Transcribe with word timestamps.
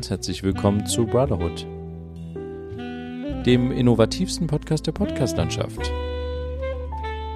Ganz 0.00 0.08
herzlich 0.08 0.42
willkommen 0.42 0.86
zu 0.86 1.04
Brotherhood, 1.04 1.66
dem 3.44 3.70
innovativsten 3.70 4.46
Podcast 4.46 4.86
der 4.86 4.92
Podcastlandschaft. 4.92 5.92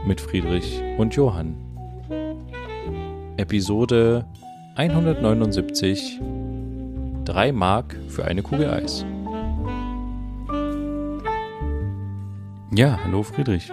Mit 0.07 0.19
Friedrich 0.19 0.81
und 0.97 1.15
Johann. 1.15 1.57
Episode 3.37 4.25
179 4.77 6.23
3 7.27 7.53
Mark 7.53 8.01
für 8.09 8.25
eine 8.25 8.41
Kugel 8.41 8.71
Eis. 8.71 9.05
Ja, 12.75 12.99
hallo 13.05 13.25
Friedrich. 13.25 13.71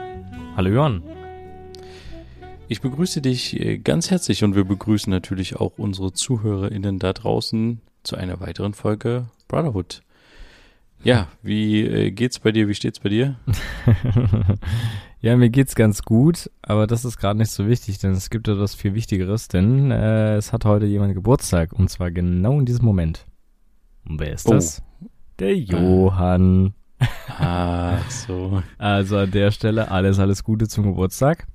Hallo 0.58 0.70
Johann. 0.70 1.02
Ich 2.68 2.82
begrüße 2.82 3.22
dich 3.22 3.58
äh, 3.58 3.78
ganz 3.78 4.12
herzlich 4.12 4.44
und 4.44 4.54
wir 4.54 4.66
begrüßen 4.66 5.10
natürlich 5.10 5.56
auch 5.56 5.78
unsere 5.78 6.12
ZuhörerInnen 6.12 7.00
da 7.00 7.14
draußen 7.14 7.80
zu 8.04 8.16
einer 8.16 8.40
weiteren 8.40 8.74
Folge 8.74 9.28
Brotherhood. 9.48 10.02
Ja, 11.04 11.28
wie 11.42 11.82
äh, 11.82 12.12
geht's 12.12 12.40
bei 12.40 12.52
dir? 12.52 12.68
Wie 12.68 12.76
steht's 12.76 13.00
bei 13.00 13.10
dir? 13.10 13.36
ja, 15.22 15.36
mir 15.36 15.50
geht's 15.50 15.74
ganz 15.74 16.04
gut, 16.04 16.52
aber 16.62 16.86
das 16.86 17.06
ist 17.06 17.18
gerade 17.18 17.40
nicht 17.40 17.52
so 17.52 17.68
wichtig, 17.68 17.98
denn 17.98 18.12
es 18.12 18.30
gibt 18.30 18.48
etwas 18.48 18.76
viel 18.76 18.94
Wichtigeres, 18.94 19.48
denn 19.48 19.90
äh, 19.90 20.36
es 20.36 20.54
hat 20.54 20.66
heute 20.66 20.86
jemand 20.86 21.16
Geburtstag 21.16 21.74
und 21.74 21.90
zwar 21.90 22.12
genau 22.12 22.60
in 22.60 22.66
diesem 22.66 22.86
Moment. 22.86 23.26
Und 24.08 24.20
wer 24.20 24.34
ist 24.34 24.48
oh. 24.48 24.54
das? 24.54 24.84
Der 25.40 25.56
Johann. 25.56 26.76
Ah, 27.28 27.98
so. 28.10 28.62
Also 28.78 29.18
an 29.18 29.32
der 29.32 29.50
Stelle 29.50 29.90
alles, 29.90 30.20
alles 30.20 30.44
Gute 30.44 30.68
zum 30.68 30.84
Geburtstag. 30.84 31.48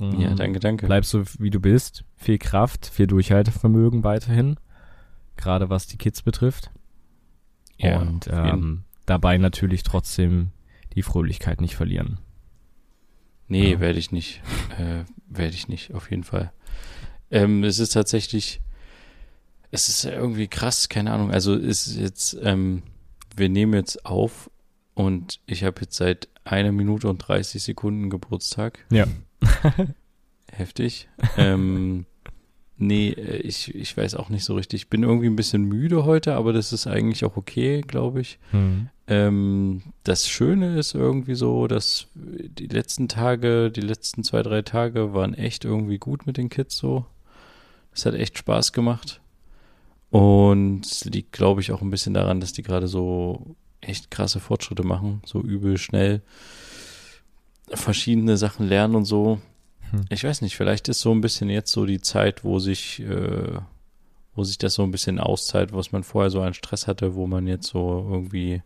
Ja, 0.00 0.34
danke, 0.34 0.58
danke. 0.58 0.86
Bleib 0.86 1.04
so, 1.04 1.22
wie 1.38 1.50
du 1.50 1.60
bist. 1.60 2.04
Viel 2.16 2.38
Kraft, 2.38 2.86
viel 2.86 3.06
Durchhaltevermögen 3.06 4.02
weiterhin. 4.02 4.56
Gerade 5.36 5.70
was 5.70 5.86
die 5.86 5.98
Kids 5.98 6.22
betrifft. 6.22 6.70
Ja, 7.76 8.00
und 8.00 8.28
ähm, 8.30 8.84
dabei 9.06 9.36
natürlich 9.38 9.82
trotzdem 9.82 10.52
die 10.94 11.02
Fröhlichkeit 11.02 11.60
nicht 11.60 11.74
verlieren. 11.76 12.18
Nee, 13.48 13.72
ja. 13.72 13.80
werde 13.80 13.98
ich 13.98 14.12
nicht. 14.12 14.42
Äh, 14.78 15.04
werde 15.28 15.54
ich 15.54 15.68
nicht, 15.68 15.92
auf 15.92 16.10
jeden 16.10 16.24
Fall. 16.24 16.52
Ähm, 17.30 17.64
es 17.64 17.78
ist 17.78 17.92
tatsächlich, 17.92 18.60
es 19.70 19.88
ist 19.88 20.04
irgendwie 20.04 20.48
krass, 20.48 20.88
keine 20.88 21.12
Ahnung. 21.12 21.30
Also 21.30 21.54
es 21.54 21.86
ist 21.86 21.96
jetzt, 21.96 22.36
ähm, 22.42 22.82
wir 23.36 23.48
nehmen 23.48 23.74
jetzt 23.74 24.06
auf 24.06 24.50
und 24.94 25.40
ich 25.46 25.64
habe 25.64 25.82
jetzt 25.82 25.96
seit 25.96 26.28
einer 26.44 26.72
Minute 26.72 27.08
und 27.08 27.18
30 27.18 27.62
Sekunden 27.62 28.10
Geburtstag. 28.10 28.84
Ja. 28.90 29.06
Heftig. 30.52 31.08
ähm, 31.36 32.06
nee, 32.76 33.10
äh, 33.10 33.36
ich, 33.38 33.74
ich 33.74 33.96
weiß 33.96 34.14
auch 34.16 34.28
nicht 34.28 34.44
so 34.44 34.54
richtig. 34.54 34.82
Ich 34.82 34.88
bin 34.88 35.02
irgendwie 35.02 35.26
ein 35.26 35.36
bisschen 35.36 35.62
müde 35.62 36.04
heute, 36.04 36.34
aber 36.34 36.52
das 36.52 36.72
ist 36.72 36.86
eigentlich 36.86 37.24
auch 37.24 37.36
okay, 37.36 37.82
glaube 37.82 38.20
ich. 38.20 38.38
Mhm. 38.52 38.88
Ähm, 39.06 39.82
das 40.02 40.28
Schöne 40.28 40.78
ist 40.78 40.94
irgendwie 40.94 41.34
so, 41.34 41.66
dass 41.66 42.06
die 42.14 42.66
letzten 42.66 43.08
Tage, 43.08 43.70
die 43.70 43.82
letzten 43.82 44.24
zwei, 44.24 44.42
drei 44.42 44.62
Tage 44.62 45.12
waren 45.12 45.34
echt 45.34 45.64
irgendwie 45.64 45.98
gut 45.98 46.26
mit 46.26 46.36
den 46.36 46.48
Kids 46.48 46.76
so. 46.76 47.04
Es 47.92 48.06
hat 48.06 48.14
echt 48.14 48.38
Spaß 48.38 48.72
gemacht. 48.72 49.20
Und 50.10 50.86
es 50.86 51.04
liegt, 51.04 51.32
glaube 51.32 51.60
ich, 51.60 51.72
auch 51.72 51.82
ein 51.82 51.90
bisschen 51.90 52.14
daran, 52.14 52.40
dass 52.40 52.52
die 52.52 52.62
gerade 52.62 52.86
so 52.86 53.56
echt 53.80 54.10
krasse 54.10 54.40
Fortschritte 54.40 54.84
machen, 54.84 55.20
so 55.26 55.40
übel 55.40 55.76
schnell 55.76 56.22
verschiedene 57.68 58.36
Sachen 58.36 58.68
lernen 58.68 58.94
und 58.94 59.04
so. 59.04 59.40
Hm. 59.94 60.04
Ich 60.10 60.24
weiß 60.24 60.42
nicht, 60.42 60.56
vielleicht 60.56 60.88
ist 60.88 61.00
so 61.00 61.12
ein 61.12 61.20
bisschen 61.20 61.48
jetzt 61.50 61.72
so 61.72 61.86
die 61.86 62.00
Zeit, 62.00 62.44
wo 62.44 62.58
sich, 62.58 63.00
äh, 63.00 63.58
wo 64.34 64.44
sich 64.44 64.58
das 64.58 64.74
so 64.74 64.82
ein 64.82 64.90
bisschen 64.90 65.18
auszahlt, 65.18 65.72
was 65.72 65.92
man 65.92 66.02
vorher 66.02 66.30
so 66.30 66.40
an 66.42 66.54
Stress 66.54 66.86
hatte, 66.86 67.14
wo 67.14 67.26
man 67.26 67.46
jetzt 67.46 67.68
so 67.68 68.06
irgendwie, 68.10 68.62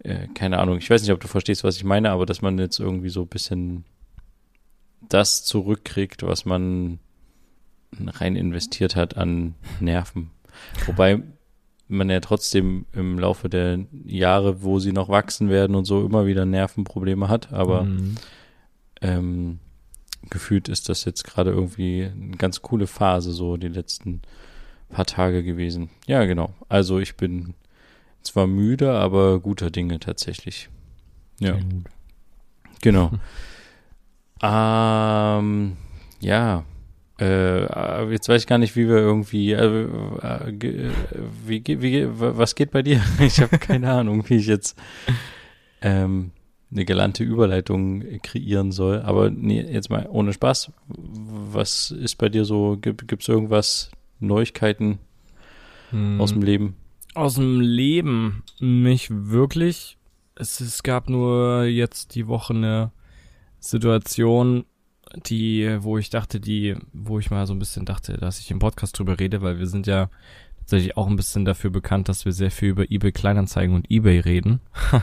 äh, 0.00 0.26
keine 0.34 0.58
Ahnung, 0.58 0.78
ich 0.78 0.90
weiß 0.90 1.02
nicht, 1.02 1.12
ob 1.12 1.20
du 1.20 1.28
verstehst, 1.28 1.64
was 1.64 1.76
ich 1.76 1.84
meine, 1.84 2.10
aber 2.10 2.26
dass 2.26 2.42
man 2.42 2.58
jetzt 2.58 2.80
irgendwie 2.80 3.10
so 3.10 3.22
ein 3.22 3.28
bisschen 3.28 3.84
das 5.08 5.44
zurückkriegt, 5.44 6.22
was 6.22 6.44
man 6.44 6.98
rein 7.98 8.36
investiert 8.36 8.96
hat 8.96 9.16
an 9.16 9.54
Nerven. 9.80 10.30
Wobei 10.86 11.22
man 11.88 12.10
ja 12.10 12.20
trotzdem 12.20 12.86
im 12.92 13.18
Laufe 13.18 13.48
der 13.48 13.86
Jahre, 14.04 14.62
wo 14.62 14.78
sie 14.80 14.92
noch 14.92 15.08
wachsen 15.08 15.48
werden 15.48 15.76
und 15.76 15.84
so, 15.84 16.04
immer 16.04 16.26
wieder 16.26 16.44
Nervenprobleme 16.44 17.28
hat. 17.28 17.52
Aber 17.52 17.84
mhm. 17.84 18.16
ähm, 19.00 19.58
gefühlt 20.30 20.68
ist 20.68 20.88
das 20.88 21.04
jetzt 21.04 21.24
gerade 21.24 21.50
irgendwie 21.50 22.04
eine 22.04 22.36
ganz 22.36 22.62
coole 22.62 22.86
Phase, 22.86 23.32
so 23.32 23.56
die 23.56 23.68
letzten 23.68 24.22
paar 24.88 25.06
Tage 25.06 25.42
gewesen. 25.42 25.90
Ja, 26.06 26.24
genau. 26.24 26.54
Also 26.68 26.98
ich 26.98 27.16
bin 27.16 27.54
zwar 28.22 28.46
müde, 28.46 28.92
aber 28.92 29.40
guter 29.40 29.70
Dinge 29.70 29.98
tatsächlich. 30.00 30.68
Ja. 31.40 31.58
Genau. 32.82 33.12
ähm, 34.42 35.76
ja, 36.20 36.64
äh, 37.18 38.10
jetzt 38.10 38.28
weiß 38.28 38.42
ich 38.42 38.46
gar 38.46 38.58
nicht, 38.58 38.76
wie 38.76 38.88
wir 38.88 38.96
irgendwie, 38.96 39.52
äh, 39.52 39.84
äh, 39.84 40.82
wie, 41.46 41.62
wie, 41.66 42.06
was 42.08 42.54
geht 42.54 42.70
bei 42.70 42.82
dir? 42.82 43.00
Ich 43.20 43.40
habe 43.40 43.58
keine 43.58 43.90
Ahnung, 43.90 44.28
wie 44.28 44.36
ich 44.36 44.46
jetzt 44.46 44.76
ähm, 45.80 46.32
eine 46.70 46.84
galante 46.84 47.22
Überleitung 47.22 48.02
kreieren 48.22 48.72
soll. 48.72 49.02
Aber 49.02 49.30
nee, 49.30 49.60
jetzt 49.60 49.90
mal 49.90 50.08
ohne 50.10 50.32
Spaß. 50.32 50.72
Was 50.88 51.90
ist 51.90 52.16
bei 52.16 52.28
dir 52.28 52.44
so? 52.44 52.76
Gibt 52.80 53.22
es 53.22 53.28
irgendwas, 53.28 53.90
Neuigkeiten 54.18 54.98
hm. 55.90 56.20
aus 56.20 56.32
dem 56.32 56.42
Leben? 56.42 56.76
Aus 57.14 57.34
dem 57.34 57.60
Leben 57.60 58.42
nicht 58.60 59.08
wirklich. 59.10 59.96
Es, 60.34 60.60
es 60.60 60.82
gab 60.82 61.08
nur 61.08 61.64
jetzt 61.64 62.14
die 62.14 62.26
Woche 62.26 62.52
eine 62.52 62.90
Situation, 63.58 64.64
die, 65.14 65.78
wo 65.80 65.98
ich 65.98 66.10
dachte, 66.10 66.40
die, 66.40 66.76
wo 66.92 67.18
ich 67.18 67.30
mal 67.30 67.46
so 67.46 67.54
ein 67.54 67.58
bisschen 67.58 67.86
dachte, 67.86 68.14
dass 68.18 68.40
ich 68.40 68.50
im 68.50 68.58
Podcast 68.58 68.98
drüber 68.98 69.18
rede, 69.18 69.40
weil 69.40 69.58
wir 69.58 69.66
sind 69.66 69.86
ja 69.86 70.10
tatsächlich 70.58 70.96
auch 70.96 71.06
ein 71.06 71.16
bisschen 71.16 71.44
dafür 71.44 71.70
bekannt, 71.70 72.08
dass 72.08 72.24
wir 72.24 72.32
sehr 72.32 72.50
viel 72.50 72.70
über 72.70 72.90
eBay 72.90 73.12
Kleinanzeigen 73.12 73.74
und 73.74 73.90
eBay 73.90 74.18
reden. 74.20 74.60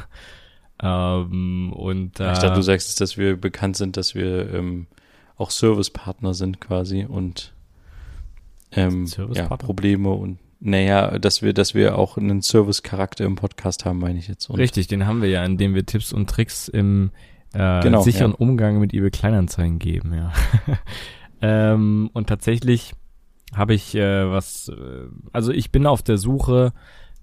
ähm, 0.83 1.71
und 1.73 2.19
äh, 2.19 2.33
ich 2.33 2.39
dachte, 2.39 2.55
du 2.55 2.61
sagst, 2.61 2.99
dass 2.99 3.17
wir 3.17 3.37
bekannt 3.37 3.77
sind, 3.77 3.95
dass 3.95 4.15
wir 4.15 4.53
ähm, 4.53 4.87
auch 5.37 5.49
Servicepartner 5.49 6.33
sind 6.33 6.59
quasi 6.59 7.05
und 7.05 7.53
ähm, 8.71 9.07
ja, 9.33 9.47
Probleme 9.55 10.09
und 10.09 10.39
naja, 10.59 11.19
dass 11.19 11.41
wir, 11.41 11.53
dass 11.53 11.73
wir 11.73 11.97
auch 11.97 12.17
einen 12.17 12.41
Service-Charakter 12.41 13.25
im 13.25 13.35
Podcast 13.35 13.83
haben, 13.83 13.99
meine 13.99 14.17
ich 14.17 14.29
jetzt. 14.29 14.49
Und 14.49 14.57
Richtig, 14.57 14.87
den 14.87 15.05
haben 15.05 15.21
wir 15.21 15.29
ja, 15.29 15.43
indem 15.43 15.75
wir 15.75 15.85
Tipps 15.85 16.13
und 16.13 16.29
Tricks 16.29 16.69
im 16.69 17.11
äh, 17.53 17.81
genau, 17.81 18.01
sicheren 18.01 18.31
ja. 18.31 18.37
Umgang 18.37 18.79
mit 18.79 18.93
eBay 18.93 19.11
Kleinanzeigen 19.11 19.77
geben, 19.77 20.13
ja. 20.13 20.31
ähm, 21.41 22.09
und 22.13 22.27
tatsächlich 22.27 22.93
habe 23.53 23.73
ich 23.73 23.93
äh, 23.95 24.31
was, 24.31 24.69
äh, 24.69 25.07
also 25.31 25.51
ich 25.51 25.71
bin 25.71 25.85
auf 25.85 26.01
der 26.01 26.17
Suche 26.17 26.73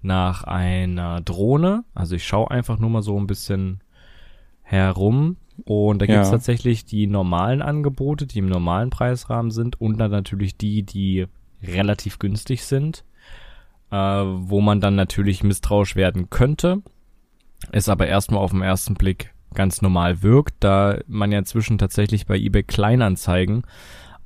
nach 0.01 0.43
einer 0.43 1.21
Drohne. 1.21 1.83
Also 1.93 2.15
ich 2.15 2.25
schaue 2.25 2.51
einfach 2.51 2.79
nur 2.79 2.89
mal 2.89 3.01
so 3.01 3.19
ein 3.19 3.27
bisschen 3.27 3.81
herum. 4.61 5.37
Und 5.65 6.01
da 6.01 6.05
gibt's 6.05 6.29
ja. 6.29 6.31
tatsächlich 6.31 6.85
die 6.85 7.07
normalen 7.07 7.61
Angebote, 7.61 8.25
die 8.25 8.39
im 8.39 8.47
normalen 8.47 8.89
Preisrahmen 8.89 9.51
sind 9.51 9.79
und 9.79 9.99
dann 9.99 10.11
natürlich 10.11 10.57
die, 10.57 10.83
die 10.83 11.27
relativ 11.61 12.17
günstig 12.17 12.63
sind, 12.63 13.03
äh, 13.91 13.95
wo 13.95 14.61
man 14.61 14.81
dann 14.81 14.95
natürlich 14.95 15.43
misstrauisch 15.43 15.95
werden 15.95 16.29
könnte. 16.29 16.81
Ist 17.71 17.89
aber 17.89 18.07
erstmal 18.07 18.41
auf 18.41 18.51
den 18.51 18.61
ersten 18.61 18.95
Blick 18.95 19.33
ganz 19.53 19.81
normal 19.81 20.23
wirkt, 20.23 20.55
da 20.61 20.99
man 21.07 21.31
ja 21.31 21.39
inzwischen 21.39 21.77
tatsächlich 21.77 22.25
bei 22.25 22.37
eBay 22.37 22.63
Kleinanzeigen 22.63 23.63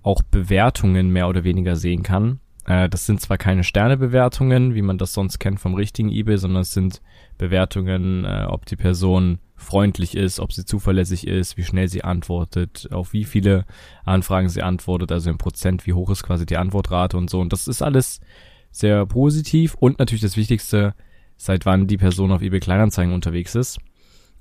auch 0.03 0.21
Bewertungen 0.21 1.09
mehr 1.09 1.27
oder 1.27 1.43
weniger 1.43 1.75
sehen 1.75 2.03
kann. 2.03 2.39
Äh, 2.65 2.89
das 2.89 3.05
sind 3.05 3.21
zwar 3.21 3.37
keine 3.37 3.63
Sternebewertungen, 3.63 4.75
wie 4.75 4.81
man 4.81 4.97
das 4.97 5.13
sonst 5.13 5.39
kennt 5.39 5.59
vom 5.59 5.75
richtigen 5.75 6.09
eBay, 6.09 6.37
sondern 6.37 6.61
es 6.61 6.73
sind 6.73 7.01
Bewertungen, 7.37 8.25
äh, 8.25 8.45
ob 8.47 8.65
die 8.65 8.75
Person 8.75 9.39
freundlich 9.55 10.17
ist, 10.17 10.39
ob 10.39 10.51
sie 10.51 10.65
zuverlässig 10.65 11.27
ist, 11.27 11.57
wie 11.57 11.63
schnell 11.63 11.87
sie 11.87 12.03
antwortet, 12.03 12.89
auf 12.91 13.13
wie 13.13 13.23
viele 13.23 13.65
Anfragen 14.03 14.49
sie 14.49 14.61
antwortet, 14.61 15.11
also 15.11 15.29
im 15.29 15.37
Prozent, 15.37 15.87
wie 15.87 15.93
hoch 15.93 16.09
ist 16.09 16.23
quasi 16.23 16.45
die 16.45 16.57
Antwortrate 16.57 17.17
und 17.17 17.29
so. 17.29 17.39
Und 17.39 17.53
das 17.53 17.67
ist 17.67 17.81
alles 17.81 18.19
sehr 18.71 19.05
positiv 19.05 19.75
und 19.75 19.99
natürlich 19.99 20.21
das 20.21 20.35
Wichtigste, 20.35 20.93
seit 21.37 21.65
wann 21.65 21.87
die 21.87 21.97
Person 21.97 22.31
auf 22.31 22.41
eBay 22.41 22.59
Kleinanzeigen 22.59 23.13
unterwegs 23.13 23.55
ist. 23.55 23.79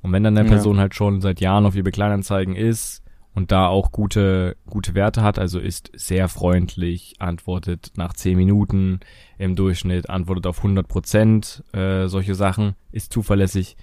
Und 0.03 0.12
wenn 0.12 0.25
dann 0.25 0.37
eine 0.37 0.49
Person 0.49 0.77
ja. 0.77 0.82
halt 0.82 0.94
schon 0.94 1.20
seit 1.20 1.41
Jahren 1.41 1.65
auf 1.65 1.77
eBay 1.77 1.93
Kleinanzeigen 1.93 2.56
ist 2.56 3.04
und 3.34 3.52
da 3.52 3.66
auch 3.66 3.92
gute, 3.92 4.56
gute 4.66 4.94
Werte 4.94 5.22
hat, 5.22 5.38
also 5.38 5.58
ist 5.58 5.90
sehr 5.94 6.28
freundlich, 6.28 7.14
antwortet 7.19 7.92
nach 7.96 8.12
10 8.12 8.36
Minuten 8.36 9.00
im 9.38 9.56
Durchschnitt, 9.56 10.08
antwortet 10.08 10.46
auf 10.46 10.58
100 10.58 10.86
Prozent, 10.86 11.64
äh, 11.72 12.06
solche 12.06 12.34
Sachen, 12.34 12.75
ist 12.92 13.12
zuverlässig, 13.12 13.76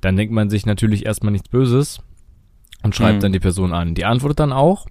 dann 0.00 0.16
denkt 0.16 0.32
man 0.32 0.50
sich 0.50 0.66
natürlich 0.66 1.04
erstmal 1.04 1.32
nichts 1.32 1.48
Böses 1.48 2.00
und 2.82 2.94
schreibt 2.94 3.18
mhm. 3.18 3.20
dann 3.20 3.32
die 3.32 3.40
Person 3.40 3.72
an. 3.72 3.94
Die 3.94 4.04
antwortet 4.04 4.40
dann 4.40 4.52
auch 4.52 4.86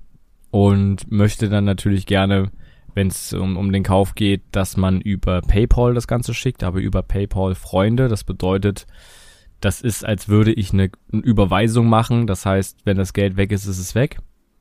und 0.51 1.11
möchte 1.11 1.49
dann 1.49 1.65
natürlich 1.65 2.05
gerne 2.05 2.51
wenn 2.95 3.07
es 3.07 3.33
um, 3.33 3.57
um 3.57 3.71
den 3.71 3.83
Kauf 3.83 4.15
geht, 4.15 4.41
dass 4.51 4.77
man 4.77 5.01
über 5.01 5.41
PayPal 5.41 5.93
das 5.93 6.07
Ganze 6.07 6.33
schickt, 6.33 6.63
aber 6.63 6.79
über 6.79 7.03
PayPal 7.03 7.53
Freunde. 7.53 8.07
Das 8.07 8.23
bedeutet, 8.23 8.87
das 9.65 9.81
ist, 9.81 10.05
als 10.05 10.29
würde 10.29 10.53
ich 10.53 10.73
eine, 10.73 10.91
eine 11.11 11.23
Überweisung 11.23 11.87
machen. 11.87 12.27
Das 12.27 12.45
heißt, 12.45 12.81
wenn 12.85 12.97
das 12.97 13.13
Geld 13.13 13.35
weg 13.35 13.51
ist, 13.51 13.65
ist 13.65 13.79
es 13.79 13.95
weg. 13.95 14.19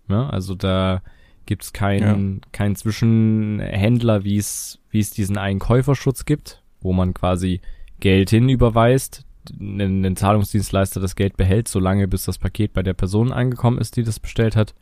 Ja, 0.09 0.31
also 0.31 0.55
da 0.55 1.03
gibt's 1.45 1.75
keinen, 1.75 2.37
ja. 2.37 2.49
keinen 2.53 2.75
Zwischenhändler, 2.75 4.25
wie 4.25 4.39
es, 4.39 4.81
wie 4.89 5.01
es 5.01 5.11
diesen 5.11 5.37
einen 5.37 5.59
Käuferschutz 5.59 6.25
gibt, 6.25 6.63
wo 6.81 6.95
man 6.95 7.13
quasi 7.13 7.61
Geld 8.01 8.31
hinüberweist, 8.31 9.27
einen 9.61 10.17
Zahlungsdienstleister 10.17 11.01
das 11.01 11.17
Geld 11.17 11.37
behält, 11.37 11.69
solange 11.69 12.09
bis 12.09 12.25
das 12.25 12.39
Paket 12.39 12.73
bei 12.73 12.83
der 12.83 12.95
Person 12.95 13.31
angekommen 13.31 13.77
ist, 13.77 13.99
die 13.99 14.05
das 14.05 14.19
bestellt 14.19 14.57
hat. 14.57 14.75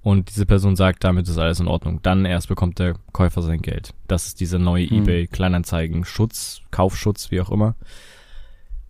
Und 0.00 0.30
diese 0.30 0.46
Person 0.46 0.76
sagt, 0.76 1.04
damit 1.04 1.28
ist 1.28 1.36
alles 1.36 1.60
in 1.60 1.68
Ordnung. 1.68 2.00
Dann 2.00 2.24
erst 2.24 2.48
bekommt 2.48 2.78
der 2.78 2.94
Käufer 3.12 3.42
sein 3.42 3.60
Geld. 3.60 3.92
Das 4.08 4.28
ist 4.28 4.40
dieser 4.40 4.58
neue 4.58 4.88
hm. 4.88 5.02
eBay 5.02 5.26
Kleinanzeigen 5.26 6.06
Schutz, 6.06 6.62
Kaufschutz, 6.70 7.30
wie 7.30 7.42
auch 7.42 7.50
immer. 7.50 7.76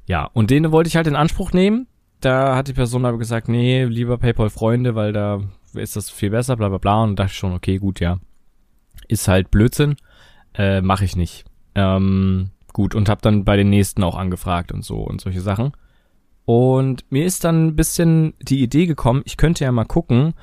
Ja, 0.06 0.24
und 0.32 0.50
den 0.50 0.72
wollte 0.72 0.88
ich 0.88 0.96
halt 0.96 1.06
in 1.06 1.16
Anspruch 1.16 1.52
nehmen. 1.52 1.86
Da 2.20 2.56
hat 2.56 2.68
die 2.68 2.72
Person 2.72 3.04
aber 3.04 3.18
gesagt, 3.18 3.48
nee, 3.48 3.84
lieber 3.84 4.18
PayPal 4.18 4.50
Freunde, 4.50 4.94
weil 4.94 5.12
da 5.12 5.40
ist 5.74 5.96
das 5.96 6.10
viel 6.10 6.30
besser, 6.30 6.56
bla 6.56 6.68
bla 6.68 6.78
bla. 6.78 7.02
Und 7.02 7.18
dachte 7.18 7.32
ich 7.32 7.38
schon, 7.38 7.52
okay, 7.52 7.78
gut, 7.78 8.00
ja. 8.00 8.18
Ist 9.08 9.28
halt 9.28 9.50
Blödsinn. 9.50 9.96
Äh, 10.54 10.82
mache 10.82 11.04
ich 11.04 11.16
nicht. 11.16 11.44
Ähm, 11.74 12.50
gut, 12.72 12.94
und 12.94 13.08
hab 13.08 13.22
dann 13.22 13.44
bei 13.44 13.56
den 13.56 13.70
nächsten 13.70 14.02
auch 14.02 14.16
angefragt 14.16 14.72
und 14.72 14.84
so 14.84 14.98
und 14.98 15.20
solche 15.20 15.40
Sachen. 15.40 15.72
Und 16.44 17.04
mir 17.10 17.24
ist 17.24 17.44
dann 17.44 17.68
ein 17.68 17.76
bisschen 17.76 18.34
die 18.40 18.62
Idee 18.62 18.86
gekommen, 18.86 19.22
ich 19.24 19.36
könnte 19.36 19.64
ja 19.64 19.72
mal 19.72 19.84
gucken, 19.84 20.34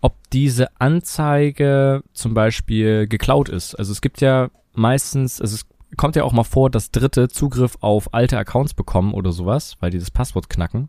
ob 0.00 0.16
diese 0.32 0.68
Anzeige 0.80 2.02
zum 2.12 2.34
Beispiel 2.34 3.06
geklaut 3.06 3.48
ist. 3.48 3.74
Also 3.74 3.92
es 3.92 4.00
gibt 4.00 4.20
ja 4.20 4.50
meistens, 4.74 5.40
also 5.40 5.54
es 5.54 5.66
kommt 5.96 6.16
ja 6.16 6.24
auch 6.24 6.32
mal 6.32 6.44
vor, 6.44 6.70
dass 6.70 6.90
Dritte 6.90 7.28
Zugriff 7.28 7.76
auf 7.80 8.12
alte 8.12 8.38
Accounts 8.38 8.74
bekommen 8.74 9.14
oder 9.14 9.32
sowas, 9.32 9.76
weil 9.80 9.90
die 9.90 9.98
das 9.98 10.10
Passwort 10.10 10.48
knacken 10.48 10.88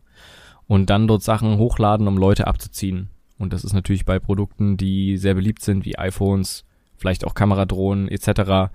und 0.66 0.90
dann 0.90 1.08
dort 1.08 1.22
Sachen 1.22 1.58
hochladen, 1.58 2.08
um 2.08 2.18
Leute 2.18 2.46
abzuziehen. 2.46 3.10
Und 3.38 3.52
das 3.52 3.64
ist 3.64 3.72
natürlich 3.72 4.04
bei 4.04 4.18
Produkten, 4.18 4.76
die 4.76 5.18
sehr 5.18 5.34
beliebt 5.34 5.62
sind, 5.62 5.84
wie 5.84 5.98
iPhones, 5.98 6.64
vielleicht 6.96 7.24
auch 7.24 7.34
Kameradrohnen 7.34 8.08
etc. 8.08 8.70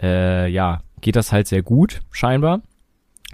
Äh, 0.00 0.48
ja, 0.50 0.80
geht 1.00 1.16
das 1.16 1.32
halt 1.32 1.46
sehr 1.46 1.62
gut, 1.62 2.00
scheinbar. 2.10 2.62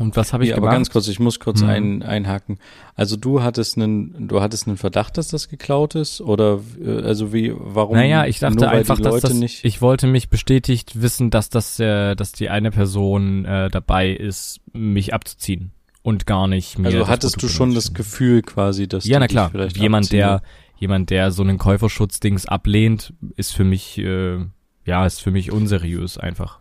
Und 0.00 0.16
was 0.16 0.32
habe 0.32 0.42
ich 0.42 0.50
ja, 0.50 0.56
gemacht? 0.56 0.70
Aber 0.70 0.76
ganz 0.76 0.90
kurz, 0.90 1.06
ich 1.06 1.20
muss 1.20 1.38
kurz 1.38 1.60
hm. 1.60 1.68
ein, 1.68 2.02
einhaken. 2.02 2.58
Also 2.96 3.16
du 3.16 3.42
hattest 3.42 3.76
einen, 3.76 4.26
du 4.26 4.40
hattest 4.40 4.66
einen 4.66 4.76
Verdacht, 4.76 5.16
dass 5.18 5.28
das 5.28 5.48
geklaut 5.48 5.94
ist, 5.94 6.20
oder 6.20 6.60
äh, 6.84 7.02
also 7.02 7.32
wie, 7.32 7.52
warum? 7.56 7.96
Naja, 7.96 8.26
ich 8.26 8.40
dachte 8.40 8.68
einfach, 8.68 8.98
dass 8.98 9.20
das, 9.20 9.34
nicht 9.34 9.64
ich 9.64 9.80
wollte 9.80 10.08
mich 10.08 10.30
bestätigt 10.30 11.00
wissen, 11.00 11.30
dass 11.30 11.48
das, 11.48 11.78
äh, 11.78 12.16
dass 12.16 12.32
die 12.32 12.50
eine 12.50 12.72
Person 12.72 13.44
äh, 13.44 13.70
dabei 13.70 14.10
ist, 14.10 14.60
mich 14.72 15.14
abzuziehen 15.14 15.70
und 16.02 16.26
gar 16.26 16.48
nicht 16.48 16.78
mir. 16.78 16.88
Also 16.88 17.06
hattest 17.06 17.40
du 17.40 17.48
schon 17.48 17.74
das 17.74 17.94
Gefühl 17.94 18.42
quasi, 18.42 18.88
dass 18.88 19.04
ja, 19.04 19.20
na 19.20 19.28
klar, 19.28 19.52
jemand, 19.76 20.06
abziehen. 20.06 20.18
der 20.18 20.42
jemand, 20.76 21.10
der 21.10 21.30
so 21.30 21.42
einen 21.42 21.58
Käuferschutzdings 21.58 22.46
ablehnt, 22.46 23.14
ist 23.36 23.54
für 23.54 23.64
mich, 23.64 23.98
äh, 23.98 24.38
ja, 24.84 25.06
ist 25.06 25.22
für 25.22 25.30
mich 25.30 25.50
unseriös 25.50 26.18
einfach. 26.18 26.60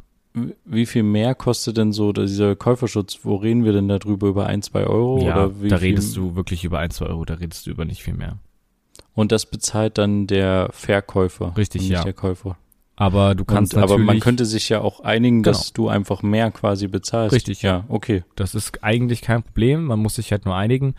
Wie 0.65 0.85
viel 0.85 1.03
mehr 1.03 1.35
kostet 1.35 1.77
denn 1.77 1.91
so 1.91 2.11
dieser 2.11 2.55
Käuferschutz? 2.55 3.19
Wo 3.23 3.35
reden 3.35 3.65
wir 3.65 3.73
denn 3.73 3.87
darüber? 3.87 4.27
Über 4.27 4.47
ein, 4.47 4.61
zwei 4.61 4.85
Euro? 4.85 5.23
Ja, 5.23 5.35
oder 5.35 5.61
wie 5.61 5.67
da 5.67 5.75
redest 5.75 6.17
du 6.17 6.35
wirklich 6.35 6.63
über 6.63 6.79
ein, 6.79 6.89
zwei 6.89 7.05
Euro, 7.05 7.23
da 7.25 7.35
redest 7.35 7.67
du 7.67 7.71
über 7.71 7.85
nicht 7.85 8.01
viel 8.01 8.15
mehr. 8.15 8.39
Und 9.13 9.31
das 9.31 9.45
bezahlt 9.45 9.97
dann 9.97 10.25
der 10.25 10.69
Verkäufer. 10.71 11.55
Richtig, 11.55 11.87
ja. 11.87 12.03
der 12.03 12.13
Käufer. 12.13 12.57
Aber 12.95 13.35
du 13.35 13.45
kannst 13.45 13.73
und, 13.73 13.81
natürlich. 13.81 14.01
Aber 14.01 14.05
man 14.05 14.19
könnte 14.19 14.45
sich 14.45 14.69
ja 14.69 14.81
auch 14.81 14.99
einigen, 15.01 15.43
dass 15.43 15.73
genau. 15.73 15.87
du 15.87 15.89
einfach 15.89 16.21
mehr 16.21 16.51
quasi 16.51 16.87
bezahlst. 16.87 17.35
Richtig, 17.35 17.61
ja, 17.61 17.85
okay. 17.87 18.23
Das 18.35 18.55
ist 18.55 18.83
eigentlich 18.83 19.21
kein 19.21 19.43
Problem. 19.43 19.85
Man 19.85 19.99
muss 19.99 20.15
sich 20.15 20.31
halt 20.31 20.45
nur 20.45 20.55
einigen. 20.55 20.95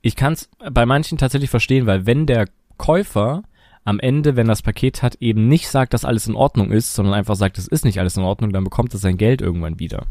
Ich 0.00 0.16
kann 0.16 0.34
es 0.34 0.50
bei 0.72 0.84
manchen 0.86 1.18
tatsächlich 1.18 1.50
verstehen, 1.50 1.86
weil 1.86 2.06
wenn 2.06 2.26
der 2.26 2.48
Käufer 2.76 3.44
am 3.84 4.00
Ende, 4.00 4.36
wenn 4.36 4.48
das 4.48 4.62
Paket 4.62 5.02
hat, 5.02 5.16
eben 5.16 5.46
nicht 5.48 5.68
sagt, 5.68 5.92
dass 5.92 6.04
alles 6.04 6.26
in 6.26 6.34
Ordnung 6.34 6.72
ist, 6.72 6.94
sondern 6.94 7.14
einfach 7.14 7.36
sagt, 7.36 7.58
es 7.58 7.68
ist 7.68 7.84
nicht 7.84 8.00
alles 8.00 8.16
in 8.16 8.22
Ordnung, 8.22 8.52
dann 8.52 8.64
bekommt 8.64 8.94
es 8.94 9.02
sein 9.02 9.18
Geld 9.18 9.42
irgendwann 9.42 9.78
wieder. 9.78 10.06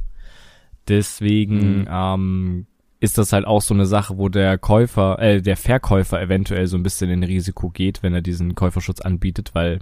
Deswegen 0.87 1.81
mhm. 1.81 1.87
ähm, 1.89 2.65
ist 2.99 3.17
das 3.17 3.33
halt 3.33 3.45
auch 3.45 3.61
so 3.61 3.73
eine 3.73 3.85
Sache, 3.85 4.17
wo 4.17 4.29
der 4.29 4.57
Käufer, 4.57 5.19
äh, 5.19 5.41
der 5.41 5.57
Verkäufer 5.57 6.21
eventuell 6.21 6.67
so 6.67 6.77
ein 6.77 6.83
bisschen 6.83 7.09
in 7.09 7.23
Risiko 7.23 7.69
geht, 7.69 8.03
wenn 8.03 8.13
er 8.13 8.21
diesen 8.21 8.55
Käuferschutz 8.55 9.01
anbietet, 9.01 9.51
weil 9.53 9.79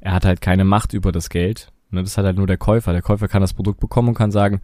er 0.00 0.12
hat 0.14 0.24
halt 0.24 0.40
keine 0.40 0.64
Macht 0.64 0.94
über 0.94 1.10
das 1.12 1.28
Geld. 1.28 1.72
Ne, 1.90 2.02
das 2.02 2.16
hat 2.16 2.24
halt 2.24 2.36
nur 2.36 2.46
der 2.46 2.58
Käufer. 2.58 2.92
Der 2.92 3.02
Käufer 3.02 3.28
kann 3.28 3.42
das 3.42 3.54
Produkt 3.54 3.80
bekommen 3.80 4.08
und 4.08 4.14
kann 4.14 4.30
sagen, 4.30 4.60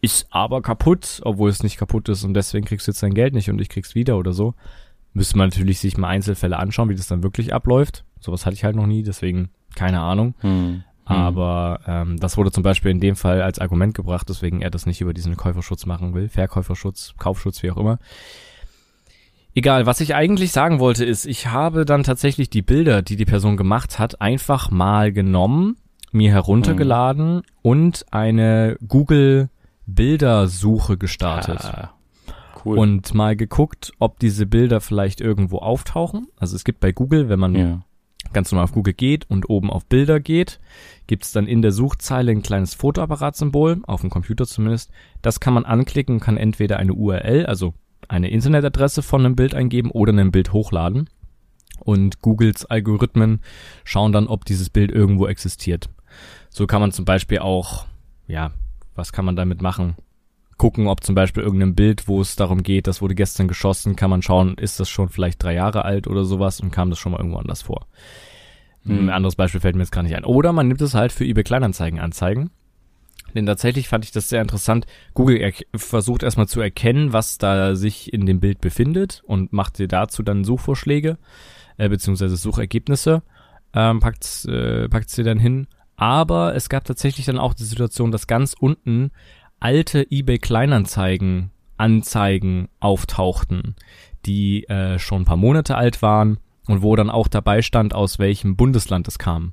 ist 0.00 0.26
aber 0.30 0.62
kaputt, 0.62 1.20
obwohl 1.24 1.48
es 1.48 1.62
nicht 1.62 1.78
kaputt 1.78 2.08
ist 2.08 2.24
und 2.24 2.34
deswegen 2.34 2.66
kriegst 2.66 2.86
du 2.86 2.90
jetzt 2.90 3.02
dein 3.02 3.14
Geld 3.14 3.34
nicht 3.34 3.48
und 3.50 3.60
ich 3.60 3.68
krieg's 3.68 3.94
wieder 3.94 4.18
oder 4.18 4.32
so. 4.32 4.54
Müsste 5.14 5.36
man 5.36 5.48
natürlich 5.50 5.78
sich 5.78 5.96
mal 5.96 6.08
Einzelfälle 6.08 6.58
anschauen, 6.58 6.88
wie 6.88 6.94
das 6.94 7.06
dann 7.06 7.22
wirklich 7.22 7.52
abläuft. 7.52 8.04
Sowas 8.20 8.46
hatte 8.46 8.54
ich 8.54 8.64
halt 8.64 8.76
noch 8.76 8.86
nie, 8.86 9.02
deswegen 9.02 9.50
keine 9.74 10.00
Ahnung. 10.00 10.34
Hm. 10.40 10.84
Aber 11.04 11.80
ähm, 11.86 12.18
das 12.18 12.36
wurde 12.36 12.52
zum 12.52 12.62
Beispiel 12.62 12.90
in 12.90 13.00
dem 13.00 13.16
Fall 13.16 13.42
als 13.42 13.58
Argument 13.58 13.94
gebracht, 13.94 14.28
deswegen 14.28 14.62
er 14.62 14.70
das 14.70 14.86
nicht 14.86 15.00
über 15.00 15.12
diesen 15.12 15.36
Käuferschutz 15.36 15.84
machen 15.84 16.14
will. 16.14 16.28
Verkäuferschutz, 16.28 17.14
Kaufschutz, 17.18 17.62
wie 17.62 17.70
auch 17.70 17.76
immer. 17.76 17.98
Egal, 19.54 19.84
was 19.84 20.00
ich 20.00 20.14
eigentlich 20.14 20.52
sagen 20.52 20.78
wollte 20.78 21.04
ist, 21.04 21.26
ich 21.26 21.48
habe 21.48 21.84
dann 21.84 22.04
tatsächlich 22.04 22.48
die 22.48 22.62
Bilder, 22.62 23.02
die 23.02 23.16
die 23.16 23.26
Person 23.26 23.56
gemacht 23.56 23.98
hat, 23.98 24.20
einfach 24.22 24.70
mal 24.70 25.12
genommen, 25.12 25.76
mir 26.10 26.30
heruntergeladen 26.30 27.36
hm. 27.36 27.42
und 27.60 28.06
eine 28.10 28.76
Google 28.86 29.50
Bildersuche 29.86 30.96
gestartet. 30.96 31.64
Ah, 31.64 31.92
Cool. 32.64 32.78
Und 32.78 33.14
mal 33.14 33.36
geguckt, 33.36 33.92
ob 33.98 34.18
diese 34.18 34.46
Bilder 34.46 34.80
vielleicht 34.80 35.20
irgendwo 35.20 35.58
auftauchen. 35.58 36.28
Also 36.36 36.54
es 36.54 36.64
gibt 36.64 36.80
bei 36.80 36.92
Google, 36.92 37.28
wenn 37.28 37.40
man 37.40 37.54
ja. 37.54 37.80
ganz 38.32 38.52
normal 38.52 38.64
auf 38.64 38.72
Google 38.72 38.94
geht 38.94 39.28
und 39.28 39.50
oben 39.50 39.70
auf 39.70 39.84
Bilder 39.86 40.20
geht, 40.20 40.60
gibt 41.06 41.24
es 41.24 41.32
dann 41.32 41.46
in 41.46 41.62
der 41.62 41.72
Suchzeile 41.72 42.30
ein 42.30 42.42
kleines 42.42 42.74
Fotoapparatsymbol, 42.74 43.82
auf 43.86 44.02
dem 44.02 44.10
Computer 44.10 44.46
zumindest. 44.46 44.90
Das 45.22 45.40
kann 45.40 45.54
man 45.54 45.64
anklicken, 45.64 46.20
kann 46.20 46.36
entweder 46.36 46.78
eine 46.78 46.94
URL, 46.94 47.46
also 47.46 47.74
eine 48.08 48.30
Internetadresse 48.30 49.02
von 49.02 49.24
einem 49.24 49.36
Bild 49.36 49.54
eingeben 49.54 49.90
oder 49.90 50.12
ein 50.12 50.32
Bild 50.32 50.52
hochladen. 50.52 51.08
Und 51.80 52.20
Googles 52.20 52.64
Algorithmen 52.64 53.40
schauen 53.82 54.12
dann, 54.12 54.28
ob 54.28 54.44
dieses 54.44 54.70
Bild 54.70 54.92
irgendwo 54.92 55.26
existiert. 55.26 55.88
So 56.48 56.66
kann 56.66 56.80
man 56.80 56.92
zum 56.92 57.04
Beispiel 57.04 57.40
auch, 57.40 57.86
ja, 58.28 58.52
was 58.94 59.12
kann 59.12 59.24
man 59.24 59.34
damit 59.34 59.62
machen? 59.62 59.96
Gucken, 60.62 60.86
ob 60.86 61.02
zum 61.02 61.16
Beispiel 61.16 61.42
irgendein 61.42 61.74
Bild, 61.74 62.06
wo 62.06 62.20
es 62.20 62.36
darum 62.36 62.62
geht, 62.62 62.86
das 62.86 63.02
wurde 63.02 63.16
gestern 63.16 63.48
geschossen, 63.48 63.96
kann 63.96 64.10
man 64.10 64.22
schauen, 64.22 64.54
ist 64.54 64.78
das 64.78 64.88
schon 64.88 65.08
vielleicht 65.08 65.42
drei 65.42 65.54
Jahre 65.54 65.84
alt 65.84 66.06
oder 66.06 66.22
sowas 66.22 66.60
und 66.60 66.70
kam 66.70 66.88
das 66.88 67.00
schon 67.00 67.10
mal 67.10 67.18
irgendwo 67.18 67.38
anders 67.38 67.62
vor. 67.62 67.88
Ein 68.86 69.10
anderes 69.10 69.34
Beispiel 69.34 69.60
fällt 69.60 69.74
mir 69.74 69.82
jetzt 69.82 69.90
gar 69.90 70.04
nicht 70.04 70.14
ein. 70.14 70.24
Oder 70.24 70.52
man 70.52 70.68
nimmt 70.68 70.80
es 70.80 70.94
halt 70.94 71.10
für 71.10 71.24
eBay 71.24 71.42
Kleinanzeigen 71.42 71.98
anzeigen. 71.98 72.50
Denn 73.34 73.44
tatsächlich 73.44 73.88
fand 73.88 74.04
ich 74.04 74.12
das 74.12 74.28
sehr 74.28 74.40
interessant. 74.40 74.86
Google 75.14 75.52
versucht 75.74 76.22
erstmal 76.22 76.46
zu 76.46 76.60
erkennen, 76.60 77.12
was 77.12 77.38
da 77.38 77.74
sich 77.74 78.12
in 78.12 78.24
dem 78.24 78.38
Bild 78.38 78.60
befindet 78.60 79.24
und 79.26 79.52
macht 79.52 79.80
dir 79.80 79.88
dazu 79.88 80.22
dann 80.22 80.44
Suchvorschläge, 80.44 81.18
äh, 81.76 81.88
beziehungsweise 81.88 82.36
Suchergebnisse, 82.36 83.24
ähm, 83.74 83.98
packt, 83.98 84.44
äh, 84.44 84.88
packt 84.88 85.10
sie 85.10 85.24
dann 85.24 85.40
hin. 85.40 85.66
Aber 85.96 86.54
es 86.54 86.68
gab 86.68 86.84
tatsächlich 86.84 87.26
dann 87.26 87.38
auch 87.38 87.54
die 87.54 87.64
Situation, 87.64 88.12
dass 88.12 88.28
ganz 88.28 88.54
unten 88.58 89.10
alte 89.62 90.06
eBay 90.10 90.38
Kleinanzeigen 90.38 91.50
Anzeigen 91.76 92.68
auftauchten, 92.80 93.74
die 94.26 94.64
äh, 94.68 94.98
schon 94.98 95.22
ein 95.22 95.24
paar 95.24 95.36
Monate 95.36 95.76
alt 95.76 96.02
waren 96.02 96.38
und 96.66 96.82
wo 96.82 96.94
dann 96.94 97.10
auch 97.10 97.28
dabei 97.28 97.62
stand, 97.62 97.94
aus 97.94 98.18
welchem 98.18 98.56
Bundesland 98.56 99.08
es 99.08 99.18
kam. 99.18 99.52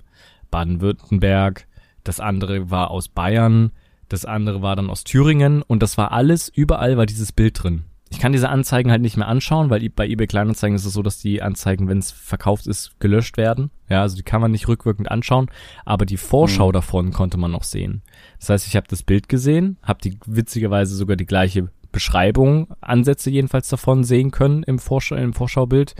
Baden-Württemberg, 0.52 1.68
das 2.04 2.20
andere 2.20 2.70
war 2.70 2.92
aus 2.92 3.08
Bayern, 3.08 3.72
das 4.10 4.26
andere 4.26 4.62
war 4.62 4.76
dann 4.76 4.90
aus 4.90 5.04
Thüringen 5.04 5.62
und 5.62 5.82
das 5.82 5.98
war 5.98 6.12
alles, 6.12 6.50
überall 6.50 6.98
war 6.98 7.06
dieses 7.06 7.32
Bild 7.32 7.64
drin 7.64 7.86
ich 8.12 8.20
kann 8.20 8.32
diese 8.32 8.50
Anzeigen 8.50 8.90
halt 8.90 9.02
nicht 9.02 9.18
mehr 9.18 9.28
anschauen, 9.28 9.70
weil 9.70 9.88
bei 9.90 10.08
eBay 10.08 10.26
Kleinanzeigen 10.26 10.76
ist 10.76 10.86
es 10.86 10.94
so, 10.94 11.04
dass 11.04 11.20
die 11.20 11.42
Anzeigen, 11.42 11.88
wenn 11.88 12.00
es 12.00 12.12
verkauft 12.12 12.66
ist, 12.66 13.00
gelöscht 13.00 13.38
werden. 13.38 13.70
Ja, 13.88 14.02
also 14.02 14.16
die 14.16 14.24
kann 14.24 14.42
man 14.42 14.52
nicht 14.52 14.68
rückwirkend 14.68 15.12
anschauen, 15.12 15.50
aber 15.86 16.06
die 16.06 16.18
Vorschau 16.18 16.70
mhm. 16.70 16.74
davon 16.74 17.12
konnte 17.12 17.38
man 17.38 17.52
noch 17.52 17.64
sehen. 17.64 18.02
Das 18.40 18.50
heißt, 18.50 18.68
ich 18.68 18.76
habe 18.76 18.88
das 18.90 19.04
Bild 19.04 19.30
gesehen, 19.30 19.78
habe 19.84 20.00
die 20.04 20.18
witzigerweise 20.26 20.96
sogar 20.96 21.18
die 21.18 21.26
gleiche 21.26 21.70
Beschreibung, 21.92 22.68
Ansätze 22.82 23.30
jedenfalls 23.30 23.70
davon 23.70 24.04
sehen 24.04 24.32
können 24.32 24.64
im, 24.64 24.80
Vorschau, 24.80 25.16
im 25.16 25.34
Vorschaubild. 25.34 25.96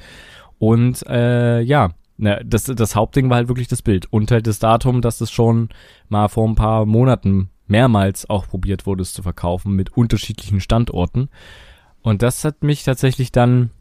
Und 0.58 1.06
äh, 1.08 1.62
ja, 1.62 1.92
ne, 2.18 2.42
das, 2.46 2.64
das 2.64 2.96
Hauptding 2.96 3.30
war 3.30 3.38
halt 3.38 3.48
wirklich 3.48 3.68
das 3.68 3.82
Bild 3.82 4.12
und 4.12 4.32
halt 4.32 4.48
das 4.48 4.60
Datum, 4.60 5.02
dass 5.02 5.22
es 5.22 5.32
schon 5.32 5.70
mal 6.10 6.28
vor 6.28 6.48
ein 6.48 6.56
paar 6.56 6.86
Monaten 6.86 7.50
mehrmals 7.68 8.30
auch 8.30 8.48
probiert 8.48 8.86
wurde, 8.86 9.04
es 9.04 9.14
zu 9.14 9.22
verkaufen 9.22 9.76
mit 9.76 9.96
unterschiedlichen 9.96 10.60
Standorten. 10.60 11.30
Und 12.02 12.22
das 12.22 12.44
hat 12.46 12.64
mich 12.64 12.84
tatsächlich 12.84 13.32
dann 13.32 13.72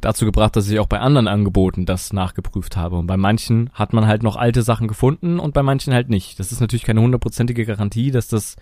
dazu 0.00 0.24
gebracht, 0.24 0.54
dass 0.54 0.68
ich 0.68 0.78
auch 0.78 0.86
bei 0.86 1.00
anderen 1.00 1.28
Angeboten 1.28 1.86
das 1.86 2.12
nachgeprüft 2.12 2.76
habe. 2.76 2.96
Und 2.96 3.06
bei 3.06 3.16
manchen 3.16 3.70
hat 3.72 3.92
man 3.92 4.06
halt 4.06 4.22
noch 4.22 4.36
alte 4.36 4.62
Sachen 4.62 4.88
gefunden 4.88 5.40
und 5.40 5.54
bei 5.54 5.62
manchen 5.62 5.92
halt 5.92 6.08
nicht. 6.08 6.38
Das 6.38 6.52
ist 6.52 6.60
natürlich 6.60 6.84
keine 6.84 7.00
hundertprozentige 7.00 7.66
Garantie, 7.66 8.10
dass 8.10 8.28
das 8.28 8.56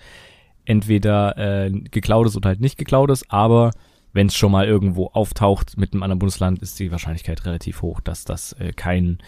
entweder 0.65 1.37
äh, 1.37 1.71
geklaut 1.71 2.27
ist 2.27 2.37
oder 2.37 2.49
halt 2.49 2.61
nicht 2.61 2.79
geklaut 2.79 3.11
ist, 3.11 3.31
aber 3.31 3.71
wenn 4.13 4.29
es 4.29 4.35
schon 4.35 4.51
mal 4.51 4.67
irgendwo 4.67 5.09
auftaucht 5.09 5.77
mit 5.77 5.93
einem 5.93 6.03
anderen 6.03 6.19
Bundesland, 6.19 6.61
ist 6.61 6.79
die 6.81 6.91
Wahrscheinlichkeit 6.91 7.45
relativ 7.45 7.83
hoch, 7.83 8.01
dass 8.01 8.25
das 8.25 8.55
äh, 8.55 8.73
kein, 8.73 9.19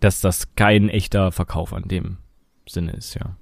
dass 0.00 0.20
das 0.20 0.54
kein 0.54 0.88
echter 0.88 1.32
Verkauf 1.32 1.72
an 1.72 1.88
dem 1.88 2.18
Sinne 2.68 2.92
ist, 2.92 3.14
ja. 3.14 3.36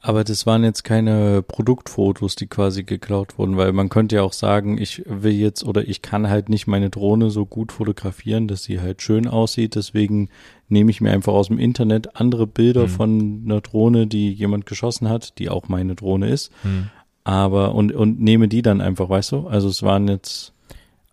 Aber 0.00 0.22
das 0.22 0.46
waren 0.46 0.62
jetzt 0.62 0.84
keine 0.84 1.42
Produktfotos, 1.42 2.36
die 2.36 2.46
quasi 2.46 2.84
geklaut 2.84 3.36
wurden, 3.36 3.56
weil 3.56 3.72
man 3.72 3.88
könnte 3.88 4.16
ja 4.16 4.22
auch 4.22 4.32
sagen, 4.32 4.78
ich 4.78 5.02
will 5.06 5.32
jetzt 5.32 5.64
oder 5.64 5.88
ich 5.88 6.02
kann 6.02 6.28
halt 6.28 6.48
nicht 6.48 6.68
meine 6.68 6.88
Drohne 6.88 7.30
so 7.30 7.44
gut 7.44 7.72
fotografieren, 7.72 8.46
dass 8.46 8.62
sie 8.62 8.80
halt 8.80 9.02
schön 9.02 9.26
aussieht. 9.26 9.74
Deswegen 9.74 10.28
nehme 10.68 10.92
ich 10.92 11.00
mir 11.00 11.10
einfach 11.10 11.32
aus 11.32 11.48
dem 11.48 11.58
Internet 11.58 12.14
andere 12.14 12.46
Bilder 12.46 12.84
mhm. 12.84 12.88
von 12.88 13.42
einer 13.44 13.60
Drohne, 13.60 14.06
die 14.06 14.32
jemand 14.32 14.66
geschossen 14.66 15.08
hat, 15.08 15.38
die 15.38 15.48
auch 15.48 15.68
meine 15.68 15.96
Drohne 15.96 16.28
ist. 16.28 16.52
Mhm. 16.62 16.90
Aber 17.24 17.74
und, 17.74 17.92
und 17.92 18.20
nehme 18.20 18.46
die 18.46 18.62
dann 18.62 18.80
einfach, 18.80 19.08
weißt 19.10 19.32
du? 19.32 19.48
Also 19.48 19.68
es 19.68 19.82
waren 19.82 20.06
jetzt 20.06 20.52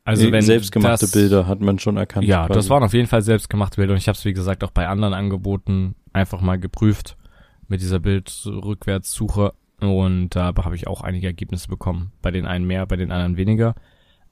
also 0.03 0.31
wenn 0.31 0.43
selbstgemachte 0.43 1.05
das, 1.05 1.11
Bilder 1.11 1.47
hat 1.47 1.59
man 1.59 1.79
schon 1.79 1.97
erkannt. 1.97 2.27
Ja, 2.27 2.45
quasi. 2.45 2.59
das 2.59 2.69
waren 2.69 2.83
auf 2.83 2.93
jeden 2.93 3.07
Fall 3.07 3.23
selbstgemachte 3.23 3.77
Bilder 3.77 3.93
und 3.93 3.97
ich 3.97 4.07
habe 4.07 4.15
es 4.15 4.23
wie 4.23 4.33
gesagt 4.33 4.63
auch 4.63 4.69
bei 4.69 4.87
anderen 4.87 5.15
Angeboten 5.15 5.95
einfach 6.13 6.41
mal 6.41 6.59
geprüft 6.59 7.17
mit 7.67 7.81
dieser 7.81 7.99
Bildrückwärtssuche 7.99 9.53
und 9.79 10.29
da 10.29 10.53
habe 10.55 10.75
ich 10.75 10.87
auch 10.87 11.01
einige 11.01 11.27
Ergebnisse 11.27 11.67
bekommen. 11.67 12.11
Bei 12.21 12.31
den 12.31 12.45
einen 12.45 12.65
mehr, 12.65 12.85
bei 12.85 12.95
den 12.95 13.11
anderen 13.11 13.37
weniger. 13.37 13.75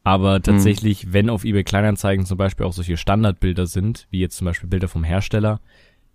Aber 0.04 0.36
hm. 0.36 0.44
tatsächlich, 0.44 1.04
hm. 1.04 1.14
wenn 1.14 1.30
auf 1.30 1.46
eBay 1.46 1.64
Kleinanzeigen 1.64 2.26
zum 2.26 2.38
Beispiel 2.38 2.66
auch 2.66 2.74
solche 2.74 2.98
Standardbilder 2.98 3.68
sind, 3.68 4.08
wie 4.10 4.20
jetzt 4.20 4.38
zum 4.38 4.46
Beispiel 4.46 4.70
Bilder 4.70 4.88
vom 4.88 5.04
Hersteller, 5.04 5.60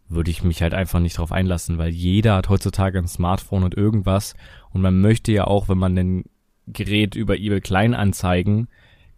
würde 0.09 0.31
ich 0.31 0.43
mich 0.43 0.63
halt 0.63 0.75
einfach 0.75 1.01
nicht 1.01 1.19
drauf 1.19 1.33
einlassen, 1.33 1.79
weil 1.79 1.91
jeder 1.91 2.37
hat 2.37 2.49
heutzutage 2.49 2.99
ein 2.99 3.09
Smartphone 3.09 3.63
und 3.63 3.77
irgendwas 3.77 4.35
und 4.71 4.81
man 4.81 5.01
möchte 5.01 5.33
ja 5.33 5.47
auch, 5.47 5.69
wenn 5.69 5.79
man 5.79 5.99
ein 5.99 6.25
Gerät 6.67 7.15
über 7.15 7.37
eBay 7.37 7.61
Kleinanzeigen 7.61 8.69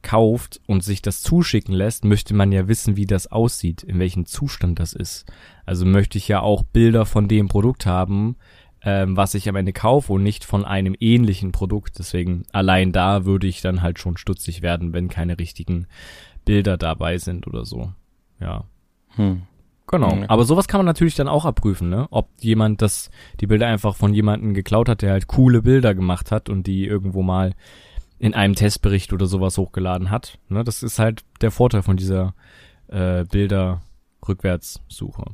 kauft 0.02 0.60
und 0.66 0.82
sich 0.82 1.02
das 1.02 1.22
zuschicken 1.22 1.74
lässt, 1.74 2.04
möchte 2.04 2.34
man 2.34 2.52
ja 2.52 2.68
wissen, 2.68 2.96
wie 2.96 3.06
das 3.06 3.26
aussieht, 3.26 3.82
in 3.82 3.98
welchem 3.98 4.26
Zustand 4.26 4.78
das 4.78 4.92
ist. 4.92 5.26
Also 5.66 5.84
möchte 5.86 6.18
ich 6.18 6.28
ja 6.28 6.40
auch 6.40 6.62
Bilder 6.62 7.06
von 7.06 7.28
dem 7.28 7.48
Produkt 7.48 7.86
haben, 7.86 8.36
ähm, 8.82 9.16
was 9.16 9.34
ich 9.34 9.48
am 9.48 9.56
Ende 9.56 9.72
kaufe 9.72 10.12
und 10.12 10.22
nicht 10.22 10.44
von 10.44 10.64
einem 10.64 10.94
ähnlichen 10.98 11.52
Produkt. 11.52 11.98
Deswegen 11.98 12.44
allein 12.52 12.92
da 12.92 13.24
würde 13.24 13.46
ich 13.46 13.60
dann 13.60 13.82
halt 13.82 13.98
schon 13.98 14.16
stutzig 14.16 14.62
werden, 14.62 14.92
wenn 14.92 15.08
keine 15.08 15.38
richtigen 15.38 15.86
Bilder 16.44 16.76
dabei 16.76 17.18
sind 17.18 17.46
oder 17.46 17.64
so. 17.64 17.92
Ja. 18.40 18.64
Hm. 19.16 19.42
Genau. 19.86 20.18
Aber 20.28 20.44
sowas 20.44 20.68
kann 20.68 20.78
man 20.78 20.86
natürlich 20.86 21.16
dann 21.16 21.26
auch 21.26 21.44
abprüfen, 21.44 21.90
ne? 21.90 22.06
Ob 22.12 22.28
jemand 22.38 22.80
das, 22.80 23.10
die 23.40 23.48
Bilder 23.48 23.66
einfach 23.66 23.96
von 23.96 24.14
jemandem 24.14 24.54
geklaut 24.54 24.88
hat, 24.88 25.02
der 25.02 25.10
halt 25.10 25.26
coole 25.26 25.62
Bilder 25.62 25.96
gemacht 25.96 26.30
hat 26.30 26.48
und 26.48 26.68
die 26.68 26.86
irgendwo 26.86 27.22
mal 27.22 27.54
in 28.20 28.34
einem 28.34 28.54
Testbericht 28.54 29.12
oder 29.12 29.26
sowas 29.26 29.58
hochgeladen 29.58 30.10
hat. 30.10 30.38
Ne, 30.48 30.62
das 30.62 30.84
ist 30.84 31.00
halt 31.00 31.24
der 31.40 31.50
Vorteil 31.50 31.82
von 31.82 31.96
dieser 31.96 32.34
äh, 32.88 33.24
Bilder-Rückwärtssuche. 33.24 35.24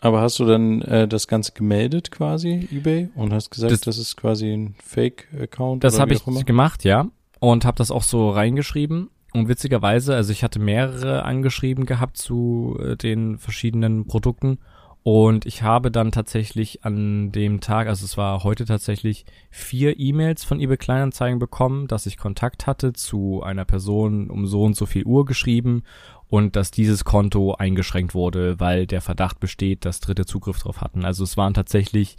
Aber 0.00 0.20
hast 0.20 0.40
du 0.40 0.44
dann 0.44 0.82
äh, 0.82 1.06
das 1.06 1.28
Ganze 1.28 1.52
gemeldet 1.52 2.10
quasi, 2.10 2.68
eBay, 2.72 3.08
und 3.14 3.32
hast 3.32 3.50
gesagt, 3.50 3.70
das, 3.70 3.82
das 3.82 3.98
ist 3.98 4.16
quasi 4.16 4.52
ein 4.52 4.74
Fake-Account? 4.82 5.84
Das 5.84 6.00
habe 6.00 6.12
ich 6.12 6.24
gemacht, 6.44 6.82
ja. 6.82 7.06
Und 7.38 7.64
habe 7.64 7.78
das 7.78 7.92
auch 7.92 8.02
so 8.02 8.30
reingeschrieben. 8.30 9.10
Und 9.32 9.46
witzigerweise, 9.48 10.16
also 10.16 10.32
ich 10.32 10.42
hatte 10.42 10.58
mehrere 10.58 11.24
angeschrieben 11.24 11.86
gehabt 11.86 12.16
zu 12.16 12.80
äh, 12.82 12.96
den 12.96 13.38
verschiedenen 13.38 14.06
Produkten 14.06 14.58
und 15.02 15.46
ich 15.46 15.62
habe 15.62 15.90
dann 15.90 16.12
tatsächlich 16.12 16.84
an 16.84 17.32
dem 17.32 17.60
Tag, 17.60 17.88
also 17.88 18.04
es 18.04 18.16
war 18.16 18.44
heute 18.44 18.64
tatsächlich, 18.64 19.24
vier 19.50 19.98
E-Mails 19.98 20.44
von 20.44 20.60
eBay 20.60 20.76
Kleinanzeigen 20.76 21.40
bekommen, 21.40 21.88
dass 21.88 22.06
ich 22.06 22.16
Kontakt 22.16 22.66
hatte 22.68 22.92
zu 22.92 23.42
einer 23.42 23.64
Person 23.64 24.30
um 24.30 24.46
so 24.46 24.62
und 24.62 24.76
so 24.76 24.86
viel 24.86 25.04
Uhr 25.04 25.24
geschrieben 25.24 25.82
und 26.28 26.54
dass 26.54 26.70
dieses 26.70 27.04
Konto 27.04 27.54
eingeschränkt 27.54 28.14
wurde, 28.14 28.60
weil 28.60 28.86
der 28.86 29.00
Verdacht 29.00 29.40
besteht, 29.40 29.84
dass 29.84 30.00
Dritte 30.00 30.24
Zugriff 30.24 30.58
drauf 30.58 30.80
hatten. 30.80 31.04
Also 31.04 31.24
es 31.24 31.36
waren 31.36 31.52
tatsächlich 31.52 32.16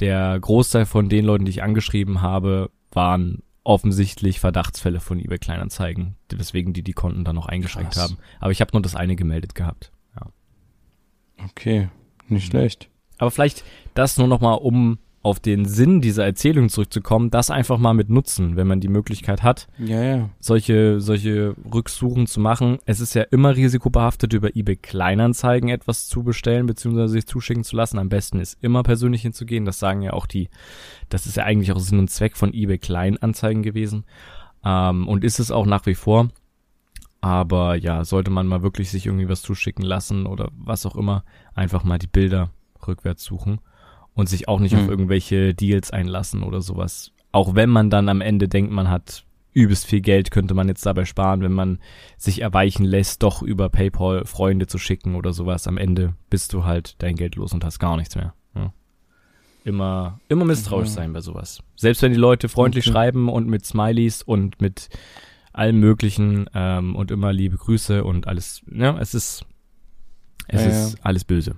der 0.00 0.38
Großteil 0.38 0.84
von 0.84 1.08
den 1.08 1.24
Leuten, 1.24 1.44
die 1.44 1.50
ich 1.50 1.62
angeschrieben 1.62 2.22
habe, 2.22 2.70
waren 2.90 3.42
offensichtlich 3.62 4.40
Verdachtsfälle 4.40 5.00
von 5.00 5.20
eBay 5.20 5.38
Kleinanzeigen, 5.38 6.16
weswegen 6.30 6.72
die 6.72 6.82
die 6.82 6.92
Konten 6.92 7.24
dann 7.24 7.36
noch 7.36 7.46
eingeschränkt 7.46 7.94
Krass. 7.94 8.02
haben. 8.02 8.18
Aber 8.40 8.50
ich 8.50 8.60
habe 8.60 8.72
nur 8.72 8.82
das 8.82 8.96
eine 8.96 9.16
gemeldet 9.16 9.54
gehabt. 9.54 9.92
Ja. 10.18 10.26
Okay. 11.44 11.88
Nicht 12.28 12.50
schlecht. 12.50 12.88
Aber 13.18 13.30
vielleicht 13.30 13.64
das 13.94 14.18
nur 14.18 14.28
noch 14.28 14.40
mal, 14.40 14.54
um 14.54 14.98
auf 15.26 15.40
den 15.40 15.64
Sinn 15.64 16.00
dieser 16.00 16.24
Erzählung 16.24 16.68
zurückzukommen, 16.68 17.30
das 17.30 17.50
einfach 17.50 17.78
mal 17.78 17.94
mit 17.94 18.08
nutzen, 18.08 18.54
wenn 18.54 18.68
man 18.68 18.78
die 18.78 18.86
Möglichkeit 18.86 19.42
hat, 19.42 19.66
ja, 19.76 20.00
ja. 20.00 20.30
solche, 20.38 21.00
solche 21.00 21.56
Rücksuchen 21.74 22.28
zu 22.28 22.38
machen. 22.38 22.78
Es 22.84 23.00
ist 23.00 23.12
ja 23.14 23.22
immer 23.22 23.56
risikobehaftet, 23.56 24.34
über 24.34 24.54
eBay 24.54 24.76
Kleinanzeigen 24.76 25.68
etwas 25.68 26.06
zu 26.06 26.22
bestellen, 26.22 26.66
beziehungsweise 26.66 27.08
sich 27.08 27.26
zuschicken 27.26 27.64
zu 27.64 27.74
lassen. 27.74 27.98
Am 27.98 28.08
besten 28.08 28.38
ist 28.38 28.56
immer 28.60 28.84
persönlich 28.84 29.22
hinzugehen. 29.22 29.64
Das 29.64 29.80
sagen 29.80 30.00
ja 30.02 30.12
auch 30.12 30.26
die, 30.26 30.48
das 31.08 31.26
ist 31.26 31.36
ja 31.36 31.42
eigentlich 31.42 31.72
auch 31.72 31.80
Sinn 31.80 31.98
und 31.98 32.08
Zweck 32.08 32.36
von 32.36 32.54
eBay 32.54 32.78
Kleinanzeigen 32.78 33.64
gewesen. 33.64 34.04
Ähm, 34.64 35.08
und 35.08 35.24
ist 35.24 35.40
es 35.40 35.50
auch 35.50 35.66
nach 35.66 35.86
wie 35.86 35.96
vor. 35.96 36.28
Aber 37.26 37.74
ja, 37.74 38.04
sollte 38.04 38.30
man 38.30 38.46
mal 38.46 38.62
wirklich 38.62 38.88
sich 38.88 39.06
irgendwie 39.06 39.28
was 39.28 39.42
zuschicken 39.42 39.84
lassen 39.84 40.26
oder 40.26 40.48
was 40.56 40.86
auch 40.86 40.94
immer, 40.94 41.24
einfach 41.56 41.82
mal 41.82 41.98
die 41.98 42.06
Bilder 42.06 42.50
rückwärts 42.86 43.24
suchen 43.24 43.58
und 44.14 44.28
sich 44.28 44.46
auch 44.46 44.60
nicht 44.60 44.74
mhm. 44.74 44.84
auf 44.84 44.88
irgendwelche 44.88 45.52
Deals 45.52 45.90
einlassen 45.90 46.44
oder 46.44 46.60
sowas. 46.60 47.10
Auch 47.32 47.56
wenn 47.56 47.68
man 47.68 47.90
dann 47.90 48.08
am 48.08 48.20
Ende 48.20 48.48
denkt, 48.48 48.70
man 48.70 48.88
hat 48.88 49.24
übelst 49.54 49.86
viel 49.86 50.02
Geld, 50.02 50.30
könnte 50.30 50.54
man 50.54 50.68
jetzt 50.68 50.86
dabei 50.86 51.04
sparen, 51.04 51.40
wenn 51.40 51.52
man 51.52 51.80
sich 52.16 52.42
erweichen 52.42 52.84
lässt, 52.84 53.24
doch 53.24 53.42
über 53.42 53.70
PayPal 53.70 54.24
Freunde 54.24 54.68
zu 54.68 54.78
schicken 54.78 55.16
oder 55.16 55.32
sowas. 55.32 55.66
Am 55.66 55.78
Ende 55.78 56.14
bist 56.30 56.52
du 56.52 56.62
halt 56.62 56.94
dein 56.98 57.16
Geld 57.16 57.34
los 57.34 57.52
und 57.52 57.64
hast 57.64 57.80
gar 57.80 57.96
nichts 57.96 58.14
mehr. 58.14 58.34
Ja. 58.54 58.72
Immer, 59.64 60.20
immer 60.28 60.44
misstrauisch 60.44 60.90
sein 60.90 61.12
bei 61.12 61.22
sowas. 61.22 61.60
Selbst 61.74 62.02
wenn 62.02 62.12
die 62.12 62.18
Leute 62.18 62.48
freundlich 62.48 62.86
okay. 62.86 62.92
schreiben 62.92 63.28
und 63.28 63.48
mit 63.48 63.66
Smileys 63.66 64.22
und 64.22 64.60
mit 64.60 64.90
allem 65.56 65.80
Möglichen 65.80 66.48
ähm, 66.54 66.94
und 66.94 67.10
immer 67.10 67.32
liebe 67.32 67.56
Grüße 67.56 68.04
und 68.04 68.26
alles. 68.26 68.62
Ja, 68.70 68.98
es 68.98 69.14
ist, 69.14 69.44
es 70.48 70.62
ja, 70.62 70.68
ist 70.68 70.92
ja. 70.94 70.98
alles 71.02 71.24
böse. 71.24 71.56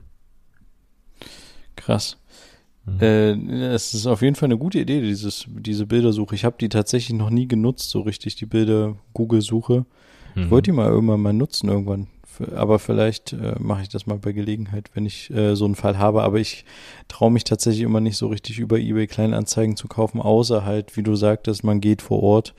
Krass. 1.77 2.19
Mhm. 2.87 3.01
Äh, 3.01 3.75
es 3.75 3.95
ist 3.95 4.07
auf 4.07 4.23
jeden 4.23 4.37
Fall 4.37 4.47
eine 4.47 4.59
gute 4.59 4.79
Idee, 4.79 5.01
dieses, 5.01 5.47
diese 5.49 5.87
Bildersuche. 5.87 6.35
Ich 6.35 6.45
habe 6.45 6.57
die 6.61 6.69
tatsächlich 6.69 7.17
noch 7.17 7.31
nie 7.31 7.49
genutzt, 7.49 7.91
so 7.91 8.01
richtig, 8.01 8.37
die 8.37 8.47
Bilder-Google-Suche. 8.47 9.85
Mhm. 10.35 10.43
Ich 10.43 10.51
wollte 10.51 10.71
die 10.71 10.77
mal 10.77 10.89
irgendwann 10.89 11.21
mal 11.21 11.33
nutzen, 11.33 11.69
irgendwann. 11.69 12.09
Aber 12.55 12.79
vielleicht 12.79 13.33
äh, 13.33 13.57
mache 13.59 13.83
ich 13.83 13.89
das 13.89 14.07
mal 14.07 14.19
bei 14.19 14.31
Gelegenheit, 14.31 14.91
wenn 14.95 15.07
ich 15.07 15.29
äh, 15.31 15.57
so 15.57 15.65
einen 15.65 15.75
Fall 15.75 15.99
habe. 15.99 16.23
Aber 16.23 16.39
ich 16.39 16.65
traue 17.09 17.33
mich 17.33 17.43
tatsächlich 17.43 17.83
immer 17.83 18.01
nicht 18.01 18.17
so 18.17 18.29
richtig 18.29 18.61
über 18.61 18.79
eBay 18.79 19.09
Kleinanzeigen 19.09 19.75
zu 19.75 19.89
kaufen, 19.89 20.21
außer 20.21 20.65
halt, 20.65 20.97
wie 20.97 21.03
du 21.03 21.17
sagtest, 21.17 21.65
man 21.65 21.81
geht 21.81 22.01
vor 22.01 22.23
Ort 22.23 22.55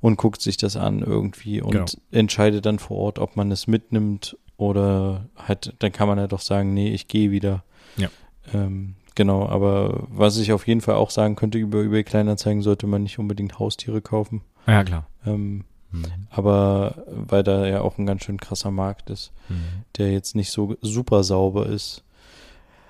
und 0.00 0.16
guckt 0.16 0.40
sich 0.40 0.56
das 0.56 0.76
an 0.76 1.00
irgendwie 1.00 1.60
und 1.60 1.72
genau. 1.72 1.86
entscheidet 2.10 2.66
dann 2.66 2.78
vor 2.78 2.98
Ort, 2.98 3.18
ob 3.18 3.36
man 3.36 3.50
es 3.50 3.66
mitnimmt 3.66 4.36
oder 4.56 5.28
halt, 5.36 5.74
dann 5.78 5.92
kann 5.92 6.08
man 6.08 6.18
ja 6.18 6.26
doch 6.26 6.40
sagen, 6.40 6.74
nee, 6.74 6.90
ich 6.90 7.08
gehe 7.08 7.30
wieder. 7.30 7.64
Ja. 7.96 8.08
Ähm, 8.52 8.94
genau, 9.14 9.48
aber 9.48 10.06
was 10.08 10.36
ich 10.38 10.52
auf 10.52 10.66
jeden 10.66 10.80
Fall 10.80 10.96
auch 10.96 11.10
sagen 11.10 11.36
könnte, 11.36 11.58
über 11.58 11.82
eBay 11.82 12.04
Kleinanzeigen 12.04 12.62
sollte 12.62 12.86
man 12.86 13.02
nicht 13.02 13.18
unbedingt 13.18 13.58
Haustiere 13.58 14.00
kaufen. 14.00 14.42
Ja, 14.66 14.84
klar. 14.84 15.06
Ähm, 15.26 15.64
mhm. 15.90 16.04
Aber 16.30 17.04
weil 17.06 17.42
da 17.42 17.66
ja 17.66 17.80
auch 17.80 17.98
ein 17.98 18.06
ganz 18.06 18.24
schön 18.24 18.38
krasser 18.38 18.70
Markt 18.70 19.10
ist, 19.10 19.32
mhm. 19.48 19.84
der 19.96 20.12
jetzt 20.12 20.34
nicht 20.34 20.50
so 20.50 20.76
super 20.80 21.24
sauber 21.24 21.66
ist. 21.66 22.02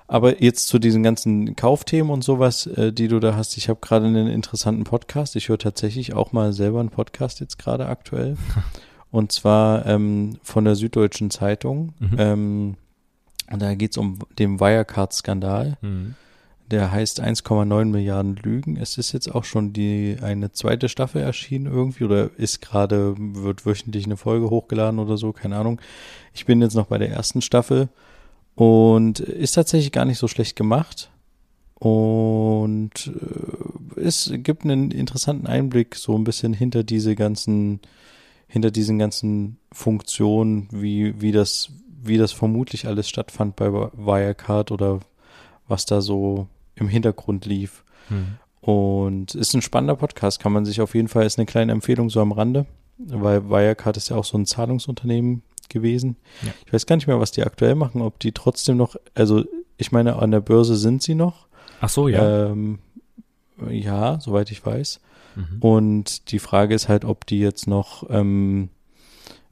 Aber 0.09 0.41
jetzt 0.41 0.67
zu 0.67 0.79
diesen 0.79 1.03
ganzen 1.03 1.55
Kaufthemen 1.55 2.11
und 2.11 2.23
sowas, 2.23 2.65
äh, 2.65 2.91
die 2.91 3.07
du 3.07 3.19
da 3.19 3.35
hast. 3.35 3.55
Ich 3.57 3.69
habe 3.69 3.79
gerade 3.79 4.07
einen 4.07 4.27
interessanten 4.27 4.83
Podcast. 4.83 5.35
Ich 5.35 5.49
höre 5.49 5.59
tatsächlich 5.59 6.13
auch 6.13 6.31
mal 6.31 6.51
selber 6.51 6.79
einen 6.79 6.89
Podcast 6.89 7.39
jetzt 7.41 7.59
gerade 7.59 7.85
aktuell. 7.85 8.35
und 9.11 9.31
zwar 9.31 9.85
ähm, 9.85 10.39
von 10.41 10.65
der 10.65 10.73
Süddeutschen 10.73 11.29
Zeitung. 11.29 11.93
Mhm. 11.99 12.15
Ähm, 12.17 12.75
und 13.51 13.61
da 13.61 13.75
geht 13.75 13.91
es 13.91 13.97
um 13.97 14.17
den 14.39 14.59
Wirecard-Skandal. 14.59 15.77
Mhm. 15.81 16.15
Der 16.71 16.91
heißt 16.91 17.21
1,9 17.21 17.85
Milliarden 17.85 18.35
Lügen. 18.35 18.77
Es 18.77 18.97
ist 18.97 19.11
jetzt 19.11 19.27
auch 19.27 19.43
schon 19.43 19.73
die 19.73 20.17
eine 20.23 20.51
zweite 20.51 20.89
Staffel 20.89 21.21
erschienen 21.21 21.67
irgendwie 21.67 22.05
oder 22.05 22.31
ist 22.35 22.61
gerade, 22.63 23.13
wird 23.15 23.67
wöchentlich 23.67 24.05
eine 24.05 24.17
Folge 24.17 24.49
hochgeladen 24.49 24.99
oder 24.99 25.17
so, 25.17 25.33
keine 25.33 25.57
Ahnung. 25.57 25.79
Ich 26.33 26.47
bin 26.47 26.63
jetzt 26.63 26.73
noch 26.73 26.87
bei 26.87 26.97
der 26.97 27.11
ersten 27.11 27.43
Staffel 27.43 27.89
und 28.59 29.21
ist 29.21 29.53
tatsächlich 29.53 29.93
gar 29.93 30.03
nicht 30.03 30.17
so 30.17 30.27
schlecht 30.27 30.55
gemacht. 30.57 31.09
Und 31.75 32.91
äh, 33.95 33.99
es 34.01 34.31
gibt 34.33 34.65
einen 34.65 34.91
interessanten 34.91 35.47
Einblick 35.47 35.95
so 35.95 36.17
ein 36.17 36.25
bisschen 36.25 36.53
hinter 36.53 36.83
diese 36.83 37.15
ganzen 37.15 37.79
hinter 38.49 38.71
diesen 38.71 38.97
ganzen 38.99 39.57
Funktionen, 39.71 40.67
wie, 40.71 41.21
wie 41.21 41.31
das, 41.31 41.69
wie 42.01 42.17
das 42.17 42.31
vermutlich 42.31 42.87
alles 42.87 43.07
stattfand 43.07 43.55
bei 43.55 43.71
Wirecard 43.71 44.71
oder 44.71 44.99
was 45.67 45.85
da 45.85 46.01
so 46.01 46.47
im 46.75 46.89
Hintergrund 46.89 47.45
lief. 47.45 47.83
Hm. 48.07 48.37
Und 48.59 49.35
ist 49.35 49.53
ein 49.53 49.61
spannender 49.61 49.95
Podcast, 49.95 50.39
kann 50.39 50.51
man 50.51 50.65
sich 50.65 50.81
auf 50.81 50.95
jeden 50.95 51.07
Fall, 51.07 51.25
ist 51.25 51.37
eine 51.37 51.45
kleine 51.45 51.71
Empfehlung 51.71 52.09
so 52.09 52.21
am 52.21 52.31
Rande, 52.31 52.65
weil 52.97 53.49
Wirecard 53.49 53.97
ist 53.97 54.09
ja 54.09 54.17
auch 54.17 54.25
so 54.25 54.37
ein 54.37 54.47
Zahlungsunternehmen 54.47 55.43
gewesen. 55.69 56.17
Ja. 56.41 56.51
Ich 56.65 56.73
weiß 56.73 56.85
gar 56.85 56.95
nicht 56.95 57.07
mehr, 57.07 57.19
was 57.19 57.31
die 57.31 57.43
aktuell 57.43 57.75
machen, 57.75 58.01
ob 58.01 58.19
die 58.19 58.31
trotzdem 58.31 58.77
noch, 58.77 58.95
also 59.13 59.45
ich 59.77 59.91
meine, 59.91 60.17
an 60.17 60.31
der 60.31 60.41
Börse 60.41 60.75
sind 60.75 61.01
sie 61.01 61.15
noch. 61.15 61.47
Ach 61.81 61.89
so, 61.89 62.07
ja. 62.07 62.47
Ähm, 62.47 62.79
ja, 63.69 64.19
soweit 64.19 64.51
ich 64.51 64.65
weiß. 64.65 64.99
Mhm. 65.35 65.59
Und 65.59 66.31
die 66.31 66.39
Frage 66.39 66.75
ist 66.75 66.89
halt, 66.89 67.05
ob 67.05 67.25
die 67.25 67.39
jetzt 67.39 67.67
noch, 67.67 68.09
ähm, 68.09 68.69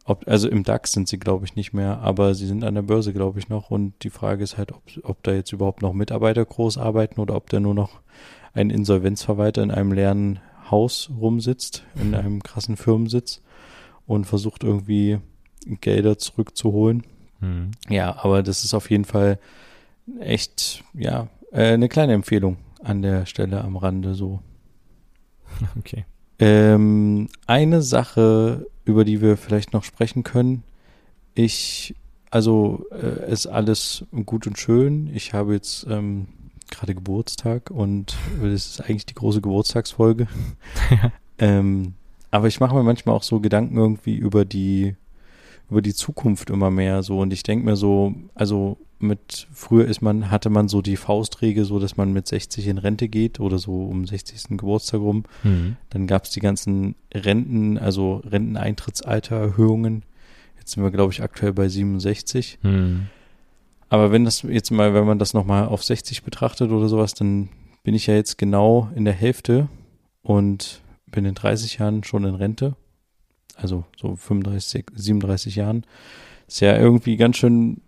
ob, 0.05 0.27
also 0.27 0.49
im 0.49 0.63
DAX 0.63 0.93
sind 0.93 1.07
sie, 1.07 1.19
glaube 1.19 1.45
ich, 1.45 1.55
nicht 1.55 1.73
mehr, 1.73 1.99
aber 1.99 2.33
sie 2.33 2.47
sind 2.47 2.63
an 2.63 2.75
der 2.75 2.81
Börse, 2.81 3.13
glaube 3.13 3.39
ich, 3.39 3.49
noch. 3.49 3.71
Und 3.71 3.93
die 4.03 4.09
Frage 4.09 4.43
ist 4.43 4.57
halt, 4.57 4.71
ob, 4.71 4.83
ob 5.03 5.23
da 5.23 5.33
jetzt 5.33 5.51
überhaupt 5.51 5.81
noch 5.81 5.93
Mitarbeiter 5.93 6.45
groß 6.45 6.77
arbeiten 6.77 7.19
oder 7.19 7.35
ob 7.35 7.49
da 7.49 7.59
nur 7.59 7.73
noch 7.73 8.01
ein 8.53 8.69
Insolvenzverwalter 8.69 9.61
in 9.63 9.71
einem 9.71 9.91
leeren 9.91 10.39
Haus 10.71 11.09
rumsitzt, 11.15 11.83
in 11.95 12.15
einem 12.15 12.41
krassen 12.43 12.75
Firmensitz 12.75 13.41
und 14.05 14.25
versucht 14.25 14.63
irgendwie 14.63 15.19
Gelder 15.65 16.17
zurückzuholen. 16.17 17.03
Mhm. 17.39 17.71
Ja, 17.89 18.17
aber 18.23 18.43
das 18.43 18.63
ist 18.63 18.73
auf 18.73 18.89
jeden 18.89 19.05
Fall 19.05 19.39
echt, 20.19 20.83
ja, 20.93 21.27
äh, 21.51 21.73
eine 21.73 21.89
kleine 21.89 22.13
Empfehlung 22.13 22.57
an 22.83 23.01
der 23.01 23.25
Stelle 23.25 23.63
am 23.63 23.77
Rande 23.77 24.13
so. 24.13 24.39
Okay. 25.79 26.05
Ähm, 26.39 27.29
eine 27.47 27.81
Sache, 27.81 28.67
über 28.85 29.05
die 29.05 29.21
wir 29.21 29.37
vielleicht 29.37 29.73
noch 29.73 29.83
sprechen 29.83 30.23
können. 30.23 30.63
Ich, 31.33 31.95
also 32.29 32.85
äh, 32.91 33.31
ist 33.31 33.47
alles 33.47 34.05
gut 34.25 34.45
und 34.45 34.59
schön. 34.59 35.09
Ich 35.15 35.33
habe 35.33 35.53
jetzt 35.53 35.87
ähm, 35.89 36.27
gerade 36.69 36.93
Geburtstag 36.93 37.71
und 37.71 38.15
das 38.41 38.51
ist 38.51 38.81
eigentlich 38.81 39.05
die 39.05 39.15
große 39.15 39.41
Geburtstagsfolge. 39.41 40.27
ähm, 41.39 41.95
aber 42.29 42.47
ich 42.47 42.59
mache 42.59 42.75
mir 42.75 42.83
manchmal 42.83 43.15
auch 43.15 43.23
so 43.23 43.39
Gedanken 43.39 43.77
irgendwie 43.77 44.15
über 44.15 44.45
die 44.45 44.95
über 45.69 45.81
die 45.81 45.93
Zukunft 45.93 46.49
immer 46.49 46.71
mehr 46.71 47.03
so 47.03 47.19
und 47.19 47.33
ich 47.33 47.43
denke 47.43 47.65
mir 47.65 47.75
so, 47.75 48.13
also 48.35 48.77
mit 48.99 49.47
früher 49.51 49.85
ist 49.85 50.01
man, 50.01 50.31
hatte 50.31 50.49
man 50.49 50.67
so 50.67 50.81
die 50.81 50.97
Faustregel, 50.97 51.65
so 51.65 51.79
dass 51.79 51.97
man 51.97 52.13
mit 52.13 52.27
60 52.27 52.67
in 52.67 52.77
Rente 52.77 53.09
geht 53.09 53.39
oder 53.39 53.59
so 53.59 53.83
um 53.83 54.05
60. 54.05 54.57
Geburtstag 54.57 55.01
rum. 55.01 55.23
Mhm. 55.43 55.77
Dann 55.89 56.07
gab 56.07 56.23
es 56.23 56.31
die 56.31 56.39
ganzen 56.39 56.95
Renten, 57.13 57.77
also 57.77 58.23
Renteneintrittsaltererhöhungen. 58.25 60.03
Jetzt 60.57 60.71
sind 60.71 60.83
wir, 60.83 60.91
glaube 60.91 61.13
ich, 61.13 61.21
aktuell 61.21 61.53
bei 61.53 61.69
67. 61.69 62.59
Mhm. 62.63 63.07
Aber 63.89 64.11
wenn 64.11 64.25
das 64.25 64.41
jetzt 64.41 64.71
mal, 64.71 64.93
wenn 64.93 65.05
man 65.05 65.19
das 65.19 65.33
nochmal 65.33 65.67
auf 65.67 65.83
60 65.83 66.23
betrachtet 66.23 66.71
oder 66.71 66.89
sowas, 66.89 67.13
dann 67.13 67.49
bin 67.83 67.93
ich 67.93 68.07
ja 68.07 68.15
jetzt 68.15 68.37
genau 68.37 68.89
in 68.95 69.05
der 69.05 69.13
Hälfte 69.13 69.69
und 70.23 70.81
bin 71.05 71.23
in 71.23 71.35
30 71.35 71.77
Jahren 71.77 72.03
schon 72.03 72.25
in 72.25 72.35
Rente 72.35 72.75
also 73.57 73.83
so 73.99 74.15
35, 74.15 74.85
37 74.95 75.55
Jahren, 75.55 75.85
ist 76.47 76.61
ja 76.61 76.77
irgendwie 76.77 77.17
ganz 77.17 77.37
schön, 77.37 77.81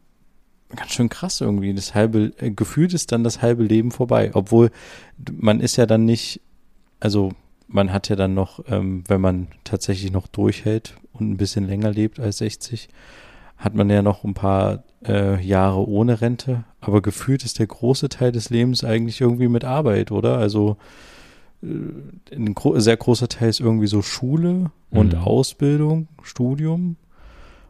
ganz 0.75 0.91
schön 0.91 1.09
krass 1.09 1.39
irgendwie. 1.41 1.73
Das 1.73 1.95
halbe, 1.95 2.33
äh, 2.39 2.51
gefühlt 2.51 2.93
ist 2.93 3.11
dann 3.11 3.23
das 3.23 3.41
halbe 3.41 3.63
Leben 3.63 3.91
vorbei. 3.91 4.31
Obwohl 4.33 4.71
man 5.31 5.61
ist 5.61 5.77
ja 5.77 5.85
dann 5.85 6.05
nicht, 6.05 6.41
also 6.99 7.31
man 7.67 7.93
hat 7.93 8.09
ja 8.09 8.15
dann 8.15 8.33
noch, 8.33 8.63
ähm, 8.67 9.03
wenn 9.07 9.21
man 9.21 9.47
tatsächlich 9.63 10.11
noch 10.11 10.27
durchhält 10.27 10.95
und 11.13 11.29
ein 11.29 11.37
bisschen 11.37 11.67
länger 11.67 11.91
lebt 11.91 12.19
als 12.19 12.39
60, 12.39 12.89
hat 13.57 13.75
man 13.75 13.89
ja 13.89 14.01
noch 14.01 14.23
ein 14.23 14.33
paar 14.33 14.83
äh, 15.05 15.41
Jahre 15.45 15.87
ohne 15.87 16.21
Rente. 16.21 16.63
Aber 16.81 17.01
gefühlt 17.01 17.43
ist 17.43 17.59
der 17.59 17.67
große 17.67 18.09
Teil 18.09 18.31
des 18.31 18.49
Lebens 18.49 18.83
eigentlich 18.83 19.21
irgendwie 19.21 19.49
mit 19.49 19.65
Arbeit, 19.65 20.11
oder? 20.11 20.37
Also 20.37 20.77
ein 21.61 22.55
sehr 22.75 22.97
großer 22.97 23.27
Teil 23.27 23.49
ist 23.49 23.59
irgendwie 23.59 23.87
so 23.87 24.01
Schule 24.01 24.71
und 24.91 25.13
mhm. 25.13 25.19
Ausbildung, 25.19 26.07
Studium. 26.23 26.95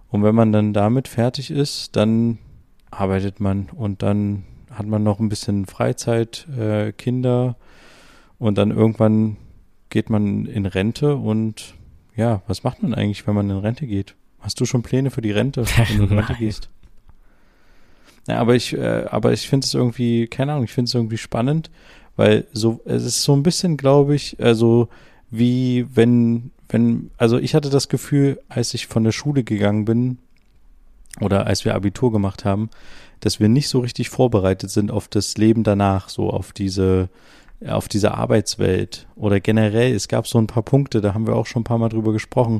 Und 0.09 0.23
wenn 0.23 0.35
man 0.35 0.51
dann 0.51 0.73
damit 0.73 1.07
fertig 1.07 1.51
ist, 1.51 1.95
dann 1.95 2.37
arbeitet 2.91 3.39
man 3.39 3.69
und 3.75 4.01
dann 4.01 4.43
hat 4.71 4.85
man 4.85 5.03
noch 5.03 5.19
ein 5.19 5.29
bisschen 5.29 5.65
Freizeit, 5.65 6.47
äh, 6.57 6.91
Kinder 6.91 7.55
und 8.37 8.57
dann 8.57 8.71
irgendwann 8.71 9.37
geht 9.89 10.09
man 10.09 10.45
in 10.45 10.65
Rente 10.65 11.15
und 11.15 11.75
ja, 12.15 12.41
was 12.47 12.63
macht 12.63 12.83
man 12.83 12.93
eigentlich, 12.93 13.25
wenn 13.27 13.35
man 13.35 13.49
in 13.49 13.57
Rente 13.57 13.87
geht? 13.87 14.15
Hast 14.39 14.59
du 14.59 14.65
schon 14.65 14.83
Pläne 14.83 15.11
für 15.11 15.21
die 15.21 15.31
Rente, 15.31 15.65
wenn 15.65 15.97
du 15.97 16.03
in 16.03 16.11
Rente 16.19 16.35
gehst? 16.35 16.69
Ja, 18.27 18.37
aber 18.37 18.55
ich, 18.55 18.73
äh, 18.73 19.05
aber 19.09 19.33
ich 19.33 19.49
finde 19.49 19.65
es 19.65 19.73
irgendwie, 19.73 20.27
keine 20.27 20.53
Ahnung, 20.53 20.65
ich 20.65 20.73
finde 20.73 20.89
es 20.89 20.93
irgendwie 20.93 21.17
spannend, 21.17 21.71
weil 22.19 22.47
so, 22.51 22.81
es 22.83 23.05
ist 23.05 23.23
so 23.23 23.31
ein 23.31 23.43
bisschen, 23.43 23.77
glaube 23.77 24.13
ich, 24.13 24.35
also 24.41 24.89
wie 25.31 25.87
wenn, 25.93 26.51
wenn, 26.67 27.11
also 27.15 27.37
ich 27.37 27.55
hatte 27.55 27.69
das 27.69 27.87
Gefühl, 27.87 28.41
als 28.49 28.73
ich 28.73 28.87
von 28.87 29.05
der 29.05 29.13
Schule 29.13 29.45
gegangen 29.45 29.85
bin 29.85 30.17
oder 31.21 31.47
als 31.47 31.63
wir 31.63 31.75
Abitur 31.75 32.11
gemacht 32.11 32.43
haben, 32.43 32.71
dass 33.21 33.39
wir 33.39 33.47
nicht 33.47 33.69
so 33.69 33.79
richtig 33.79 34.09
vorbereitet 34.09 34.69
sind 34.69 34.91
auf 34.91 35.07
das 35.07 35.37
Leben 35.37 35.63
danach, 35.63 36.09
so 36.09 36.29
auf 36.29 36.51
diese, 36.51 37.07
auf 37.65 37.87
diese 37.87 38.15
Arbeitswelt 38.15 39.07
oder 39.15 39.39
generell, 39.39 39.93
es 39.93 40.09
gab 40.09 40.27
so 40.27 40.39
ein 40.39 40.47
paar 40.47 40.63
Punkte, 40.63 40.99
da 40.99 41.13
haben 41.13 41.25
wir 41.25 41.37
auch 41.37 41.45
schon 41.45 41.61
ein 41.61 41.65
paar 41.65 41.77
Mal 41.77 41.87
drüber 41.87 42.11
gesprochen, 42.11 42.59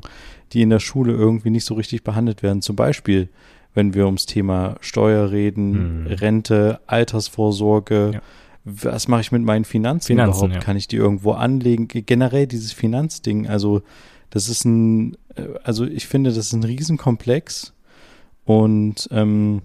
die 0.53 0.61
in 0.61 0.69
der 0.69 0.79
Schule 0.79 1.11
irgendwie 1.11 1.49
nicht 1.49 1.65
so 1.65 1.73
richtig 1.73 2.05
behandelt 2.05 2.43
werden. 2.43 2.61
Zum 2.61 2.77
Beispiel, 2.77 3.27
wenn 3.73 3.93
wir 3.93 4.05
ums 4.05 4.25
Thema 4.25 4.77
Steuer 4.79 5.31
reden, 5.31 6.05
hm. 6.05 6.07
Rente, 6.07 6.79
Altersvorsorge, 6.87 8.11
ja 8.13 8.21
was 8.83 9.07
mache 9.07 9.21
ich 9.21 9.31
mit 9.31 9.43
meinen 9.43 9.65
Finanzen, 9.65 10.07
Finanzen 10.07 10.37
überhaupt? 10.37 10.53
Ja. 10.53 10.59
Kann 10.59 10.77
ich 10.77 10.87
die 10.87 10.97
irgendwo 10.97 11.31
anlegen? 11.31 11.87
Generell 11.87 12.47
dieses 12.47 12.71
Finanzding, 12.71 13.47
also 13.47 13.81
das 14.29 14.49
ist 14.49 14.65
ein, 14.65 15.17
äh, 15.35 15.47
also 15.63 15.85
ich 15.85 16.07
finde, 16.07 16.29
das 16.29 16.37
ist 16.37 16.53
ein 16.53 16.63
Riesenkomplex 16.63 17.73
und 18.45 19.07
ähm, 19.11 19.61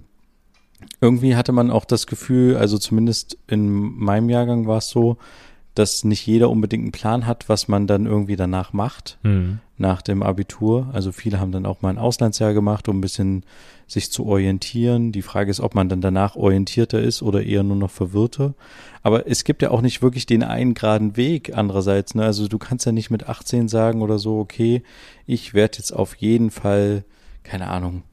irgendwie 1.00 1.36
hatte 1.36 1.52
man 1.52 1.70
auch 1.70 1.84
das 1.84 2.06
Gefühl, 2.06 2.56
also 2.56 2.78
zumindest 2.78 3.38
in 3.46 3.68
meinem 3.68 4.28
Jahrgang 4.28 4.66
war 4.66 4.78
es 4.78 4.88
so, 4.88 5.16
dass 5.74 6.04
nicht 6.04 6.24
jeder 6.26 6.50
unbedingt 6.50 6.82
einen 6.82 6.92
Plan 6.92 7.26
hat, 7.26 7.48
was 7.48 7.66
man 7.66 7.86
dann 7.86 8.06
irgendwie 8.06 8.36
danach 8.36 8.72
macht, 8.72 9.18
mhm. 9.22 9.58
nach 9.76 10.02
dem 10.02 10.22
Abitur. 10.22 10.88
Also 10.92 11.10
viele 11.10 11.40
haben 11.40 11.50
dann 11.50 11.66
auch 11.66 11.82
mal 11.82 11.90
ein 11.90 11.98
Auslandsjahr 11.98 12.54
gemacht, 12.54 12.88
um 12.88 12.98
ein 12.98 13.00
bisschen 13.00 13.44
sich 13.88 14.12
zu 14.12 14.24
orientieren. 14.26 15.10
Die 15.10 15.22
Frage 15.22 15.50
ist, 15.50 15.60
ob 15.60 15.74
man 15.74 15.88
dann 15.88 16.00
danach 16.00 16.36
orientierter 16.36 17.00
ist 17.00 17.22
oder 17.22 17.42
eher 17.42 17.64
nur 17.64 17.76
noch 17.76 17.90
verwirrter. 17.90 18.54
Aber 19.02 19.28
es 19.28 19.42
gibt 19.42 19.62
ja 19.62 19.72
auch 19.72 19.82
nicht 19.82 20.00
wirklich 20.00 20.26
den 20.26 20.44
einen 20.44 20.74
geraden 20.74 21.16
Weg 21.16 21.56
andererseits. 21.56 22.14
Ne? 22.14 22.24
Also 22.24 22.46
du 22.46 22.58
kannst 22.58 22.86
ja 22.86 22.92
nicht 22.92 23.10
mit 23.10 23.28
18 23.28 23.68
sagen 23.68 24.00
oder 24.00 24.18
so, 24.18 24.38
okay, 24.38 24.82
ich 25.26 25.54
werde 25.54 25.78
jetzt 25.78 25.92
auf 25.92 26.14
jeden 26.16 26.52
Fall, 26.52 27.04
keine 27.42 27.68
Ahnung, 27.68 28.04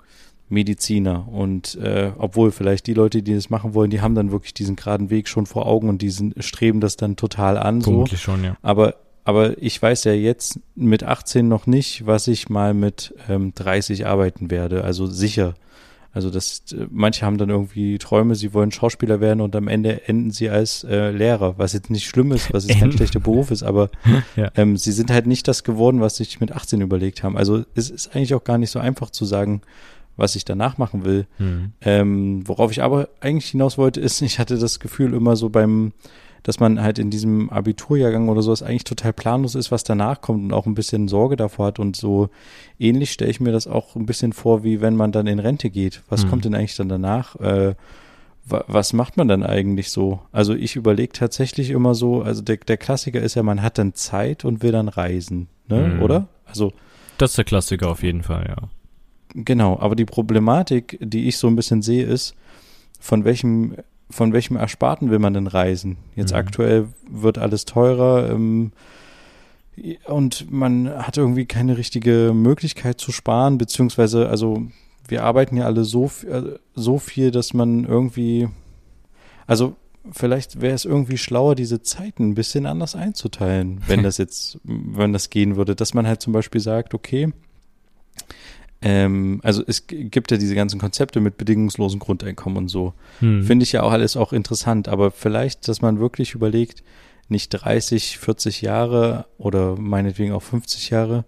Mediziner. 0.51 1.27
Und 1.31 1.75
äh, 1.75 2.11
obwohl 2.17 2.51
vielleicht 2.51 2.85
die 2.87 2.93
Leute, 2.93 3.23
die 3.23 3.33
das 3.33 3.49
machen 3.49 3.73
wollen, 3.73 3.89
die 3.89 4.01
haben 4.01 4.15
dann 4.15 4.31
wirklich 4.31 4.53
diesen 4.53 4.75
geraden 4.75 5.09
Weg 5.09 5.27
schon 5.27 5.45
vor 5.45 5.65
Augen 5.65 5.89
und 5.89 6.01
die 6.01 6.09
sind, 6.09 6.35
streben 6.43 6.81
das 6.81 6.97
dann 6.97 7.15
total 7.15 7.57
an. 7.57 7.81
Vermutlich 7.81 8.21
so. 8.21 8.31
schon, 8.31 8.43
ja. 8.43 8.57
Aber, 8.61 8.95
aber 9.23 9.61
ich 9.61 9.81
weiß 9.81 10.03
ja 10.03 10.13
jetzt 10.13 10.59
mit 10.75 11.03
18 11.03 11.47
noch 11.47 11.67
nicht, 11.67 12.05
was 12.05 12.27
ich 12.27 12.49
mal 12.49 12.73
mit 12.73 13.15
ähm, 13.29 13.53
30 13.55 14.05
arbeiten 14.05 14.51
werde. 14.51 14.83
Also 14.83 15.07
sicher. 15.07 15.55
Also 16.13 16.29
das, 16.29 16.63
manche 16.89 17.25
haben 17.25 17.37
dann 17.37 17.49
irgendwie 17.49 17.97
Träume, 17.97 18.35
sie 18.35 18.53
wollen 18.53 18.71
Schauspieler 18.71 19.21
werden 19.21 19.39
und 19.39 19.55
am 19.55 19.69
Ende 19.69 20.09
enden 20.09 20.31
sie 20.31 20.49
als 20.49 20.83
äh, 20.83 21.09
Lehrer, 21.11 21.57
was 21.57 21.71
jetzt 21.71 21.89
nicht 21.89 22.05
schlimm 22.05 22.33
ist, 22.33 22.53
was 22.53 22.67
jetzt 22.67 22.79
kein 22.79 22.91
schlechter 22.97 23.21
Beruf 23.21 23.49
ist, 23.49 23.63
aber 23.63 23.89
ja. 24.35 24.51
ähm, 24.55 24.75
sie 24.75 24.91
sind 24.91 25.09
halt 25.09 25.25
nicht 25.25 25.47
das 25.47 25.63
geworden, 25.63 26.01
was 26.01 26.17
sich 26.17 26.41
mit 26.41 26.51
18 26.51 26.81
überlegt 26.81 27.23
haben. 27.23 27.37
Also 27.37 27.63
es 27.75 27.89
ist 27.89 28.13
eigentlich 28.13 28.33
auch 28.33 28.43
gar 28.43 28.57
nicht 28.57 28.71
so 28.71 28.79
einfach 28.79 29.09
zu 29.09 29.23
sagen, 29.23 29.61
was 30.17 30.35
ich 30.35 30.45
danach 30.45 30.77
machen 30.77 31.05
will. 31.05 31.25
Mhm. 31.39 31.73
Ähm, 31.81 32.47
worauf 32.47 32.71
ich 32.71 32.83
aber 32.83 33.09
eigentlich 33.19 33.49
hinaus 33.49 33.77
wollte, 33.77 33.99
ist, 33.99 34.21
ich 34.21 34.39
hatte 34.39 34.57
das 34.57 34.79
Gefühl 34.79 35.13
immer 35.13 35.35
so 35.35 35.49
beim, 35.49 35.93
dass 36.43 36.59
man 36.59 36.81
halt 36.81 36.99
in 36.99 37.09
diesem 37.09 37.49
Abiturjahrgang 37.49 38.29
oder 38.29 38.41
sowas 38.41 38.63
eigentlich 38.63 38.83
total 38.83 39.13
planlos 39.13 39.55
ist, 39.55 39.71
was 39.71 39.83
danach 39.83 40.21
kommt 40.21 40.43
und 40.43 40.53
auch 40.53 40.65
ein 40.65 40.75
bisschen 40.75 41.07
Sorge 41.07 41.35
davor 41.35 41.67
hat. 41.67 41.79
Und 41.79 41.95
so 41.95 42.29
ähnlich 42.79 43.11
stelle 43.11 43.31
ich 43.31 43.39
mir 43.39 43.51
das 43.51 43.67
auch 43.67 43.95
ein 43.95 44.05
bisschen 44.05 44.33
vor, 44.33 44.63
wie 44.63 44.81
wenn 44.81 44.95
man 44.95 45.11
dann 45.11 45.27
in 45.27 45.39
Rente 45.39 45.69
geht. 45.69 46.01
Was 46.09 46.25
mhm. 46.25 46.29
kommt 46.29 46.45
denn 46.45 46.55
eigentlich 46.55 46.75
dann 46.75 46.89
danach? 46.89 47.35
Äh, 47.37 47.75
was 48.43 48.93
macht 48.93 49.17
man 49.17 49.27
dann 49.27 49.43
eigentlich 49.43 49.91
so? 49.91 50.19
Also 50.31 50.53
ich 50.55 50.75
überlege 50.75 51.13
tatsächlich 51.13 51.69
immer 51.69 51.93
so, 51.93 52.21
also 52.23 52.41
der, 52.41 52.57
der 52.57 52.77
Klassiker 52.77 53.21
ist 53.21 53.35
ja, 53.35 53.43
man 53.43 53.61
hat 53.61 53.77
dann 53.77 53.93
Zeit 53.93 54.43
und 54.45 54.63
will 54.63 54.71
dann 54.71 54.87
reisen, 54.87 55.47
ne? 55.67 55.93
Mhm. 55.95 56.01
Oder? 56.01 56.27
Also 56.45 56.73
das 57.17 57.31
ist 57.31 57.37
der 57.37 57.45
Klassiker 57.45 57.89
auf 57.89 58.01
jeden 58.01 58.23
Fall, 58.23 58.47
ja. 58.49 58.69
Genau, 59.33 59.79
aber 59.79 59.95
die 59.95 60.05
Problematik, 60.05 60.97
die 61.01 61.27
ich 61.27 61.37
so 61.37 61.47
ein 61.47 61.55
bisschen 61.55 61.81
sehe, 61.81 62.05
ist, 62.05 62.35
von 62.99 63.23
welchem, 63.23 63.75
von 64.09 64.33
welchem 64.33 64.57
Ersparten 64.57 65.09
will 65.09 65.19
man 65.19 65.33
denn 65.33 65.47
reisen? 65.47 65.97
Jetzt 66.15 66.31
mhm. 66.31 66.37
aktuell 66.37 66.87
wird 67.09 67.37
alles 67.37 67.65
teurer. 67.65 68.29
Ähm, 68.29 68.71
und 70.05 70.51
man 70.51 70.89
hat 70.89 71.17
irgendwie 71.17 71.45
keine 71.45 71.77
richtige 71.77 72.33
Möglichkeit 72.33 72.99
zu 72.99 73.11
sparen, 73.11 73.57
beziehungsweise, 73.57 74.29
also 74.29 74.63
wir 75.07 75.23
arbeiten 75.23 75.57
ja 75.57 75.65
alle 75.65 75.83
so, 75.83 76.11
äh, 76.27 76.57
so 76.75 76.99
viel, 76.99 77.31
dass 77.31 77.53
man 77.53 77.85
irgendwie, 77.85 78.49
also 79.47 79.75
vielleicht 80.11 80.61
wäre 80.61 80.73
es 80.73 80.85
irgendwie 80.85 81.17
schlauer, 81.17 81.55
diese 81.55 81.81
Zeiten 81.81 82.29
ein 82.29 82.35
bisschen 82.35 82.65
anders 82.65 82.95
einzuteilen, 82.95 83.81
wenn 83.87 84.03
das 84.03 84.17
jetzt, 84.17 84.59
wenn 84.63 85.13
das 85.13 85.29
gehen 85.29 85.55
würde, 85.55 85.75
dass 85.75 85.93
man 85.93 86.05
halt 86.05 86.21
zum 86.21 86.33
Beispiel 86.33 86.61
sagt, 86.61 86.93
okay, 86.93 87.31
ähm, 88.81 89.39
also 89.43 89.63
es 89.65 89.85
gibt 89.87 90.31
ja 90.31 90.37
diese 90.37 90.55
ganzen 90.55 90.79
Konzepte 90.79 91.19
mit 91.19 91.37
bedingungslosen 91.37 91.99
Grundeinkommen 91.99 92.57
und 92.57 92.67
so. 92.67 92.93
Hm. 93.19 93.43
Finde 93.43 93.63
ich 93.63 93.71
ja 93.71 93.83
auch 93.83 93.91
alles 93.91 94.17
auch 94.17 94.33
interessant, 94.33 94.87
aber 94.87 95.11
vielleicht, 95.11 95.67
dass 95.67 95.81
man 95.81 95.99
wirklich 95.99 96.33
überlegt, 96.33 96.83
nicht 97.29 97.49
30, 97.49 98.17
40 98.17 98.61
Jahre 98.61 99.25
oder 99.37 99.77
meinetwegen 99.77 100.33
auch 100.33 100.41
50 100.41 100.89
Jahre 100.89 101.25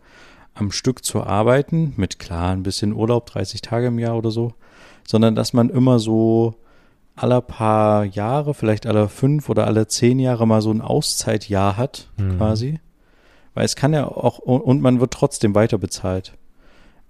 am 0.53 0.71
Stück 0.71 1.03
zu 1.05 1.23
arbeiten, 1.23 1.93
mit 1.95 2.19
klar 2.19 2.51
ein 2.51 2.63
bisschen 2.63 2.93
Urlaub, 2.93 3.27
30 3.27 3.61
Tage 3.61 3.87
im 3.87 3.99
Jahr 3.99 4.17
oder 4.17 4.31
so, 4.31 4.53
sondern 5.07 5.35
dass 5.35 5.53
man 5.53 5.69
immer 5.69 5.99
so 5.99 6.55
aller 7.15 7.41
paar 7.41 8.03
Jahre, 8.05 8.53
vielleicht 8.53 8.85
alle 8.85 9.07
fünf 9.07 9.49
oder 9.49 9.67
alle 9.67 9.87
zehn 9.87 10.19
Jahre 10.19 10.47
mal 10.47 10.61
so 10.61 10.71
ein 10.71 10.81
Auszeitjahr 10.81 11.77
hat, 11.77 12.09
mhm. 12.17 12.37
quasi. 12.37 12.79
Weil 13.53 13.65
es 13.65 13.75
kann 13.75 13.93
ja 13.93 14.07
auch, 14.07 14.39
und 14.39 14.81
man 14.81 14.99
wird 14.99 15.13
trotzdem 15.13 15.53
weiter 15.53 15.77
bezahlt. 15.77 16.33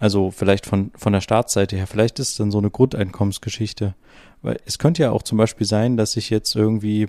Also 0.04 0.32
vielleicht 0.32 0.66
von, 0.66 0.92
von 0.98 1.14
der 1.14 1.22
Startseite 1.22 1.78
her, 1.78 1.88
vielleicht 1.88 2.20
ist 2.20 2.32
es 2.32 2.36
dann 2.36 2.52
so 2.52 2.58
eine 2.58 2.70
Grundeinkommensgeschichte. 2.70 3.96
Weil 4.42 4.60
es 4.66 4.78
könnte 4.78 5.02
ja 5.02 5.12
auch 5.12 5.24
zum 5.24 5.38
Beispiel 5.38 5.66
sein, 5.66 5.96
dass 5.96 6.18
ich 6.18 6.30
jetzt 6.30 6.58
irgendwie 6.58 7.08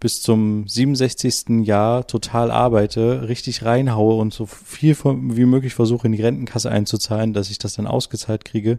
bis 0.00 0.22
zum 0.22 0.66
67. 0.66 1.66
Jahr 1.66 2.06
total 2.06 2.50
arbeite, 2.50 3.28
richtig 3.28 3.66
reinhaue 3.66 4.14
und 4.14 4.32
so 4.32 4.46
viel 4.46 4.96
wie 5.04 5.44
möglich 5.44 5.74
versuche 5.74 6.06
in 6.06 6.12
die 6.12 6.22
Rentenkasse 6.22 6.70
einzuzahlen, 6.70 7.34
dass 7.34 7.50
ich 7.50 7.58
das 7.58 7.74
dann 7.74 7.86
ausgezahlt 7.86 8.46
kriege. 8.46 8.78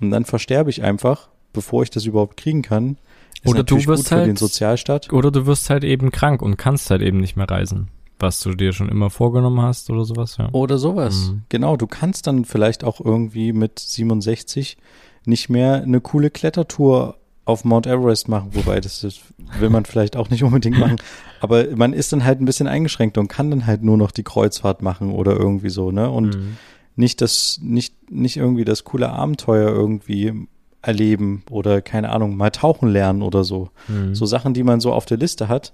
Und 0.00 0.10
dann 0.10 0.24
versterbe 0.24 0.70
ich 0.70 0.82
einfach, 0.82 1.28
bevor 1.52 1.84
ich 1.84 1.90
das 1.90 2.04
überhaupt 2.04 2.36
kriegen 2.36 2.62
kann. 2.62 2.96
Ist 3.44 3.46
oder 3.48 3.62
du 3.62 3.76
wirst 3.86 4.10
halt, 4.10 4.26
den 4.26 4.34
Sozialstaat. 4.34 5.12
Oder 5.12 5.30
du 5.30 5.46
wirst 5.46 5.70
halt 5.70 5.84
eben 5.84 6.10
krank 6.10 6.42
und 6.42 6.56
kannst 6.56 6.90
halt 6.90 7.02
eben 7.02 7.18
nicht 7.18 7.36
mehr 7.36 7.48
reisen. 7.48 7.90
Was 8.18 8.40
du 8.40 8.54
dir 8.54 8.72
schon 8.72 8.88
immer 8.88 9.10
vorgenommen 9.10 9.62
hast 9.62 9.90
oder 9.90 10.04
sowas, 10.04 10.36
ja. 10.38 10.48
Oder 10.52 10.78
sowas. 10.78 11.30
Mhm. 11.30 11.42
Genau, 11.48 11.76
du 11.76 11.86
kannst 11.86 12.26
dann 12.26 12.44
vielleicht 12.44 12.84
auch 12.84 13.00
irgendwie 13.00 13.52
mit 13.52 13.78
67 13.78 14.76
nicht 15.24 15.48
mehr 15.48 15.82
eine 15.82 16.00
coole 16.00 16.30
Klettertour 16.30 17.16
auf 17.44 17.64
Mount 17.64 17.86
Everest 17.86 18.28
machen, 18.28 18.50
wobei 18.52 18.80
das, 18.80 19.00
das 19.00 19.20
will 19.58 19.70
man 19.70 19.86
vielleicht 19.86 20.16
auch 20.16 20.28
nicht 20.28 20.42
unbedingt 20.44 20.78
machen. 20.80 20.96
Aber 21.40 21.64
man 21.76 21.92
ist 21.92 22.12
dann 22.12 22.24
halt 22.24 22.40
ein 22.40 22.44
bisschen 22.44 22.68
eingeschränkt 22.68 23.16
und 23.16 23.28
kann 23.28 23.50
dann 23.50 23.66
halt 23.66 23.82
nur 23.82 23.96
noch 23.96 24.10
die 24.10 24.24
Kreuzfahrt 24.24 24.82
machen 24.82 25.12
oder 25.12 25.32
irgendwie 25.32 25.70
so, 25.70 25.90
ne? 25.90 26.10
Und 26.10 26.36
mhm. 26.36 26.56
nicht 26.96 27.20
das, 27.20 27.58
nicht, 27.62 28.10
nicht 28.10 28.36
irgendwie 28.36 28.64
das 28.64 28.84
coole 28.84 29.08
Abenteuer 29.10 29.70
irgendwie 29.70 30.46
erleben 30.82 31.42
oder 31.50 31.80
keine 31.80 32.10
Ahnung, 32.10 32.36
mal 32.36 32.50
tauchen 32.50 32.90
lernen 32.90 33.22
oder 33.22 33.44
so. 33.44 33.70
Mhm. 33.88 34.14
So 34.14 34.26
Sachen, 34.26 34.54
die 34.54 34.62
man 34.62 34.80
so 34.80 34.92
auf 34.92 35.06
der 35.06 35.16
Liste 35.16 35.48
hat, 35.48 35.72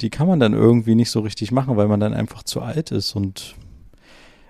die 0.00 0.10
kann 0.10 0.26
man 0.26 0.40
dann 0.40 0.54
irgendwie 0.54 0.94
nicht 0.94 1.10
so 1.10 1.20
richtig 1.20 1.52
machen, 1.52 1.76
weil 1.76 1.88
man 1.88 2.00
dann 2.00 2.14
einfach 2.14 2.42
zu 2.42 2.60
alt 2.60 2.90
ist 2.90 3.14
und 3.14 3.54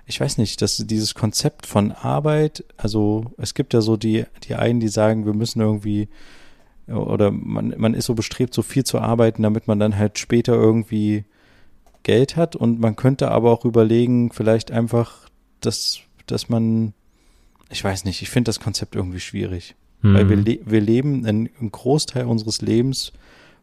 ich 0.07 0.20
weiß 0.20 0.38
nicht, 0.38 0.61
dass 0.61 0.76
dieses 0.76 1.14
Konzept 1.14 1.66
von 1.66 1.92
Arbeit, 1.92 2.64
also 2.76 3.33
es 3.38 3.54
gibt 3.54 3.72
ja 3.72 3.80
so 3.80 3.96
die, 3.96 4.24
die 4.44 4.54
einen, 4.54 4.80
die 4.80 4.88
sagen, 4.88 5.24
wir 5.24 5.33
müssen 5.33 5.61
irgendwie 5.61 6.09
oder 6.87 7.30
man, 7.30 7.74
man 7.78 7.94
ist 7.94 8.07
so 8.07 8.14
bestrebt, 8.14 8.52
so 8.52 8.62
viel 8.62 8.85
zu 8.85 8.98
arbeiten, 8.98 9.42
damit 9.42 9.66
man 9.66 9.78
dann 9.78 9.96
halt 9.96 10.18
später 10.18 10.52
irgendwie 10.52 11.24
Geld 12.02 12.37
hat 12.37 12.57
und 12.57 12.80
man 12.80 12.96
könnte 12.96 13.30
aber 13.30 13.50
auch 13.50 13.64
überlegen, 13.64 14.30
vielleicht 14.30 14.70
einfach, 14.70 15.30
dass, 15.61 16.00
dass 16.26 16.50
man, 16.50 16.92
ich 17.70 17.83
weiß 17.83 18.04
nicht, 18.04 18.20
ich 18.20 18.28
finde 18.28 18.50
das 18.50 18.61
Konzept 18.61 18.94
irgendwie 18.94 19.20
schwierig. 19.20 19.74
Mhm. 20.02 20.14
Weil 20.14 20.28
wir, 20.28 20.37
le 20.37 20.61
wir 20.66 20.80
leben, 20.83 21.24
einen, 21.24 21.48
einen 21.59 21.72
Großteil 21.72 22.26
unseres 22.26 22.61
Lebens 22.61 23.12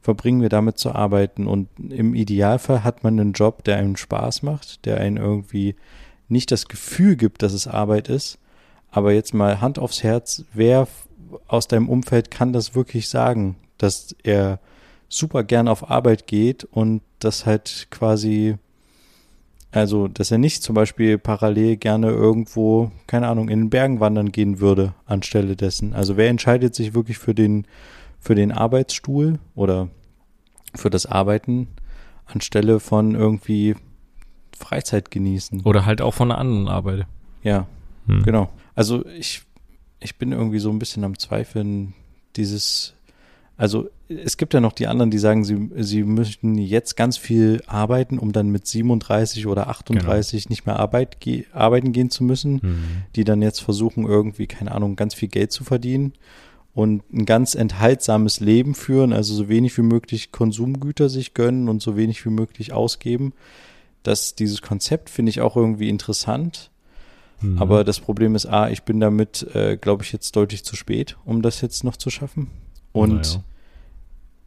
verbringen 0.01 0.41
wir 0.41 0.49
damit 0.49 0.77
zu 0.77 0.93
arbeiten 0.93 1.47
und 1.47 1.67
im 1.77 2.15
Idealfall 2.15 2.83
hat 2.83 3.03
man 3.03 3.19
einen 3.19 3.33
Job, 3.33 3.63
der 3.63 3.77
einem 3.77 3.95
Spaß 3.95 4.41
macht, 4.41 4.85
der 4.85 4.97
einen 4.97 5.17
irgendwie 5.17 5.75
nicht 6.27 6.51
das 6.51 6.67
Gefühl 6.67 7.15
gibt, 7.15 7.43
dass 7.43 7.53
es 7.53 7.67
Arbeit 7.67 8.07
ist, 8.07 8.39
aber 8.89 9.13
jetzt 9.13 9.33
mal 9.33 9.61
Hand 9.61 9.79
aufs 9.79 10.03
Herz, 10.03 10.43
wer 10.53 10.87
aus 11.47 11.67
deinem 11.67 11.87
Umfeld 11.87 12.31
kann 12.31 12.51
das 12.51 12.75
wirklich 12.75 13.09
sagen, 13.09 13.55
dass 13.77 14.15
er 14.23 14.59
super 15.07 15.43
gern 15.43 15.67
auf 15.67 15.89
Arbeit 15.89 16.25
geht 16.27 16.63
und 16.63 17.01
das 17.19 17.45
halt 17.45 17.87
quasi, 17.91 18.55
also, 19.71 20.07
dass 20.07 20.31
er 20.31 20.37
nicht 20.37 20.63
zum 20.63 20.73
Beispiel 20.73 21.17
parallel 21.17 21.77
gerne 21.77 22.09
irgendwo, 22.09 22.91
keine 23.07 23.27
Ahnung, 23.27 23.49
in 23.49 23.59
den 23.59 23.69
Bergen 23.69 23.99
wandern 23.99 24.31
gehen 24.31 24.59
würde, 24.59 24.93
anstelle 25.05 25.55
dessen. 25.55 25.93
Also, 25.93 26.17
wer 26.17 26.29
entscheidet 26.29 26.75
sich 26.75 26.93
wirklich 26.93 27.17
für 27.17 27.35
den, 27.35 27.65
für 28.21 28.35
den 28.35 28.53
Arbeitsstuhl 28.53 29.39
oder 29.55 29.89
für 30.73 30.89
das 30.89 31.05
Arbeiten 31.05 31.67
anstelle 32.25 32.79
von 32.79 33.15
irgendwie 33.15 33.75
Freizeit 34.57 35.11
genießen? 35.11 35.61
Oder 35.63 35.85
halt 35.85 36.01
auch 36.01 36.13
von 36.13 36.31
einer 36.31 36.39
anderen 36.39 36.69
Arbeit. 36.69 37.07
Ja, 37.43 37.67
hm. 38.05 38.23
genau. 38.23 38.49
Also, 38.75 39.05
ich 39.07 39.41
ich 39.99 40.17
bin 40.17 40.31
irgendwie 40.31 40.59
so 40.59 40.69
ein 40.69 40.79
bisschen 40.79 41.03
am 41.03 41.17
Zweifeln, 41.17 41.93
dieses, 42.35 42.93
also 43.57 43.89
es 44.07 44.35
gibt 44.37 44.53
ja 44.53 44.59
noch 44.59 44.73
die 44.73 44.87
anderen, 44.87 45.11
die 45.11 45.19
sagen, 45.19 45.43
sie, 45.43 45.69
sie 45.77 46.03
möchten 46.03 46.57
jetzt 46.57 46.97
ganz 46.97 47.17
viel 47.17 47.61
arbeiten, 47.67 48.17
um 48.17 48.31
dann 48.31 48.49
mit 48.49 48.65
37 48.65 49.47
oder 49.47 49.69
38 49.69 50.43
genau. 50.43 50.51
nicht 50.51 50.65
mehr 50.65 50.79
Arbeit, 50.79 51.19
ge 51.19 51.45
arbeiten 51.53 51.91
gehen 51.91 52.09
zu 52.09 52.23
müssen, 52.23 52.53
mhm. 52.61 52.85
die 53.15 53.23
dann 53.23 53.41
jetzt 53.41 53.59
versuchen, 53.59 54.05
irgendwie, 54.05 54.47
keine 54.47 54.71
Ahnung, 54.71 54.95
ganz 54.95 55.13
viel 55.13 55.29
Geld 55.29 55.51
zu 55.51 55.63
verdienen 55.63 56.13
und 56.73 57.03
ein 57.11 57.25
ganz 57.25 57.55
enthaltsames 57.55 58.39
Leben 58.39 58.75
führen, 58.75 59.13
also 59.13 59.33
so 59.33 59.49
wenig 59.49 59.77
wie 59.77 59.83
möglich 59.83 60.31
Konsumgüter 60.31 61.09
sich 61.09 61.33
gönnen 61.33 61.67
und 61.67 61.81
so 61.81 61.97
wenig 61.97 62.25
wie 62.25 62.29
möglich 62.29 62.71
ausgeben. 62.71 63.33
Das, 64.03 64.35
dieses 64.35 64.61
Konzept 64.61 65.09
finde 65.09 65.29
ich 65.29 65.41
auch 65.41 65.57
irgendwie 65.57 65.89
interessant. 65.89 66.71
Mhm. 67.41 67.61
Aber 67.61 67.83
das 67.83 67.99
Problem 67.99 68.35
ist, 68.35 68.45
A, 68.45 68.69
ich 68.69 68.83
bin 68.83 68.99
damit, 68.99 69.43
äh, 69.53 69.77
glaube 69.77 70.03
ich, 70.03 70.11
jetzt 70.11 70.35
deutlich 70.35 70.63
zu 70.63 70.75
spät, 70.75 71.17
um 71.25 71.41
das 71.41 71.61
jetzt 71.61 71.83
noch 71.83 71.97
zu 71.97 72.09
schaffen. 72.09 72.47
Und 72.93 73.41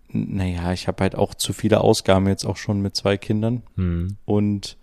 naja, 0.08 0.62
naja 0.62 0.72
ich 0.72 0.88
habe 0.88 1.02
halt 1.02 1.14
auch 1.14 1.34
zu 1.34 1.52
viele 1.52 1.82
Ausgaben 1.82 2.26
jetzt 2.28 2.46
auch 2.46 2.56
schon 2.56 2.80
mit 2.80 2.96
zwei 2.96 3.16
Kindern. 3.16 3.62
Mhm. 3.76 4.16
Und 4.24 4.76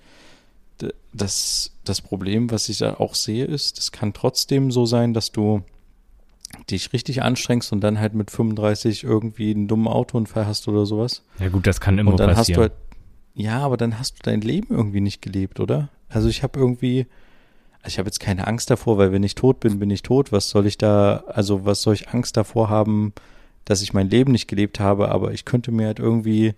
das, 1.14 1.72
das 1.84 2.02
Problem, 2.02 2.52
was 2.52 2.70
ich 2.70 2.78
da 2.78 2.96
auch 2.96 3.16
sehe, 3.16 3.46
ist, 3.46 3.78
es 3.78 3.92
kann 3.92 4.14
trotzdem 4.14 4.72
so 4.72 4.86
sein, 4.86 5.14
dass 5.14 5.32
du 5.32 5.64
dich 6.72 6.94
richtig 6.94 7.22
anstrengst 7.22 7.72
und 7.72 7.82
dann 7.82 8.00
halt 8.00 8.14
mit 8.14 8.32
35 8.32 9.04
irgendwie 9.04 9.52
einen 9.52 9.68
dummen 9.68 9.88
Autounfall 9.88 10.46
hast 10.46 10.68
oder 10.68 10.86
sowas. 10.86 11.24
Ja 11.40 11.50
gut, 11.50 11.68
das 11.68 11.80
kann 11.80 11.98
immer 11.98 12.12
und 12.12 12.20
dann 12.20 12.34
passieren. 12.34 12.62
Hast 12.62 12.72
du 12.72 12.74
halt, 12.74 12.74
ja, 13.36 13.60
aber 13.60 13.78
dann 13.78 14.00
hast 14.00 14.20
du 14.20 14.24
dein 14.24 14.42
Leben 14.42 14.74
irgendwie 14.74 15.02
nicht 15.02 15.22
gelebt, 15.22 15.60
oder? 15.60 15.90
Also 16.10 16.28
ich 16.28 16.44
habe 16.44 16.60
irgendwie, 16.60 17.08
also 17.82 17.94
ich 17.94 18.00
habe 18.00 18.08
jetzt 18.08 18.20
keine 18.20 18.48
Angst 18.48 18.70
davor, 18.70 18.98
weil 18.98 19.12
wenn 19.12 19.24
ich 19.24 19.36
tot 19.36 19.60
bin, 19.60 19.80
bin 19.80 19.90
ich 19.90 20.02
tot. 20.02 20.32
Was 20.32 20.50
soll 20.50 20.66
ich 20.66 20.78
da, 20.78 21.24
also 21.28 21.66
was 21.66 21.82
soll 21.82 21.94
ich 21.94 22.10
Angst 22.10 22.38
davor 22.38 22.70
haben, 22.70 23.14
dass 23.66 23.82
ich 23.82 23.94
mein 23.94 24.10
Leben 24.10 24.32
nicht 24.32 24.48
gelebt 24.48 24.80
habe, 24.80 25.10
aber 25.10 25.32
ich 25.32 25.46
könnte 25.46 25.72
mir 25.72 25.88
halt 25.88 26.00
irgendwie, 26.00 26.54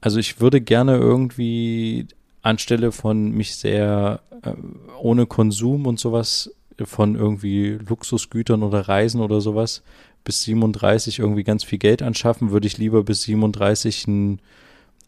also 0.00 0.18
ich 0.18 0.40
würde 0.40 0.60
gerne 0.60 0.96
irgendwie 0.96 2.08
anstelle 2.42 2.92
von 2.92 3.30
mich 3.30 3.56
sehr 3.56 4.20
äh, 4.42 4.52
ohne 5.00 5.26
Konsum 5.26 5.86
und 5.86 5.98
sowas 5.98 6.50
von 6.84 7.14
irgendwie 7.14 7.78
Luxusgütern 7.88 8.62
oder 8.62 8.88
Reisen 8.88 9.20
oder 9.20 9.40
sowas 9.40 9.82
bis 10.24 10.42
37 10.42 11.18
irgendwie 11.18 11.44
ganz 11.44 11.64
viel 11.64 11.78
Geld 11.78 12.02
anschaffen, 12.02 12.50
würde 12.50 12.66
ich 12.66 12.78
lieber 12.78 13.04
bis 13.04 13.22
37 13.22 14.08
ein, 14.08 14.40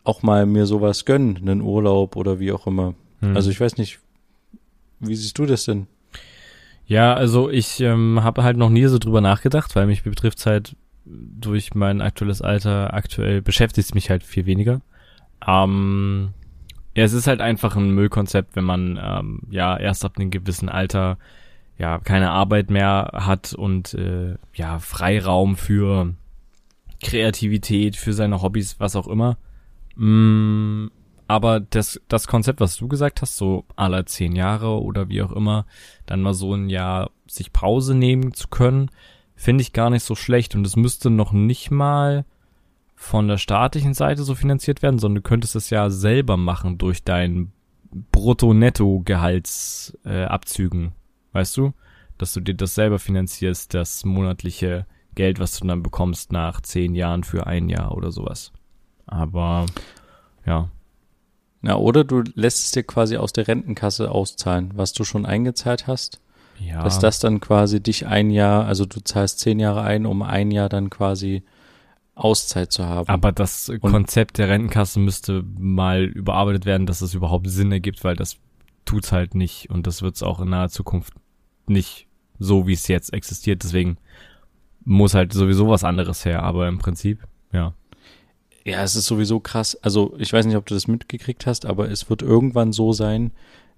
auch 0.05 0.23
mal 0.23 0.47
mir 0.47 0.67
sowas 0.67 1.05
gönnen, 1.05 1.39
einen 1.39 1.63
Urlaub 1.63 2.17
oder 2.17 2.39
wie 2.39 2.53
auch 2.53 2.67
immer. 2.67 2.95
Hm. 3.21 3.35
Also 3.35 3.51
ich 3.51 3.61
weiß 3.61 3.79
nicht, 3.79 3.99
wie 5.01 5.17
siehst 5.17 5.39
du 5.39 5.47
das 5.47 5.65
denn? 5.65 5.87
Ja, 6.87 7.15
also 7.15 7.51
ich 7.51 7.81
ähm, 7.81 8.23
habe 8.23 8.45
halt 8.45 8.57
noch 8.57 8.71
nie 8.71 8.87
so 8.87 8.99
drüber 8.99 9.21
nachgedacht, 9.21 9.75
weil 9.75 9.87
mich 9.87 10.05
betrifft 10.05 10.47
halt 10.47 10.77
durch 11.05 11.75
mein 11.75 12.01
aktuelles 12.01 12.43
Alter, 12.43 12.95
aktuell 12.95 13.43
beschäftigt 13.43 13.89
es 13.89 13.95
mich 13.95 14.11
halt 14.11 14.23
viel 14.23 14.47
weniger. 14.47 14.83
Ähm, 15.47 16.31
ja, 16.95 17.05
es 17.05 17.13
ist 17.13 17.27
halt 17.27 17.41
einfach 17.41 17.77
ein 17.77 17.91
Müllkonzept, 17.91 18.55
wenn 18.55 18.65
man 18.65 19.01
ähm, 19.03 19.41
ja 19.51 19.77
erst 19.77 20.05
ab 20.05 20.15
einem 20.17 20.31
gewissen 20.31 20.69
Alter 20.69 21.19
ja 21.79 21.99
keine 21.99 22.31
Arbeit 22.31 22.71
mehr 22.71 23.11
hat 23.13 23.53
und 23.53 23.95
äh, 23.95 24.37
ja 24.55 24.79
Freiraum 24.79 25.57
für 25.57 26.15
Kreativität, 27.03 27.97
für 27.97 28.13
seine 28.13 28.43
Hobbys, 28.43 28.81
was 28.81 28.97
auch 28.97 29.09
immer. 29.09 29.37
Mm, 29.97 30.89
aber 31.29 31.61
das, 31.61 32.01
das 32.09 32.27
Konzept, 32.29 32.61
was 32.61 32.77
du 32.77 32.89
gesagt 32.89 33.23
hast, 33.23 33.37
so 33.37 33.65
aller 33.75 34.05
zehn 34.07 34.37
Jahre 34.37 34.81
oder 34.81 35.09
wie 35.09 35.23
auch 35.23 35.33
immer, 35.33 35.67
dann 36.07 36.23
mal 36.23 36.35
so 36.35 36.55
ein 36.55 36.69
Jahr 36.69 37.11
sich 37.27 37.53
Pause 37.53 37.95
nehmen 37.95 38.33
zu 38.33 38.47
können, 38.49 38.91
finde 39.35 39.63
ich 39.63 39.73
gar 39.73 39.91
nicht 39.91 40.05
so 40.05 40.15
schlecht. 40.15 40.55
Und 40.55 40.65
es 40.67 40.77
müsste 40.77 41.11
noch 41.11 41.33
nicht 41.33 41.73
mal 41.73 42.25
von 42.95 43.27
der 43.29 43.39
staatlichen 43.39 43.95
Seite 43.95 44.23
so 44.23 44.35
finanziert 44.35 44.83
werden, 44.83 44.99
sondern 44.99 45.23
du 45.23 45.29
könntest 45.29 45.57
es 45.57 45.71
ja 45.71 45.89
selber 45.91 46.37
machen 46.37 46.79
durch 46.79 47.03
dein 47.03 47.51
Brutto-Netto-Gehaltsabzügen, 48.13 50.87
äh, 50.87 50.91
weißt 51.37 51.57
du? 51.57 51.73
Dass 52.19 52.33
du 52.33 52.41
dir 52.41 52.55
das 52.55 52.75
selber 52.75 52.99
finanzierst, 52.99 53.75
das 53.75 54.05
monatliche 54.05 54.87
Geld, 55.15 55.39
was 55.39 55.59
du 55.59 55.67
dann 55.67 55.83
bekommst 55.83 56.33
nach 56.33 56.61
zehn 56.61 56.95
Jahren 56.95 57.25
für 57.25 57.47
ein 57.47 57.69
Jahr 57.69 57.95
oder 57.97 58.11
sowas. 58.11 58.53
Aber 59.07 59.67
ja. 60.47 60.71
Na, 61.63 61.77
oder 61.77 62.05
du 62.05 62.23
lässt 62.35 62.65
es 62.65 62.71
dir 62.73 62.85
quasi 62.85 63.17
aus 63.17 63.33
der 63.33 63.49
Rentenkasse 63.49 64.11
auszahlen, 64.11 64.73
was 64.75 64.93
du 64.93 65.05
schon 65.05 65.27
eingezahlt 65.27 65.87
hast. 65.87 66.21
Ja. 66.59 66.83
Dass 66.83 66.99
das 66.99 67.19
dann 67.19 67.41
quasi 67.41 67.83
dich 67.83 68.07
ein 68.07 68.31
Jahr, 68.31 68.67
also 68.67 68.87
du 68.87 69.01
zahlst 69.01 69.41
zehn 69.41 69.59
Jahre 69.59 69.83
ein, 69.83 70.07
um 70.07 70.23
ein 70.23 70.51
Jahr 70.51 70.69
dann 70.69 70.89
quasi 70.89 71.43
Auszeit 72.15 72.73
zu 72.73 72.87
haben. 72.87 73.09
Aber 73.09 73.31
das 73.31 73.69
Und 73.69 73.81
Konzept 73.81 74.39
der 74.39 74.49
Rentenkasse 74.49 74.99
müsste 74.99 75.45
mal 75.59 76.05
überarbeitet 76.05 76.65
werden, 76.65 76.87
dass 76.87 77.03
es 77.03 77.13
überhaupt 77.13 77.51
Sinn 77.51 77.71
ergibt, 77.73 78.05
weil 78.05 78.17
das 78.17 78.39
tut's 78.87 79.13
halt 79.13 79.35
nicht 79.35 79.69
und 79.69 79.87
das 79.87 80.01
wird's 80.01 80.23
auch 80.23 80.41
in 80.41 80.49
naher 80.49 80.71
Zukunft 80.71 81.13
nicht 81.71 82.07
so, 82.39 82.67
wie 82.67 82.73
es 82.73 82.89
jetzt 82.89 83.13
existiert. 83.13 83.63
Deswegen 83.63 83.99
muss 84.85 85.15
halt 85.15 85.33
sowieso 85.33 85.69
was 85.69 85.85
anderes 85.85 86.25
her, 86.25 86.43
aber 86.43 86.69
im 86.69 86.79
Prinzip, 86.79 87.27
ja. 87.53 87.75
Ja, 88.65 88.83
es 88.83 88.97
ist 88.97 89.07
sowieso 89.07 89.39
krass. 89.39 89.77
Also 89.83 90.15
ich 90.19 90.33
weiß 90.33 90.45
nicht, 90.47 90.57
ob 90.57 90.67
du 90.67 90.75
das 90.75 90.89
mitgekriegt 90.89 91.47
hast, 91.47 91.67
aber 91.67 91.89
es 91.91 92.11
wird 92.11 92.23
irgendwann 92.23 92.73
so 92.73 92.93
sein, 92.93 93.31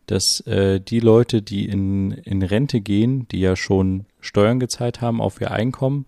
dass 0.06 0.40
äh, 0.40 0.80
die 0.80 1.00
Leute, 1.00 1.42
die 1.42 1.66
in, 1.66 2.12
in 2.12 2.42
Rente 2.42 2.80
gehen, 2.80 3.28
die 3.28 3.40
ja 3.40 3.54
schon 3.54 4.06
Steuern 4.20 4.58
gezahlt 4.58 5.02
haben 5.02 5.20
auf 5.20 5.40
ihr 5.40 5.50
Einkommen, 5.50 6.06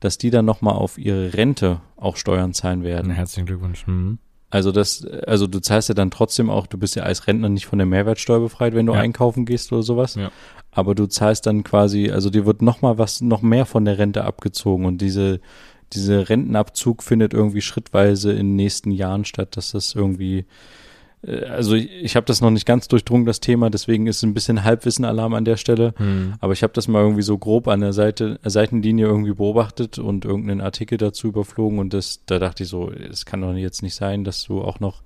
dass 0.00 0.18
die 0.18 0.30
dann 0.30 0.44
nochmal 0.44 0.74
auf 0.74 0.98
ihre 0.98 1.34
Rente 1.34 1.80
auch 1.96 2.16
Steuern 2.16 2.52
zahlen 2.52 2.82
werden. 2.82 3.12
Herzlichen 3.12 3.46
Glückwunsch. 3.46 3.86
Mhm. 3.86 4.18
Also 4.56 4.72
das, 4.72 5.04
also 5.26 5.46
du 5.46 5.60
zahlst 5.60 5.90
ja 5.90 5.94
dann 5.94 6.10
trotzdem 6.10 6.48
auch, 6.48 6.66
du 6.66 6.78
bist 6.78 6.96
ja 6.96 7.02
als 7.02 7.26
Rentner 7.26 7.50
nicht 7.50 7.66
von 7.66 7.78
der 7.78 7.84
Mehrwertsteuer 7.84 8.40
befreit, 8.40 8.74
wenn 8.74 8.86
du 8.86 8.94
ja. 8.94 9.00
einkaufen 9.00 9.44
gehst 9.44 9.70
oder 9.70 9.82
sowas. 9.82 10.14
Ja. 10.14 10.30
Aber 10.70 10.94
du 10.94 11.06
zahlst 11.06 11.44
dann 11.44 11.62
quasi, 11.62 12.10
also 12.10 12.30
dir 12.30 12.46
wird 12.46 12.62
nochmal 12.62 12.96
was, 12.96 13.20
noch 13.20 13.42
mehr 13.42 13.66
von 13.66 13.84
der 13.84 13.98
Rente 13.98 14.24
abgezogen 14.24 14.86
und 14.86 15.02
diese 15.02 15.40
dieser 15.92 16.30
Rentenabzug 16.30 17.02
findet 17.02 17.34
irgendwie 17.34 17.60
schrittweise 17.60 18.32
in 18.32 18.38
den 18.38 18.56
nächsten 18.56 18.90
Jahren 18.90 19.26
statt, 19.26 19.58
dass 19.58 19.72
das 19.72 19.94
irgendwie 19.94 20.46
also 21.26 21.74
ich, 21.74 21.90
ich 21.90 22.16
habe 22.16 22.26
das 22.26 22.40
noch 22.40 22.50
nicht 22.50 22.66
ganz 22.66 22.88
durchdrungen, 22.88 23.26
das 23.26 23.40
Thema, 23.40 23.68
deswegen 23.68 24.06
ist 24.06 24.22
ein 24.22 24.34
bisschen 24.34 24.62
Halbwissen-Alarm 24.62 25.34
an 25.34 25.44
der 25.44 25.56
Stelle. 25.56 25.92
Hm. 25.96 26.34
Aber 26.40 26.52
ich 26.52 26.62
habe 26.62 26.72
das 26.72 26.86
mal 26.86 27.02
irgendwie 27.02 27.22
so 27.22 27.36
grob 27.36 27.68
an 27.68 27.80
der 27.80 27.92
Seite, 27.92 28.38
Seitenlinie 28.44 29.06
irgendwie 29.06 29.34
beobachtet 29.34 29.98
und 29.98 30.24
irgendeinen 30.24 30.60
Artikel 30.60 30.98
dazu 30.98 31.28
überflogen 31.28 31.78
und 31.78 31.92
das, 31.92 32.20
da 32.26 32.38
dachte 32.38 32.62
ich 32.62 32.68
so, 32.68 32.90
es 32.90 33.26
kann 33.26 33.40
doch 33.40 33.52
jetzt 33.54 33.82
nicht 33.82 33.94
sein, 33.94 34.24
dass 34.24 34.44
du 34.44 34.62
auch 34.62 34.78
noch, 34.78 35.02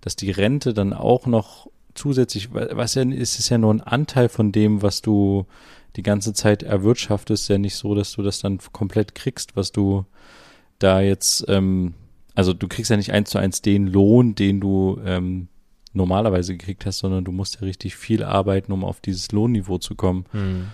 dass 0.00 0.14
die 0.14 0.30
Rente 0.30 0.72
dann 0.72 0.92
auch 0.92 1.26
noch 1.26 1.68
zusätzlich, 1.94 2.50
was 2.52 2.94
ja 2.94 3.02
ist, 3.02 3.38
ist 3.38 3.48
ja 3.48 3.58
nur 3.58 3.74
ein 3.74 3.80
Anteil 3.80 4.28
von 4.28 4.52
dem, 4.52 4.82
was 4.82 5.02
du 5.02 5.46
die 5.96 6.02
ganze 6.02 6.34
Zeit 6.34 6.62
erwirtschaftest, 6.62 7.48
ja 7.48 7.58
nicht 7.58 7.74
so, 7.74 7.94
dass 7.94 8.12
du 8.12 8.22
das 8.22 8.38
dann 8.38 8.58
komplett 8.72 9.14
kriegst, 9.14 9.56
was 9.56 9.72
du 9.72 10.04
da 10.78 11.00
jetzt, 11.00 11.46
ähm, 11.48 11.94
also 12.34 12.52
du 12.52 12.68
kriegst 12.68 12.90
ja 12.90 12.98
nicht 12.98 13.12
eins 13.12 13.30
zu 13.30 13.38
eins 13.38 13.62
den 13.62 13.86
Lohn, 13.86 14.34
den 14.34 14.60
du 14.60 15.00
ähm, 15.04 15.48
normalerweise 15.96 16.56
gekriegt 16.56 16.86
hast, 16.86 16.98
sondern 16.98 17.24
du 17.24 17.32
musst 17.32 17.56
ja 17.56 17.60
richtig 17.62 17.96
viel 17.96 18.22
arbeiten, 18.22 18.72
um 18.72 18.84
auf 18.84 19.00
dieses 19.00 19.32
Lohnniveau 19.32 19.78
zu 19.78 19.94
kommen 19.94 20.26
mhm. 20.32 20.66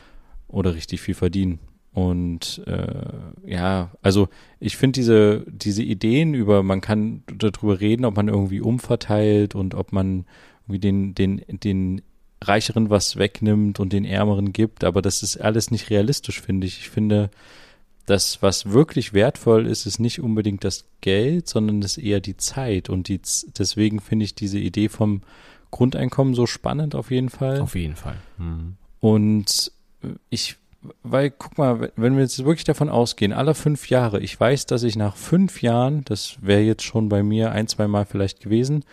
oder 0.49 0.75
richtig 0.75 1.01
viel 1.01 1.15
verdienen. 1.15 1.61
Und 1.95 2.63
äh, 2.67 3.51
ja, 3.51 3.91
also 4.01 4.29
ich 4.59 4.77
finde 4.77 5.01
diese, 5.01 5.45
diese 5.47 5.83
Ideen 5.83 6.35
über, 6.35 6.63
man 6.63 6.81
kann 6.81 7.23
darüber 7.27 7.81
reden, 7.81 8.07
ob 8.07 8.17
man 8.17 8.29
irgendwie 8.29 8.61
umverteilt 8.61 9.55
und 9.55 9.75
ob 9.75 9.93
man 9.93 10.25
irgendwie 10.63 10.79
den, 10.79 11.15
den, 11.15 11.43
den 11.49 12.03
Reicheren 12.43 12.91
was 12.91 13.17
wegnimmt 13.17 13.79
und 13.79 13.93
den 13.93 14.05
Ärmeren 14.05 14.53
gibt, 14.53 14.85
aber 14.85 15.03
das 15.03 15.23
ist 15.23 15.37
alles 15.37 15.71
nicht 15.71 15.91
realistisch, 15.91 16.41
finde 16.41 16.67
ich. 16.67 16.79
Ich 16.79 16.91
finde, 16.91 17.31
das, 18.07 18.43
was 18.43 18.71
wirklich 18.73 19.13
wertvoll 19.13 19.67
ist, 19.67 19.87
ist 19.87 19.99
nicht 19.99 20.21
unbedingt 20.21 20.65
das 20.65 20.85
Geld, 21.01 21.49
sondern 21.49 21.83
ist 21.83 21.99
eher 21.99 22.21
die 22.21 22.37
Zeit. 22.37 22.91
Und 22.91 23.09
die, 23.09 23.21
deswegen 23.57 24.01
finde 24.01 24.25
ich 24.25 24.35
diese 24.35 24.59
Idee 24.59 24.89
vom 24.89 25.23
Grundeinkommen 25.71 26.35
so 26.35 26.47
spannend 26.47 26.95
auf 26.95 27.11
jeden 27.11 27.29
Fall. 27.29 27.61
Auf 27.61 27.75
jeden 27.75 27.97
Fall. 27.97 28.17
Mhm. 28.39 28.77
Und 29.01 29.73
ich, 30.31 30.57
weil, 31.03 31.31
guck 31.31 31.59
mal, 31.59 31.93
wenn 31.97 32.15
wir 32.15 32.23
jetzt 32.23 32.45
wirklich 32.45 32.65
davon 32.65 32.89
ausgehen, 32.89 33.33
alle 33.33 33.55
fünf 33.55 33.89
Jahre, 33.89 34.21
ich 34.21 34.39
weiß, 34.39 34.67
dass 34.67 34.83
ich 34.83 34.97
nach 34.97 35.17
fünf 35.17 35.63
Jahren, 35.63 36.05
das 36.05 36.37
wäre 36.41 36.63
jetzt 36.63 36.83
schon 36.83 37.09
bei 37.09 37.23
mir 37.23 37.53
ein, 37.53 37.69
zwei 37.69 37.87
Mal 37.87 38.05
vielleicht 38.05 38.41
gewesen, 38.41 38.85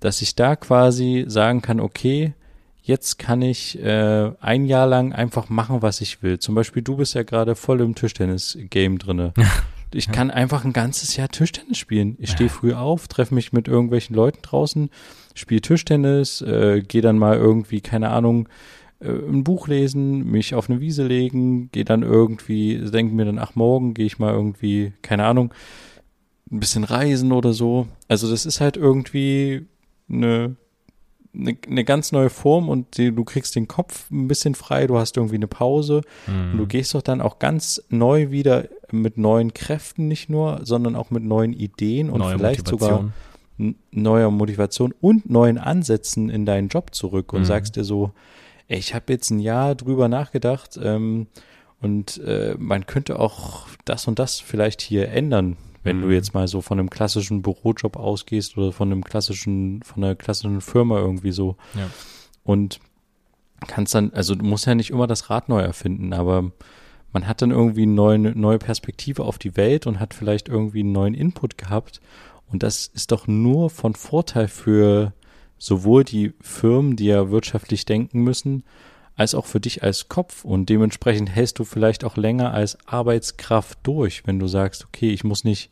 dass 0.00 0.22
ich 0.22 0.34
da 0.34 0.56
quasi 0.56 1.24
sagen 1.28 1.62
kann, 1.62 1.80
okay, 1.80 2.34
jetzt 2.84 3.18
kann 3.18 3.40
ich 3.40 3.82
äh, 3.82 4.30
ein 4.40 4.66
Jahr 4.66 4.86
lang 4.86 5.14
einfach 5.14 5.48
machen, 5.48 5.80
was 5.80 6.02
ich 6.02 6.22
will. 6.22 6.38
Zum 6.38 6.54
Beispiel, 6.54 6.82
du 6.82 6.96
bist 6.96 7.14
ja 7.14 7.22
gerade 7.22 7.54
voll 7.56 7.80
im 7.80 7.94
Tischtennis-Game 7.94 8.98
drinne. 8.98 9.32
Ich 9.92 10.10
kann 10.10 10.32
einfach 10.32 10.64
ein 10.64 10.72
ganzes 10.72 11.16
Jahr 11.16 11.28
Tischtennis 11.28 11.78
spielen. 11.78 12.16
Ich 12.18 12.32
stehe 12.32 12.50
früh 12.50 12.74
auf, 12.74 13.06
treffe 13.06 13.32
mich 13.32 13.52
mit 13.52 13.68
irgendwelchen 13.68 14.16
Leuten 14.16 14.40
draußen, 14.42 14.90
spiele 15.34 15.60
Tischtennis, 15.60 16.42
äh, 16.42 16.82
gehe 16.82 17.00
dann 17.00 17.16
mal 17.16 17.36
irgendwie, 17.36 17.80
keine 17.80 18.10
Ahnung, 18.10 18.48
äh, 18.98 19.08
ein 19.08 19.44
Buch 19.44 19.68
lesen, 19.68 20.28
mich 20.30 20.54
auf 20.56 20.68
eine 20.68 20.80
Wiese 20.80 21.06
legen, 21.06 21.70
gehe 21.70 21.84
dann 21.84 22.02
irgendwie, 22.02 22.78
denke 22.90 23.14
mir 23.14 23.24
dann, 23.24 23.38
ach, 23.38 23.54
morgen 23.54 23.94
gehe 23.94 24.06
ich 24.06 24.18
mal 24.18 24.34
irgendwie, 24.34 24.92
keine 25.00 25.26
Ahnung, 25.26 25.54
ein 26.50 26.58
bisschen 26.58 26.84
reisen 26.84 27.30
oder 27.30 27.52
so. 27.52 27.86
Also 28.08 28.28
das 28.28 28.46
ist 28.46 28.60
halt 28.60 28.76
irgendwie 28.76 29.66
eine 30.10 30.56
eine, 31.34 31.56
eine 31.68 31.84
ganz 31.84 32.12
neue 32.12 32.30
Form 32.30 32.68
und 32.68 32.96
die, 32.96 33.14
du 33.14 33.24
kriegst 33.24 33.56
den 33.56 33.68
Kopf 33.68 34.10
ein 34.10 34.28
bisschen 34.28 34.54
frei, 34.54 34.86
du 34.86 34.98
hast 34.98 35.16
irgendwie 35.16 35.36
eine 35.36 35.46
Pause 35.46 36.02
mhm. 36.26 36.52
und 36.52 36.58
du 36.58 36.66
gehst 36.66 36.94
doch 36.94 37.02
dann 37.02 37.20
auch 37.20 37.38
ganz 37.38 37.82
neu 37.88 38.30
wieder 38.30 38.68
mit 38.90 39.18
neuen 39.18 39.54
Kräften 39.54 40.08
nicht 40.08 40.30
nur, 40.30 40.60
sondern 40.62 40.96
auch 40.96 41.10
mit 41.10 41.24
neuen 41.24 41.52
Ideen 41.52 42.10
und 42.10 42.20
Neue 42.20 42.36
vielleicht 42.36 42.70
Motivation. 42.70 43.12
sogar 43.58 43.74
neuer 43.92 44.30
Motivation 44.30 44.92
und 45.00 45.30
neuen 45.30 45.58
Ansätzen 45.58 46.28
in 46.28 46.44
deinen 46.44 46.68
Job 46.68 46.94
zurück 46.94 47.32
und 47.32 47.40
mhm. 47.40 47.46
sagst 47.46 47.76
dir 47.76 47.84
so, 47.84 48.10
ey, 48.66 48.78
ich 48.78 48.94
habe 48.94 49.12
jetzt 49.12 49.30
ein 49.30 49.38
Jahr 49.38 49.74
drüber 49.74 50.08
nachgedacht 50.08 50.78
ähm, 50.82 51.28
und 51.80 52.18
äh, 52.24 52.56
man 52.58 52.86
könnte 52.86 53.18
auch 53.20 53.68
das 53.84 54.08
und 54.08 54.18
das 54.18 54.40
vielleicht 54.40 54.80
hier 54.80 55.08
ändern 55.08 55.56
wenn 55.84 55.98
mhm. 55.98 56.02
du 56.02 56.10
jetzt 56.10 56.34
mal 56.34 56.48
so 56.48 56.60
von 56.60 56.78
einem 56.78 56.90
klassischen 56.90 57.42
Bürojob 57.42 57.96
ausgehst 57.96 58.56
oder 58.56 58.72
von 58.72 58.90
einem 58.90 59.04
klassischen, 59.04 59.82
von 59.82 60.02
einer 60.02 60.16
klassischen 60.16 60.60
Firma 60.60 60.98
irgendwie 60.98 61.32
so. 61.32 61.56
Ja. 61.74 61.88
Und 62.42 62.80
kannst 63.68 63.94
dann, 63.94 64.12
also 64.12 64.34
du 64.34 64.44
musst 64.44 64.66
ja 64.66 64.74
nicht 64.74 64.90
immer 64.90 65.06
das 65.06 65.30
Rad 65.30 65.48
neu 65.48 65.60
erfinden, 65.60 66.12
aber 66.12 66.50
man 67.12 67.28
hat 67.28 67.42
dann 67.42 67.52
irgendwie 67.52 67.82
eine 67.82 67.92
neue, 67.92 68.18
neue 68.18 68.58
Perspektive 68.58 69.24
auf 69.24 69.38
die 69.38 69.56
Welt 69.56 69.86
und 69.86 70.00
hat 70.00 70.14
vielleicht 70.14 70.48
irgendwie 70.48 70.80
einen 70.80 70.92
neuen 70.92 71.14
Input 71.14 71.56
gehabt. 71.56 72.00
Und 72.50 72.62
das 72.62 72.88
ist 72.88 73.12
doch 73.12 73.26
nur 73.26 73.70
von 73.70 73.94
Vorteil 73.94 74.48
für 74.48 75.12
sowohl 75.58 76.04
die 76.04 76.34
Firmen, 76.40 76.96
die 76.96 77.06
ja 77.06 77.30
wirtschaftlich 77.30 77.84
denken 77.84 78.22
müssen, 78.22 78.64
als 79.16 79.34
auch 79.34 79.46
für 79.46 79.60
dich 79.60 79.82
als 79.82 80.08
Kopf 80.08 80.44
und 80.44 80.68
dementsprechend 80.68 81.30
hältst 81.30 81.58
du 81.58 81.64
vielleicht 81.64 82.04
auch 82.04 82.16
länger 82.16 82.52
als 82.52 82.78
Arbeitskraft 82.86 83.78
durch, 83.84 84.26
wenn 84.26 84.38
du 84.38 84.48
sagst, 84.48 84.84
okay, 84.84 85.10
ich 85.10 85.24
muss 85.24 85.44
nicht 85.44 85.70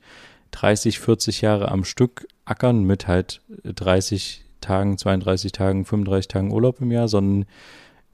30, 0.52 1.00
40 1.00 1.40
Jahre 1.40 1.70
am 1.70 1.84
Stück 1.84 2.28
ackern 2.44 2.84
mit 2.84 3.08
halt 3.08 3.40
30 3.64 4.44
Tagen, 4.60 4.96
32 4.96 5.50
Tagen, 5.52 5.84
35 5.84 6.28
Tagen 6.28 6.52
Urlaub 6.52 6.80
im 6.80 6.92
Jahr, 6.92 7.08
sondern 7.08 7.46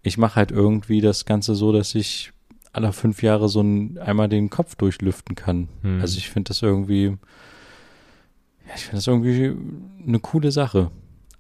ich 0.03 0.17
mache 0.17 0.37
halt 0.37 0.51
irgendwie 0.51 1.01
das 1.01 1.27
Ganze 1.27 1.55
so, 1.55 1.73
dass 1.73 1.95
ich 1.95 2.33
alle 2.73 2.93
fünf 2.93 3.23
Jahre 3.23 3.49
so 3.49 3.61
ein, 3.61 3.99
einmal 3.99 4.29
den 4.29 4.51
Kopf 4.51 4.77
durchlüften 4.77 5.35
kann. 5.35 5.69
Hm. 5.83 6.01
Also 6.01 6.17
ich 6.19 6.31
finde 6.31 6.49
das 6.49 6.63
irgendwie, 6.63 7.17
ja, 8.67 8.75
ich 8.75 8.83
finde 8.83 8.97
das 8.97 9.07
irgendwie 9.07 9.55
eine 10.07 10.21
coole 10.21 10.53
Sache. 10.53 10.91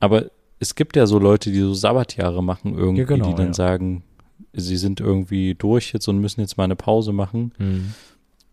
Aber 0.00 0.30
es 0.60 0.74
gibt 0.74 0.96
ja 0.96 1.06
so 1.06 1.18
Leute, 1.18 1.50
die 1.50 1.60
so 1.60 1.74
Sabbatjahre 1.74 2.42
machen 2.42 2.76
irgendwie, 2.76 3.02
ja, 3.02 3.06
genau, 3.06 3.28
die 3.28 3.34
dann 3.34 3.48
ja. 3.48 3.54
sagen, 3.54 4.02
sie 4.52 4.76
sind 4.76 5.00
irgendwie 5.00 5.54
durch 5.54 5.92
jetzt 5.92 6.08
und 6.08 6.18
müssen 6.18 6.40
jetzt 6.40 6.56
mal 6.56 6.64
eine 6.64 6.76
Pause 6.76 7.12
machen. 7.12 7.52
Mhm. 7.58 7.94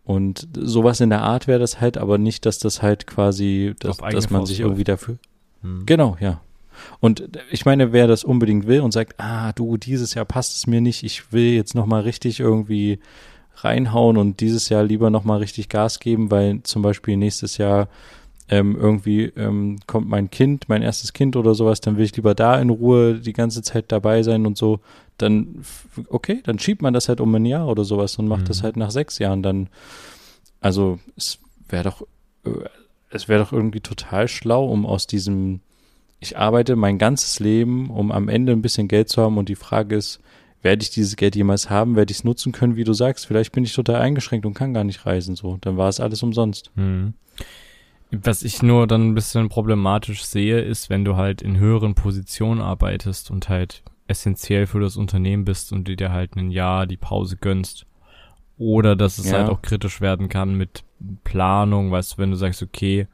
Und 0.04 0.46
sowas 0.54 1.00
in 1.00 1.10
der 1.10 1.22
Art 1.22 1.48
wäre 1.48 1.58
das 1.58 1.80
halt, 1.80 1.98
aber 1.98 2.16
nicht, 2.16 2.46
dass 2.46 2.58
das 2.58 2.80
halt 2.80 3.08
quasi, 3.08 3.74
dass, 3.80 3.96
dass 3.96 4.30
man 4.30 4.46
sich 4.46 4.60
irgendwie 4.60 4.84
dafür. 4.84 5.18
Mhm. 5.62 5.84
Genau, 5.84 6.16
ja. 6.20 6.40
Und 7.00 7.28
ich 7.50 7.64
meine, 7.64 7.92
wer 7.92 8.06
das 8.06 8.22
unbedingt 8.22 8.66
will 8.66 8.80
und 8.80 8.92
sagt, 8.92 9.14
ah, 9.18 9.52
du, 9.52 9.76
dieses 9.76 10.14
Jahr 10.14 10.24
passt 10.24 10.56
es 10.56 10.66
mir 10.66 10.80
nicht, 10.80 11.02
ich 11.02 11.32
will 11.32 11.54
jetzt 11.54 11.74
nochmal 11.74 12.02
richtig 12.02 12.38
irgendwie 12.38 13.00
reinhauen 13.56 14.16
und 14.16 14.40
dieses 14.40 14.68
Jahr 14.68 14.84
lieber 14.84 15.10
nochmal 15.10 15.38
richtig 15.38 15.68
Gas 15.68 15.98
geben, 15.98 16.30
weil 16.30 16.62
zum 16.62 16.82
Beispiel 16.82 17.16
nächstes 17.16 17.56
Jahr 17.56 17.88
ähm, 18.48 18.76
irgendwie 18.76 19.24
ähm, 19.24 19.78
kommt 19.86 20.08
mein 20.08 20.30
Kind, 20.30 20.68
mein 20.68 20.82
erstes 20.82 21.12
Kind 21.12 21.36
oder 21.36 21.54
sowas, 21.54 21.80
dann 21.80 21.96
will 21.96 22.04
ich 22.04 22.14
lieber 22.16 22.34
da 22.34 22.60
in 22.60 22.70
Ruhe 22.70 23.14
die 23.14 23.32
ganze 23.32 23.62
Zeit 23.62 23.86
dabei 23.88 24.22
sein 24.22 24.46
und 24.46 24.56
so, 24.56 24.80
dann 25.18 25.64
okay, 26.08 26.40
dann 26.44 26.58
schiebt 26.58 26.82
man 26.82 26.94
das 26.94 27.08
halt 27.08 27.20
um 27.20 27.34
ein 27.34 27.46
Jahr 27.46 27.68
oder 27.68 27.84
sowas 27.84 28.16
und 28.16 28.28
macht 28.28 28.42
mhm. 28.42 28.46
das 28.46 28.62
halt 28.62 28.76
nach 28.76 28.90
sechs 28.90 29.18
Jahren 29.18 29.42
dann. 29.42 29.68
Also 30.60 30.98
es 31.16 31.38
wäre 31.68 31.84
doch, 31.84 32.02
äh, 32.44 32.68
es 33.10 33.28
wäre 33.28 33.42
doch 33.42 33.52
irgendwie 33.52 33.80
total 33.80 34.28
schlau, 34.28 34.66
um 34.66 34.86
aus 34.86 35.06
diesem 35.06 35.60
ich 36.18 36.38
arbeite 36.38 36.76
mein 36.76 36.98
ganzes 36.98 37.40
Leben, 37.40 37.90
um 37.90 38.10
am 38.10 38.28
Ende 38.28 38.52
ein 38.52 38.62
bisschen 38.62 38.88
Geld 38.88 39.08
zu 39.08 39.22
haben 39.22 39.38
und 39.38 39.48
die 39.48 39.54
Frage 39.54 39.96
ist, 39.96 40.20
werde 40.62 40.82
ich 40.82 40.90
dieses 40.90 41.16
Geld 41.16 41.36
jemals 41.36 41.70
haben, 41.70 41.94
werde 41.94 42.10
ich 42.10 42.18
es 42.18 42.24
nutzen 42.24 42.52
können, 42.52 42.76
wie 42.76 42.84
du 42.84 42.94
sagst, 42.94 43.26
vielleicht 43.26 43.52
bin 43.52 43.64
ich 43.64 43.74
total 43.74 43.96
eingeschränkt 43.96 44.46
und 44.46 44.54
kann 44.54 44.74
gar 44.74 44.84
nicht 44.84 45.04
reisen, 45.06 45.36
so, 45.36 45.58
dann 45.60 45.76
war 45.76 45.88
es 45.88 46.00
alles 46.00 46.22
umsonst. 46.22 46.70
Hm. 46.74 47.14
Was 48.10 48.42
ich 48.42 48.62
nur 48.62 48.86
dann 48.86 49.08
ein 49.08 49.14
bisschen 49.14 49.48
problematisch 49.48 50.24
sehe, 50.24 50.60
ist, 50.60 50.90
wenn 50.90 51.04
du 51.04 51.16
halt 51.16 51.42
in 51.42 51.58
höheren 51.58 51.94
Positionen 51.94 52.60
arbeitest 52.60 53.30
und 53.30 53.48
halt 53.48 53.82
essentiell 54.06 54.66
für 54.66 54.80
das 54.80 54.96
Unternehmen 54.96 55.44
bist 55.44 55.72
und 55.72 55.88
dir 55.88 56.12
halt 56.12 56.36
ein 56.36 56.50
Jahr 56.50 56.86
die 56.86 56.96
Pause 56.96 57.36
gönnst. 57.36 57.86
Oder 58.58 58.96
dass 58.96 59.18
es 59.18 59.30
ja. 59.30 59.38
halt 59.38 59.50
auch 59.50 59.60
kritisch 59.60 60.00
werden 60.00 60.28
kann 60.28 60.54
mit 60.54 60.84
Planung, 61.24 61.90
weißt 61.90 62.14
du, 62.14 62.18
wenn 62.18 62.30
du 62.30 62.36
sagst, 62.36 62.62
okay, 62.62 63.06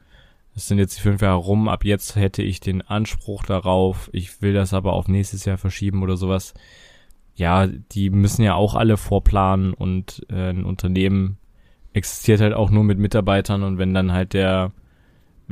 es 0.55 0.69
sind 0.69 0.79
jetzt 0.79 0.99
die 0.99 1.03
fünf 1.03 1.23
Jahre 1.23 1.39
rum, 1.39 1.69
ab 1.69 1.85
jetzt 1.85 2.15
hätte 2.15 2.43
ich 2.43 2.61
den 2.61 2.83
Anspruch 2.83 3.43
darauf, 3.45 4.11
ich 4.13 4.43
will 4.43 4.53
das 4.53 4.75
aber 4.75 4.93
auf 4.93 5.09
nächstes 5.09 5.45
Jahr 5.45 5.59
verschieben 5.59 6.03
oder 6.03 6.17
sowas. 6.17 6.55
Ja, 7.35 7.67
die 7.67 8.11
müssen 8.11 8.43
ja 8.43 8.55
auch 8.55 8.75
alle 8.75 8.99
vorplanen 8.99 9.73
und 9.73 10.25
äh, 10.29 10.51
ein 10.51 10.65
Unternehmen 10.65 11.39
existiert 11.95 12.41
halt 12.41 12.53
auch 12.53 12.71
nur 12.71 12.85
mit 12.85 12.99
Mitarbeitern 12.99 13.63
und 13.63 13.79
wenn 13.79 13.95
dann 13.95 14.13
halt 14.13 14.35
der, 14.35 14.73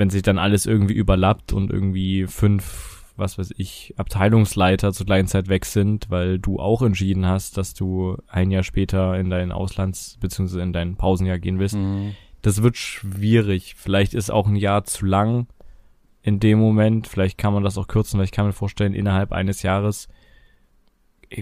wenn 0.01 0.11
sich 0.11 0.23
dann 0.23 0.39
alles 0.39 0.67
irgendwie 0.67 0.95
überlappt 0.95 1.53
und 1.53 1.71
irgendwie 1.71 2.27
fünf, 2.27 3.05
was 3.17 3.39
weiß 3.39 3.53
ich, 3.57 3.95
Abteilungsleiter 3.97 4.93
zur 4.93 5.07
gleichen 5.07 5.29
Zeit 5.29 5.49
weg 5.49 5.65
sind, 5.67 6.11
weil 6.11 6.39
du 6.39 6.59
auch 6.59 6.83
entschieden 6.83 7.27
hast, 7.27 7.57
dass 7.57 7.75
du 7.75 8.17
ein 8.29 8.51
Jahr 8.51 8.63
später 8.63 9.19
in 9.19 9.31
dein 9.31 9.53
Auslands- 9.53 10.19
bzw. 10.21 10.63
in 10.63 10.73
dein 10.73 10.97
Pausenjahr 10.97 11.39
gehen 11.39 11.59
willst, 11.59 11.77
mhm 11.77 12.15
das 12.43 12.63
wird 12.63 12.77
schwierig. 12.77 13.75
Vielleicht 13.77 14.15
ist 14.15 14.31
auch 14.31 14.47
ein 14.47 14.57
Jahr 14.57 14.85
zu 14.85 15.07
lang 15.07 15.47
in 16.23 16.41
dem 16.41 16.59
Moment. 16.59 17.07
Vielleicht 17.07 17.39
kann 17.39 17.53
man 17.53 17.65
das 17.65 17.79
auch 17.79 17.89
kürzen, 17.89 18.19
weil 18.19 18.25
ich 18.25 18.33
kann 18.33 18.47
mir 18.47 18.53
vorstellen, 18.53 18.95
innerhalb 18.95 19.33
eines 19.33 19.63
Jahres 19.63 20.09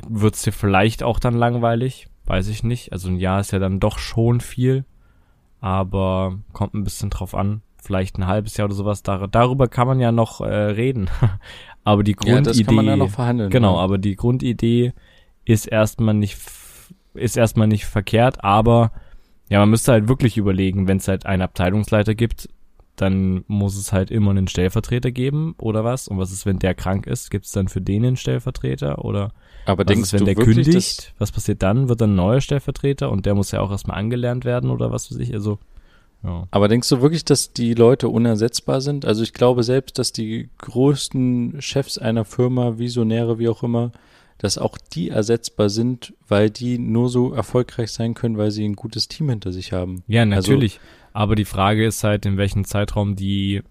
wird 0.06 0.34
es 0.34 0.42
dir 0.42 0.52
vielleicht 0.52 1.02
auch 1.02 1.18
dann 1.18 1.34
langweilig. 1.34 2.08
Weiß 2.26 2.48
ich 2.48 2.62
nicht. 2.62 2.92
Also 2.92 3.08
ein 3.08 3.18
Jahr 3.18 3.40
ist 3.40 3.52
ja 3.52 3.58
dann 3.58 3.80
doch 3.80 3.98
schon 3.98 4.40
viel. 4.40 4.84
Aber 5.60 6.38
kommt 6.52 6.74
ein 6.74 6.84
bisschen 6.84 7.10
drauf 7.10 7.34
an. 7.34 7.62
Vielleicht 7.88 8.18
ein 8.18 8.26
halbes 8.26 8.58
Jahr 8.58 8.66
oder 8.66 8.74
sowas. 8.74 9.02
Dar 9.02 9.28
darüber 9.28 9.66
kann 9.66 9.86
man 9.86 9.98
ja 9.98 10.12
noch 10.12 10.42
äh, 10.42 10.52
reden. 10.52 11.08
aber 11.84 12.02
die 12.02 12.12
Grundidee. 12.12 12.36
Ja, 12.36 12.42
das 12.42 12.66
kann 12.66 12.74
man 12.74 12.84
ja 12.84 12.96
noch 12.96 13.08
verhandeln. 13.08 13.48
Genau, 13.48 13.76
ja. 13.76 13.80
aber 13.80 13.96
die 13.96 14.14
Grundidee 14.14 14.92
ist 15.46 15.64
erstmal 15.64 16.12
nicht, 16.12 16.36
ist 17.14 17.38
erstmal 17.38 17.66
nicht 17.66 17.86
verkehrt, 17.86 18.44
aber 18.44 18.92
ja, 19.48 19.58
man 19.60 19.70
müsste 19.70 19.92
halt 19.92 20.06
wirklich 20.06 20.36
überlegen, 20.36 20.86
wenn 20.86 20.98
es 20.98 21.08
halt 21.08 21.24
einen 21.24 21.40
Abteilungsleiter 21.40 22.14
gibt, 22.14 22.50
dann 22.96 23.42
muss 23.46 23.78
es 23.78 23.90
halt 23.90 24.10
immer 24.10 24.32
einen 24.32 24.48
Stellvertreter 24.48 25.12
geben 25.12 25.54
oder 25.56 25.82
was? 25.82 26.08
Und 26.08 26.18
was 26.18 26.30
ist, 26.30 26.44
wenn 26.44 26.58
der 26.58 26.74
krank 26.74 27.06
ist? 27.06 27.30
Gibt 27.30 27.46
es 27.46 27.52
dann 27.52 27.68
für 27.68 27.80
den 27.80 28.04
einen 28.04 28.16
Stellvertreter 28.16 29.02
oder 29.02 29.32
Aber 29.64 29.78
was 29.78 29.86
denkst 29.86 30.08
ist, 30.08 30.12
wenn 30.12 30.26
du 30.26 30.34
der 30.34 30.34
kündigt? 30.34 31.14
Was 31.16 31.32
passiert 31.32 31.62
dann? 31.62 31.88
Wird 31.88 32.02
dann 32.02 32.12
ein 32.12 32.16
neuer 32.16 32.42
Stellvertreter 32.42 33.10
und 33.10 33.24
der 33.24 33.34
muss 33.34 33.50
ja 33.50 33.60
auch 33.60 33.70
erstmal 33.70 33.96
angelernt 33.96 34.44
werden 34.44 34.68
oder 34.68 34.92
was 34.92 35.10
weiß 35.10 35.18
ich? 35.20 35.32
Also 35.32 35.58
ja. 36.24 36.48
Aber 36.50 36.68
denkst 36.68 36.88
du 36.88 37.00
wirklich, 37.00 37.24
dass 37.24 37.52
die 37.52 37.74
Leute 37.74 38.08
unersetzbar 38.08 38.80
sind? 38.80 39.04
Also 39.04 39.22
ich 39.22 39.32
glaube 39.32 39.62
selbst, 39.62 39.98
dass 39.98 40.12
die 40.12 40.48
größten 40.58 41.60
Chefs 41.60 41.98
einer 41.98 42.24
Firma, 42.24 42.78
Visionäre, 42.78 43.38
wie 43.38 43.48
auch 43.48 43.62
immer, 43.62 43.92
dass 44.38 44.58
auch 44.58 44.78
die 44.78 45.10
ersetzbar 45.10 45.68
sind, 45.68 46.14
weil 46.26 46.50
die 46.50 46.78
nur 46.78 47.08
so 47.08 47.32
erfolgreich 47.32 47.90
sein 47.90 48.14
können, 48.14 48.36
weil 48.36 48.50
sie 48.50 48.64
ein 48.64 48.76
gutes 48.76 49.08
Team 49.08 49.28
hinter 49.28 49.52
sich 49.52 49.72
haben. 49.72 50.02
Ja, 50.06 50.22
also 50.22 50.34
natürlich. 50.34 50.74
Also, 50.74 51.14
Aber 51.14 51.34
die 51.34 51.44
Frage 51.44 51.86
ist 51.86 52.04
halt, 52.04 52.26
in 52.26 52.36
welchem 52.36 52.64
Zeitraum 52.64 53.16
die 53.16 53.62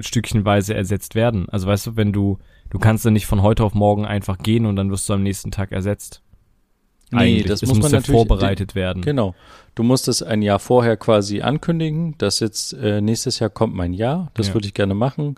stückchenweise 0.00 0.74
ersetzt 0.74 1.14
werden. 1.14 1.48
Also 1.48 1.66
weißt 1.66 1.86
du, 1.86 1.96
wenn 1.96 2.12
du, 2.12 2.38
du 2.70 2.78
kannst 2.78 3.04
ja 3.04 3.10
nicht 3.10 3.26
von 3.26 3.42
heute 3.42 3.64
auf 3.64 3.74
morgen 3.74 4.04
einfach 4.04 4.38
gehen 4.38 4.66
und 4.66 4.76
dann 4.76 4.90
wirst 4.90 5.08
du 5.08 5.14
am 5.14 5.22
nächsten 5.22 5.50
Tag 5.50 5.72
ersetzt. 5.72 6.22
Nee, 7.12 7.18
Eigentlich. 7.18 7.46
das 7.46 7.62
es 7.62 7.68
muss, 7.68 7.78
muss 7.78 7.92
man 7.92 8.00
ja 8.00 8.06
vorbereitet 8.06 8.74
werden. 8.74 9.02
Genau. 9.02 9.34
Du 9.74 9.82
musst 9.82 10.08
es 10.08 10.22
ein 10.22 10.42
Jahr 10.42 10.58
vorher 10.58 10.96
quasi 10.96 11.42
ankündigen, 11.42 12.14
dass 12.18 12.40
jetzt 12.40 12.72
äh, 12.74 13.00
nächstes 13.00 13.38
Jahr 13.38 13.50
kommt 13.50 13.74
mein 13.74 13.92
Jahr, 13.92 14.30
das 14.34 14.48
ja. 14.48 14.54
würde 14.54 14.66
ich 14.66 14.74
gerne 14.74 14.94
machen. 14.94 15.36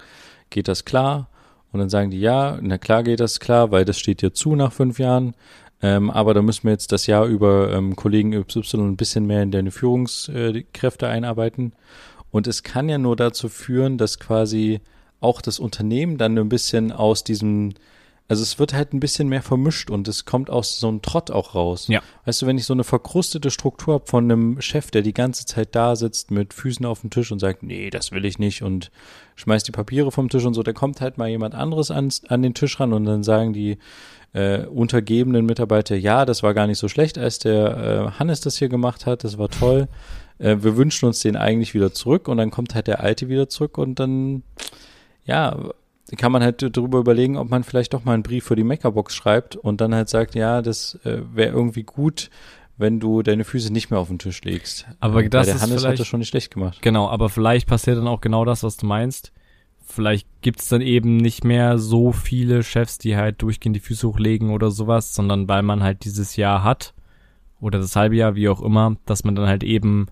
Geht 0.50 0.68
das 0.68 0.84
klar? 0.84 1.28
Und 1.72 1.80
dann 1.80 1.88
sagen 1.88 2.10
die, 2.10 2.20
ja, 2.20 2.58
na 2.62 2.78
klar 2.78 3.02
geht 3.02 3.18
das 3.18 3.40
klar, 3.40 3.72
weil 3.72 3.84
das 3.84 3.98
steht 3.98 4.22
dir 4.22 4.32
zu 4.32 4.54
nach 4.54 4.72
fünf 4.72 5.00
Jahren. 5.00 5.34
Ähm, 5.82 6.10
aber 6.10 6.32
da 6.32 6.40
müssen 6.40 6.64
wir 6.64 6.70
jetzt 6.70 6.92
das 6.92 7.06
Jahr 7.06 7.26
über 7.26 7.72
ähm, 7.72 7.96
Kollegen 7.96 8.32
YY 8.32 8.62
ein 8.74 8.96
bisschen 8.96 9.26
mehr 9.26 9.42
in 9.42 9.50
deine 9.50 9.72
Führungskräfte 9.72 11.08
einarbeiten. 11.08 11.72
Und 12.30 12.46
es 12.46 12.62
kann 12.62 12.88
ja 12.88 12.98
nur 12.98 13.16
dazu 13.16 13.48
führen, 13.48 13.98
dass 13.98 14.18
quasi 14.18 14.80
auch 15.20 15.40
das 15.40 15.58
Unternehmen 15.58 16.16
dann 16.16 16.38
ein 16.38 16.48
bisschen 16.48 16.92
aus 16.92 17.24
diesem 17.24 17.74
also 18.26 18.42
es 18.42 18.58
wird 18.58 18.72
halt 18.72 18.94
ein 18.94 19.00
bisschen 19.00 19.28
mehr 19.28 19.42
vermischt 19.42 19.90
und 19.90 20.08
es 20.08 20.24
kommt 20.24 20.48
aus 20.48 20.80
so 20.80 20.88
einem 20.88 21.02
Trott 21.02 21.30
auch 21.30 21.54
raus. 21.54 21.88
Ja. 21.88 22.00
Weißt 22.24 22.40
du, 22.40 22.46
wenn 22.46 22.56
ich 22.56 22.64
so 22.64 22.72
eine 22.72 22.84
verkrustete 22.84 23.50
Struktur 23.50 23.94
habe 23.94 24.06
von 24.06 24.24
einem 24.24 24.60
Chef, 24.62 24.90
der 24.90 25.02
die 25.02 25.12
ganze 25.12 25.44
Zeit 25.44 25.74
da 25.74 25.94
sitzt 25.94 26.30
mit 26.30 26.54
Füßen 26.54 26.86
auf 26.86 27.02
dem 27.02 27.10
Tisch 27.10 27.30
und 27.32 27.38
sagt, 27.38 27.62
nee, 27.62 27.90
das 27.90 28.12
will 28.12 28.24
ich 28.24 28.38
nicht 28.38 28.62
und 28.62 28.90
schmeißt 29.36 29.68
die 29.68 29.72
Papiere 29.72 30.10
vom 30.10 30.30
Tisch 30.30 30.44
und 30.44 30.54
so, 30.54 30.62
da 30.62 30.72
kommt 30.72 31.02
halt 31.02 31.18
mal 31.18 31.28
jemand 31.28 31.54
anderes 31.54 31.90
an, 31.90 32.08
an 32.28 32.42
den 32.42 32.54
Tisch 32.54 32.80
ran 32.80 32.94
und 32.94 33.04
dann 33.04 33.22
sagen 33.24 33.52
die 33.52 33.76
äh, 34.32 34.64
untergebenen 34.64 35.44
Mitarbeiter, 35.44 35.94
ja, 35.94 36.24
das 36.24 36.42
war 36.42 36.54
gar 36.54 36.66
nicht 36.66 36.78
so 36.78 36.88
schlecht, 36.88 37.18
als 37.18 37.38
der 37.40 37.76
äh, 38.14 38.18
Hannes 38.18 38.40
das 38.40 38.56
hier 38.56 38.70
gemacht 38.70 39.04
hat, 39.04 39.24
das 39.24 39.36
war 39.36 39.50
toll. 39.50 39.86
Äh, 40.38 40.56
wir 40.60 40.78
wünschen 40.78 41.06
uns 41.06 41.20
den 41.20 41.36
eigentlich 41.36 41.74
wieder 41.74 41.92
zurück 41.92 42.26
und 42.28 42.38
dann 42.38 42.50
kommt 42.50 42.74
halt 42.74 42.86
der 42.86 43.00
Alte 43.00 43.28
wieder 43.28 43.50
zurück 43.50 43.76
und 43.76 44.00
dann 44.00 44.42
ja, 45.26 45.56
kann 46.16 46.32
man 46.32 46.42
halt 46.42 46.62
darüber 46.76 46.98
überlegen, 46.98 47.36
ob 47.36 47.50
man 47.50 47.64
vielleicht 47.64 47.94
doch 47.94 48.04
mal 48.04 48.14
einen 48.14 48.22
Brief 48.22 48.44
für 48.44 48.56
die 48.56 48.64
Meckerbox 48.64 49.14
schreibt 49.14 49.56
und 49.56 49.80
dann 49.80 49.94
halt 49.94 50.08
sagt, 50.08 50.34
ja, 50.34 50.62
das 50.62 50.98
äh, 51.04 51.20
wäre 51.32 51.52
irgendwie 51.52 51.82
gut, 51.82 52.30
wenn 52.76 53.00
du 53.00 53.22
deine 53.22 53.44
Füße 53.44 53.72
nicht 53.72 53.90
mehr 53.90 54.00
auf 54.00 54.08
den 54.08 54.18
Tisch 54.18 54.42
legst. 54.42 54.86
Aber 55.00 55.22
das 55.28 55.46
der 55.46 55.56
ist 55.56 55.62
Hannes 55.62 55.84
hat 55.84 55.98
das 55.98 56.06
schon 56.06 56.20
nicht 56.20 56.28
schlecht 56.28 56.52
gemacht. 56.52 56.82
Genau, 56.82 57.08
aber 57.08 57.28
vielleicht 57.28 57.68
passiert 57.68 57.98
dann 57.98 58.08
auch 58.08 58.20
genau 58.20 58.44
das, 58.44 58.62
was 58.62 58.76
du 58.76 58.86
meinst. 58.86 59.32
Vielleicht 59.86 60.26
gibt's 60.40 60.68
dann 60.68 60.80
eben 60.80 61.18
nicht 61.18 61.44
mehr 61.44 61.78
so 61.78 62.10
viele 62.10 62.62
Chefs, 62.62 62.98
die 62.98 63.16
halt 63.16 63.42
durchgehend 63.42 63.76
die 63.76 63.80
Füße 63.80 64.08
hochlegen 64.08 64.50
oder 64.50 64.70
sowas, 64.70 65.14
sondern 65.14 65.46
weil 65.46 65.62
man 65.62 65.82
halt 65.82 66.04
dieses 66.04 66.36
Jahr 66.36 66.64
hat 66.64 66.94
oder 67.60 67.78
das 67.78 67.94
halbe 67.94 68.16
Jahr, 68.16 68.34
wie 68.34 68.48
auch 68.48 68.62
immer, 68.62 68.96
dass 69.06 69.24
man 69.24 69.36
dann 69.36 69.46
halt 69.46 69.62
eben 69.62 70.06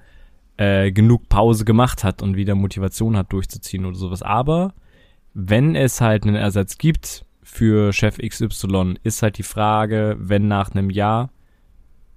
äh, 0.56 0.92
genug 0.92 1.28
Pause 1.28 1.64
gemacht 1.64 2.04
hat 2.04 2.22
und 2.22 2.36
wieder 2.36 2.54
Motivation 2.54 3.16
hat 3.16 3.32
durchzuziehen 3.32 3.86
oder 3.86 3.96
sowas. 3.96 4.22
Aber 4.22 4.74
wenn 5.34 5.74
es 5.74 6.00
halt 6.00 6.24
einen 6.24 6.36
Ersatz 6.36 6.78
gibt 6.78 7.24
für 7.42 7.92
Chef 7.92 8.18
XY, 8.18 8.94
ist 9.02 9.22
halt 9.22 9.38
die 9.38 9.42
Frage, 9.42 10.16
wenn 10.18 10.48
nach 10.48 10.70
einem 10.70 10.90
Jahr 10.90 11.30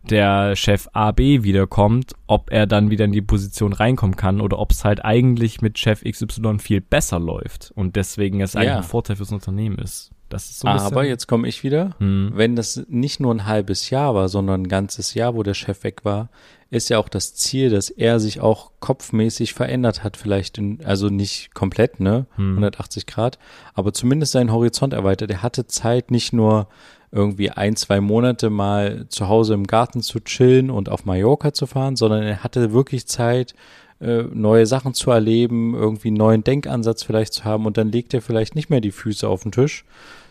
der 0.10 0.56
Chef 0.56 0.88
AB 0.94 1.20
wiederkommt, 1.20 2.14
ob 2.28 2.52
er 2.52 2.68
dann 2.68 2.90
wieder 2.90 3.06
in 3.06 3.12
die 3.12 3.22
Position 3.22 3.74
reinkommen 3.74 4.16
kann 4.16 4.40
oder 4.40 4.60
ob 4.60 4.72
es 4.72 4.86
halt 4.86 5.04
eigentlich 5.04 5.62
mit 5.62 5.80
Chef 5.80 6.04
XY 6.04 6.60
viel 6.60 6.82
besser 6.82 7.20
läuft 7.20 7.72
und 7.76 7.96
deswegen 7.96 8.42
es 8.42 8.56
eigentlich 8.56 8.70
ja. 8.70 8.78
ein 8.78 8.84
Vorteil 8.84 9.16
fürs 9.16 9.32
Unternehmen 9.32 9.80
ist. 9.80 10.12
Das 10.30 10.50
ist 10.50 10.60
so 10.60 10.68
Aber 10.68 11.06
jetzt 11.06 11.28
komme 11.28 11.48
ich 11.48 11.64
wieder. 11.64 11.92
Hm. 12.00 12.32
Wenn 12.34 12.56
das 12.56 12.84
nicht 12.88 13.20
nur 13.20 13.34
ein 13.34 13.46
halbes 13.46 13.90
Jahr 13.90 14.16
war, 14.16 14.28
sondern 14.28 14.64
ein 14.64 14.68
ganzes 14.68 15.14
Jahr, 15.14 15.36
wo 15.36 15.44
der 15.44 15.54
Chef 15.54 15.84
weg 15.84 16.04
war, 16.04 16.30
ist 16.70 16.90
ja 16.90 16.98
auch 16.98 17.10
das 17.10 17.36
Ziel, 17.36 17.70
dass 17.70 17.90
er 17.90 18.20
sich 18.20 18.42
auch 18.42 18.72
kopfmäßig 18.80 19.54
verändert 19.54 20.04
hat, 20.04 20.18
vielleicht 20.18 20.58
in, 20.58 20.84
also 20.84 21.10
nicht 21.10 21.54
komplett, 21.54 22.00
ne, 22.00 22.26
hm. 22.36 22.52
180 22.52 23.06
Grad, 23.06 23.40
aber 23.74 23.94
zumindest 23.94 24.32
seinen 24.32 24.52
Horizont 24.52 24.94
erweitert. 24.94 25.32
Er 25.32 25.44
hatte 25.44 25.68
Zeit, 25.68 26.12
nicht 26.12 26.34
nur 26.34 26.68
irgendwie 27.12 27.50
ein, 27.50 27.76
zwei 27.76 28.02
Monate 28.02 28.50
mal 28.50 29.06
zu 29.10 29.30
Hause 29.30 29.54
im 29.54 29.68
Garten 29.68 30.02
zu 30.02 30.20
chillen 30.20 30.70
und 30.70 30.90
auf 30.90 31.06
Mallorca 31.06 31.54
zu 31.54 31.66
fahren, 31.66 31.96
sondern 31.96 32.24
er 32.24 32.44
hatte 32.44 32.74
wirklich 32.74 33.08
Zeit, 33.08 33.56
äh, 34.02 34.24
neue 34.24 34.66
Sachen 34.66 34.94
zu 34.94 35.12
erleben, 35.12 35.74
irgendwie 35.74 36.10
einen 36.10 36.18
neuen 36.18 36.44
Denkansatz 36.44 37.04
vielleicht 37.04 37.34
zu 37.34 37.46
haben 37.46 37.66
und 37.66 37.78
dann 37.78 37.92
legt 37.92 38.14
er 38.14 38.22
vielleicht 38.22 38.56
nicht 38.56 38.70
mehr 38.70 38.82
die 38.82 38.92
Füße 38.92 39.28
auf 39.28 39.44
den 39.44 39.54
Tisch, 39.54 39.86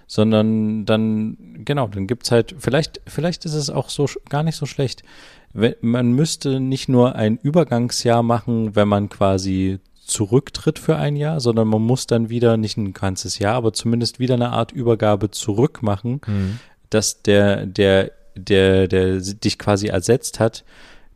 sondern 0.06 0.84
dann, 0.84 1.38
genau, 1.64 1.88
dann 1.88 2.06
gibt's 2.06 2.30
halt, 2.30 2.54
vielleicht, 2.58 3.00
vielleicht 3.06 3.44
ist 3.44 3.54
es 3.54 3.70
auch 3.70 3.88
so 3.88 4.08
gar 4.28 4.42
nicht 4.42 4.56
so 4.56 4.66
schlecht. 4.66 5.02
Wenn, 5.52 5.74
man 5.80 6.12
müsste 6.12 6.60
nicht 6.60 6.88
nur 6.88 7.14
ein 7.14 7.38
Übergangsjahr 7.42 8.22
machen, 8.22 8.74
wenn 8.74 8.88
man 8.88 9.08
quasi 9.08 9.78
zurücktritt 10.06 10.78
für 10.78 10.96
ein 10.96 11.16
Jahr, 11.16 11.40
sondern 11.40 11.68
man 11.68 11.82
muss 11.82 12.06
dann 12.06 12.28
wieder 12.28 12.56
nicht 12.56 12.76
ein 12.76 12.92
ganzes 12.92 13.38
Jahr, 13.38 13.54
aber 13.54 13.72
zumindest 13.72 14.18
wieder 14.18 14.34
eine 14.34 14.50
Art 14.50 14.72
Übergabe 14.72 15.30
zurück 15.30 15.82
machen, 15.82 16.20
mhm. 16.26 16.58
dass 16.90 17.22
der, 17.22 17.66
der, 17.66 18.12
der, 18.34 18.88
der 18.88 19.20
dich 19.20 19.58
quasi 19.58 19.86
ersetzt 19.86 20.40
hat, 20.40 20.64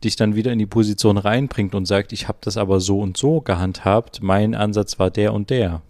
dich 0.03 0.15
dann 0.15 0.35
wieder 0.35 0.51
in 0.51 0.59
die 0.59 0.65
Position 0.65 1.17
reinbringt 1.17 1.75
und 1.75 1.85
sagt, 1.85 2.13
ich 2.13 2.27
habe 2.27 2.39
das 2.41 2.57
aber 2.57 2.79
so 2.79 2.99
und 2.99 3.17
so 3.17 3.41
gehandhabt, 3.41 4.21
mein 4.23 4.55
Ansatz 4.55 4.97
war 4.97 5.11
der 5.11 5.33
und 5.33 5.49
der. 5.49 5.81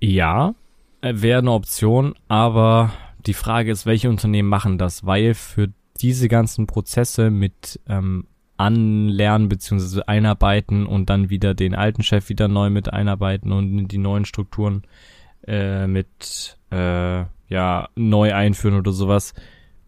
Ja, 0.00 0.54
äh, 1.00 1.12
wäre 1.16 1.38
eine 1.40 1.52
Option, 1.52 2.14
aber 2.28 2.92
die 3.26 3.34
Frage 3.34 3.70
ist, 3.70 3.86
welche 3.86 4.08
Unternehmen 4.08 4.48
machen 4.48 4.78
das, 4.78 5.04
weil 5.04 5.34
für 5.34 5.72
diese 6.00 6.28
ganzen 6.28 6.66
Prozesse 6.66 7.30
mit 7.30 7.80
ähm, 7.88 8.26
anlernen 8.56 9.48
bzw. 9.48 10.02
einarbeiten 10.06 10.86
und 10.86 11.10
dann 11.10 11.30
wieder 11.30 11.54
den 11.54 11.74
alten 11.74 12.02
Chef 12.02 12.28
wieder 12.28 12.48
neu 12.48 12.70
mit 12.70 12.92
einarbeiten 12.92 13.52
und 13.52 13.88
die 13.88 13.98
neuen 13.98 14.24
Strukturen 14.24 14.82
äh, 15.46 15.86
mit 15.86 16.58
äh, 16.70 17.24
ja 17.48 17.88
neu 17.94 18.34
einführen 18.34 18.76
oder 18.76 18.92
sowas. 18.92 19.34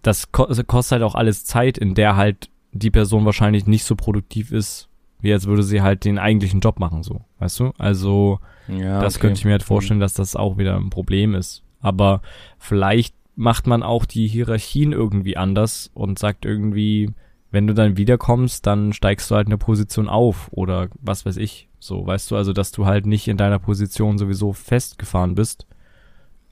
Das 0.02 0.32
kostet 0.32 0.92
halt 0.92 1.02
auch 1.02 1.14
alles 1.14 1.44
Zeit, 1.44 1.76
in 1.78 1.94
der 1.94 2.16
halt 2.16 2.50
die 2.72 2.90
Person 2.90 3.24
wahrscheinlich 3.24 3.66
nicht 3.66 3.84
so 3.84 3.96
produktiv 3.96 4.52
ist, 4.52 4.88
wie 5.20 5.32
als 5.32 5.46
würde 5.46 5.62
sie 5.62 5.82
halt 5.82 6.04
den 6.04 6.18
eigentlichen 6.18 6.60
Job 6.60 6.78
machen, 6.78 7.02
so, 7.02 7.22
weißt 7.38 7.60
du? 7.60 7.72
Also, 7.78 8.38
ja, 8.68 9.00
das 9.00 9.16
okay. 9.16 9.22
könnte 9.22 9.38
ich 9.38 9.44
mir 9.44 9.52
halt 9.52 9.62
vorstellen, 9.62 10.00
dass 10.00 10.14
das 10.14 10.36
auch 10.36 10.58
wieder 10.58 10.76
ein 10.76 10.90
Problem 10.90 11.34
ist. 11.34 11.64
Aber 11.80 12.22
vielleicht 12.58 13.14
macht 13.38 13.68
man 13.68 13.84
auch 13.84 14.04
die 14.04 14.26
Hierarchien 14.26 14.90
irgendwie 14.90 15.36
anders 15.36 15.92
und 15.94 16.18
sagt 16.18 16.44
irgendwie, 16.44 17.12
wenn 17.52 17.68
du 17.68 17.72
dann 17.72 17.96
wiederkommst, 17.96 18.66
dann 18.66 18.92
steigst 18.92 19.30
du 19.30 19.36
halt 19.36 19.46
eine 19.46 19.56
Position 19.56 20.08
auf 20.08 20.48
oder 20.50 20.88
was 21.00 21.24
weiß 21.24 21.36
ich. 21.36 21.68
So, 21.78 22.04
weißt 22.04 22.32
du, 22.32 22.36
also 22.36 22.52
dass 22.52 22.72
du 22.72 22.84
halt 22.84 23.06
nicht 23.06 23.28
in 23.28 23.36
deiner 23.36 23.60
Position 23.60 24.18
sowieso 24.18 24.52
festgefahren 24.52 25.36
bist. 25.36 25.68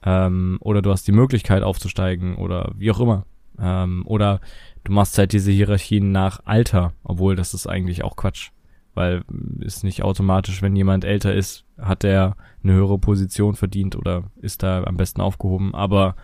Ähm, 0.01 0.59
oder 0.61 0.81
du 0.81 0.89
hast 0.89 1.05
die 1.09 1.11
Möglichkeit 1.11 1.61
aufzusteigen 1.61 2.37
oder 2.37 2.71
wie 2.77 2.89
auch 2.89 3.01
immer. 3.01 3.25
Ähm, 3.59 4.03
oder 4.05 4.39
du 4.85 4.93
machst 4.93 5.17
halt 5.17 5.33
diese 5.33 5.51
Hierarchien 5.51 6.13
nach 6.13 6.39
Alter, 6.45 6.93
obwohl 7.03 7.35
das 7.35 7.53
ist 7.53 7.67
eigentlich 7.67 8.05
auch 8.05 8.15
Quatsch. 8.15 8.51
Weil 8.93 9.25
ist 9.59 9.83
nicht 9.83 10.03
automatisch, 10.03 10.61
wenn 10.61 10.75
jemand 10.77 11.03
älter 11.03 11.33
ist, 11.33 11.65
hat 11.77 12.05
er 12.05 12.37
eine 12.63 12.71
höhere 12.71 12.97
Position 12.97 13.55
verdient 13.55 13.97
oder 13.97 14.31
ist 14.41 14.63
da 14.63 14.85
am 14.85 14.95
besten 14.95 15.19
aufgehoben. 15.19 15.75
Aber 15.75 16.15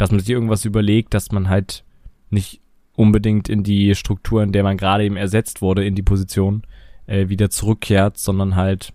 dass 0.00 0.10
man 0.10 0.20
sich 0.20 0.30
irgendwas 0.30 0.64
überlegt, 0.64 1.12
dass 1.12 1.30
man 1.30 1.50
halt 1.50 1.84
nicht 2.30 2.62
unbedingt 2.96 3.50
in 3.50 3.62
die 3.62 3.94
Struktur, 3.94 4.42
in 4.42 4.50
der 4.50 4.62
man 4.62 4.78
gerade 4.78 5.04
eben 5.04 5.16
ersetzt 5.16 5.60
wurde, 5.60 5.84
in 5.84 5.94
die 5.94 6.02
Position 6.02 6.62
äh, 7.06 7.28
wieder 7.28 7.50
zurückkehrt, 7.50 8.16
sondern 8.16 8.56
halt 8.56 8.94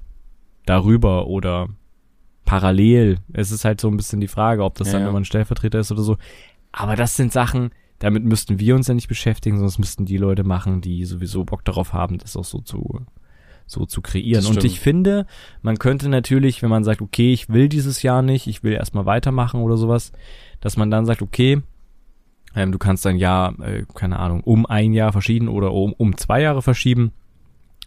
darüber 0.65 1.27
oder 1.27 1.69
parallel. 2.43 3.19
Es 3.33 3.51
ist 3.51 3.65
halt 3.65 3.79
so 3.79 3.87
ein 3.87 3.97
bisschen 3.97 4.19
die 4.19 4.27
Frage, 4.27 4.63
ob 4.63 4.79
das 4.79 4.87
ja, 4.87 4.93
dann, 4.93 5.05
wenn 5.05 5.13
man 5.13 5.25
Stellvertreter 5.25 5.79
ist 5.79 5.91
oder 5.91 6.01
so. 6.01 6.17
Aber 6.71 6.95
das 6.95 7.15
sind 7.15 7.31
Sachen, 7.31 7.69
damit 7.99 8.23
müssten 8.23 8.59
wir 8.59 8.73
uns 8.73 8.87
ja 8.87 8.95
nicht 8.95 9.07
beschäftigen, 9.07 9.59
sonst 9.59 9.77
müssten 9.77 10.05
die 10.05 10.17
Leute 10.17 10.43
machen, 10.43 10.81
die 10.81 11.05
sowieso 11.05 11.45
Bock 11.45 11.63
darauf 11.65 11.93
haben, 11.93 12.17
das 12.17 12.35
auch 12.35 12.45
so 12.45 12.61
zu, 12.61 13.05
so 13.65 13.85
zu 13.85 14.01
kreieren. 14.01 14.45
Und 14.45 14.63
ich 14.63 14.79
finde, 14.79 15.25
man 15.61 15.77
könnte 15.77 16.09
natürlich, 16.09 16.61
wenn 16.61 16.69
man 16.69 16.83
sagt, 16.83 17.01
okay, 17.01 17.33
ich 17.33 17.49
will 17.49 17.69
dieses 17.69 18.01
Jahr 18.03 18.21
nicht, 18.21 18.47
ich 18.47 18.63
will 18.63 18.73
erstmal 18.73 19.05
weitermachen 19.05 19.61
oder 19.61 19.77
sowas, 19.77 20.11
dass 20.61 20.77
man 20.77 20.91
dann 20.91 21.05
sagt, 21.05 21.21
okay, 21.21 21.61
ähm, 22.55 22.71
du 22.71 22.77
kannst 22.77 23.05
dein 23.05 23.17
Jahr, 23.17 23.59
äh, 23.59 23.85
keine 23.93 24.19
Ahnung, 24.19 24.41
um 24.41 24.65
ein 24.65 24.93
Jahr 24.93 25.11
verschieben 25.11 25.47
oder 25.47 25.71
um, 25.73 25.93
um 25.93 26.17
zwei 26.17 26.41
Jahre 26.41 26.61
verschieben. 26.61 27.11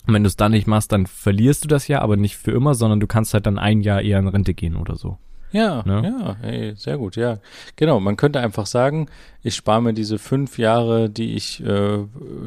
Und 0.07 0.15
wenn 0.15 0.23
du 0.23 0.29
es 0.29 0.37
dann 0.37 0.53
nicht 0.53 0.67
machst, 0.67 0.93
dann 0.93 1.07
verlierst 1.07 1.65
du 1.65 1.69
das 1.69 1.89
Jahr, 1.89 2.03
aber 2.03 2.17
nicht 2.17 2.37
für 2.37 2.53
immer, 2.53 2.75
sondern 2.75 3.01
du 3.01 3.07
kannst 3.07 3.35
halt 3.35 3.47
dann 3.47 3.59
ein 3.59 3.81
Jahr 3.81 4.03
eher 4.03 4.19
in 4.19 4.29
Rente 4.29 4.55
gehen 4.55 4.77
oder 4.77 4.97
so. 4.97 5.19
Ja, 5.51 5.83
ne? 5.85 6.37
ja, 6.43 6.49
ey, 6.49 6.75
sehr 6.77 6.99
gut, 6.99 7.17
ja. 7.17 7.39
Genau, 7.77 8.01
man 8.01 8.17
könnte 8.17 8.41
einfach 8.41 8.67
sagen, 8.67 9.09
ich 9.43 9.55
spare 9.55 9.81
mir 9.81 9.95
diese 9.95 10.19
fünf 10.19 10.59
Jahre, 10.59 11.09
die 11.09 11.35
ich, 11.35 11.65
äh, 11.65 12.05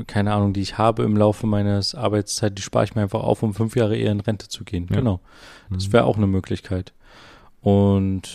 keine 0.07 0.33
Ahnung, 0.33 0.53
die 0.53 0.61
ich 0.61 0.77
habe 0.77 1.03
im 1.03 1.17
Laufe 1.17 1.47
meines 1.47 1.95
Arbeitszeit, 1.95 2.57
die 2.57 2.61
spare 2.61 2.85
ich 2.85 2.95
mir 2.95 3.01
einfach 3.01 3.23
auf, 3.23 3.41
um 3.43 3.53
fünf 3.53 3.75
Jahre 3.75 3.97
eher 3.97 4.11
in 4.11 4.19
Rente 4.19 4.47
zu 4.49 4.63
gehen. 4.63 4.87
Ja. 4.89 4.97
Genau. 4.97 5.19
Das 5.69 5.87
mhm. 5.87 5.93
wäre 5.93 6.03
auch 6.05 6.17
eine 6.17 6.27
Möglichkeit. 6.27 6.93
Und 7.61 8.29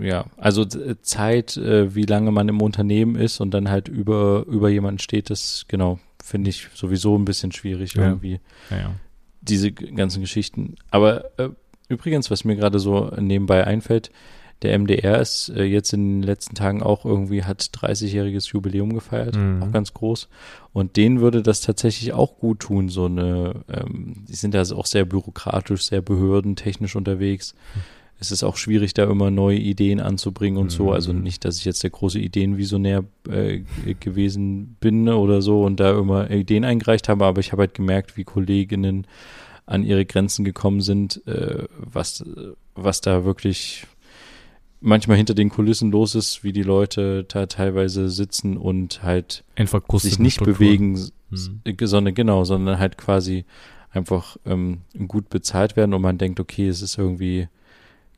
ja, 0.00 0.26
also 0.36 0.64
Zeit, 0.64 1.56
äh, 1.56 1.94
wie 1.94 2.04
lange 2.04 2.30
man 2.30 2.48
im 2.48 2.60
Unternehmen 2.60 3.16
ist 3.16 3.40
und 3.40 3.52
dann 3.52 3.70
halt 3.70 3.88
über, 3.88 4.44
über 4.46 4.68
jemanden 4.68 4.98
steht, 4.98 5.30
das 5.30 5.64
genau, 5.68 5.98
finde 6.22 6.50
ich 6.50 6.68
sowieso 6.74 7.16
ein 7.16 7.24
bisschen 7.24 7.52
schwierig 7.52 7.94
ja. 7.94 8.08
irgendwie. 8.08 8.40
Ja, 8.70 8.76
ja. 8.76 8.90
Diese 9.40 9.70
ganzen 9.72 10.20
Geschichten. 10.20 10.74
Aber 10.90 11.38
äh, 11.38 11.50
übrigens, 11.88 12.30
was 12.30 12.44
mir 12.44 12.56
gerade 12.56 12.78
so 12.78 13.12
nebenbei 13.18 13.66
einfällt, 13.66 14.10
der 14.62 14.78
MDR 14.78 15.20
ist 15.20 15.50
äh, 15.50 15.64
jetzt 15.64 15.92
in 15.92 16.20
den 16.20 16.22
letzten 16.22 16.54
Tagen 16.54 16.82
auch 16.82 17.04
irgendwie 17.04 17.44
hat 17.44 17.60
30-jähriges 17.60 18.52
Jubiläum 18.52 18.94
gefeiert, 18.94 19.36
mhm. 19.36 19.62
auch 19.62 19.70
ganz 19.70 19.92
groß. 19.92 20.28
Und 20.72 20.96
denen 20.96 21.20
würde 21.20 21.42
das 21.42 21.60
tatsächlich 21.60 22.14
auch 22.14 22.38
gut 22.38 22.60
tun, 22.60 22.88
so 22.88 23.04
eine, 23.04 23.64
ähm, 23.68 24.24
die 24.26 24.34
sind 24.34 24.54
da 24.54 24.62
auch 24.62 24.86
sehr 24.86 25.04
bürokratisch, 25.04 25.82
sehr 25.82 26.00
behördentechnisch 26.00 26.96
unterwegs. 26.96 27.54
Mhm 27.74 27.80
es 28.18 28.30
ist 28.30 28.42
auch 28.42 28.56
schwierig, 28.56 28.94
da 28.94 29.04
immer 29.04 29.30
neue 29.30 29.58
Ideen 29.58 30.00
anzubringen 30.00 30.58
und 30.58 30.66
mhm. 30.66 30.70
so. 30.70 30.92
Also 30.92 31.12
nicht, 31.12 31.44
dass 31.44 31.58
ich 31.58 31.64
jetzt 31.64 31.82
der 31.82 31.90
große 31.90 32.18
Ideenvisionär 32.18 33.04
äh, 33.28 33.60
gewesen 34.00 34.76
bin 34.80 35.08
oder 35.08 35.42
so 35.42 35.64
und 35.64 35.80
da 35.80 35.98
immer 35.98 36.30
Ideen 36.30 36.64
eingereicht 36.64 37.08
habe, 37.08 37.26
aber 37.26 37.40
ich 37.40 37.52
habe 37.52 37.60
halt 37.60 37.74
gemerkt, 37.74 38.16
wie 38.16 38.24
Kolleginnen 38.24 39.06
an 39.66 39.82
ihre 39.82 40.06
Grenzen 40.06 40.44
gekommen 40.44 40.80
sind, 40.80 41.26
äh, 41.26 41.64
was, 41.76 42.24
was 42.74 43.00
da 43.00 43.24
wirklich 43.24 43.86
manchmal 44.80 45.16
hinter 45.16 45.34
den 45.34 45.50
Kulissen 45.50 45.90
los 45.90 46.14
ist, 46.14 46.44
wie 46.44 46.52
die 46.52 46.62
Leute 46.62 47.24
da 47.24 47.46
teilweise 47.46 48.08
sitzen 48.08 48.56
und 48.56 49.02
halt 49.02 49.44
sich 50.12 50.18
nicht 50.18 50.34
Strukturen. 50.34 50.58
bewegen, 50.58 51.08
mhm. 51.30 51.76
sondern 51.82 52.14
genau, 52.14 52.44
sondern 52.44 52.78
halt 52.78 52.96
quasi 52.96 53.44
einfach 53.90 54.36
ähm, 54.44 54.82
gut 55.08 55.28
bezahlt 55.30 55.76
werden 55.76 55.94
und 55.94 56.02
man 56.02 56.18
denkt, 56.18 56.38
okay, 56.38 56.68
es 56.68 56.82
ist 56.82 56.98
irgendwie 56.98 57.48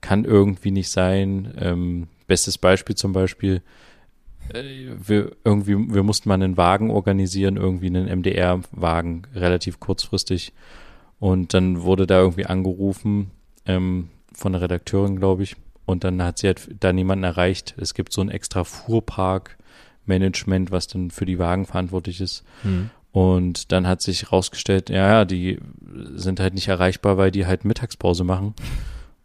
kann 0.00 0.24
irgendwie 0.24 0.70
nicht 0.70 0.90
sein. 0.90 1.52
Ähm, 1.58 2.08
bestes 2.26 2.58
Beispiel 2.58 2.96
zum 2.96 3.12
Beispiel, 3.12 3.62
äh, 4.52 4.62
wir 5.06 5.32
irgendwie, 5.44 5.76
wir 5.92 6.02
mussten 6.02 6.28
mal 6.28 6.36
einen 6.36 6.56
Wagen 6.56 6.90
organisieren, 6.90 7.56
irgendwie 7.56 7.86
einen 7.86 8.06
MDR-Wagen, 8.06 9.26
relativ 9.34 9.80
kurzfristig. 9.80 10.52
Und 11.20 11.54
dann 11.54 11.82
wurde 11.82 12.06
da 12.06 12.20
irgendwie 12.20 12.46
angerufen 12.46 13.30
ähm, 13.66 14.08
von 14.32 14.52
der 14.52 14.62
Redakteurin, 14.62 15.16
glaube 15.16 15.42
ich. 15.42 15.56
Und 15.84 16.04
dann 16.04 16.22
hat 16.22 16.38
sie 16.38 16.46
halt 16.48 16.68
da 16.80 16.92
niemanden 16.92 17.24
erreicht. 17.24 17.74
Es 17.78 17.94
gibt 17.94 18.12
so 18.12 18.20
ein 18.20 18.28
extra 18.28 18.64
Fuhrpark-Management, 18.64 20.70
was 20.70 20.86
dann 20.86 21.10
für 21.10 21.24
die 21.24 21.38
Wagen 21.38 21.66
verantwortlich 21.66 22.20
ist. 22.20 22.44
Mhm. 22.62 22.90
Und 23.10 23.72
dann 23.72 23.86
hat 23.86 24.02
sich 24.02 24.30
rausgestellt, 24.30 24.90
ja, 24.90 25.08
ja, 25.08 25.24
die 25.24 25.58
sind 26.14 26.40
halt 26.40 26.54
nicht 26.54 26.68
erreichbar, 26.68 27.16
weil 27.16 27.30
die 27.30 27.46
halt 27.46 27.64
Mittagspause 27.64 28.22
machen. 28.22 28.54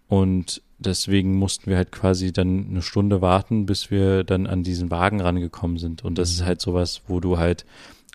Und 0.07 0.61
deswegen 0.79 1.35
mussten 1.35 1.69
wir 1.69 1.77
halt 1.77 1.91
quasi 1.91 2.31
dann 2.31 2.67
eine 2.69 2.81
Stunde 2.81 3.21
warten, 3.21 3.65
bis 3.65 3.91
wir 3.91 4.23
dann 4.23 4.47
an 4.47 4.63
diesen 4.63 4.89
Wagen 4.89 5.21
rangekommen 5.21 5.77
sind. 5.77 6.03
Und 6.03 6.17
das 6.17 6.29
mhm. 6.29 6.35
ist 6.35 6.45
halt 6.45 6.61
sowas, 6.61 7.01
wo 7.07 7.19
du 7.19 7.37
halt 7.37 7.65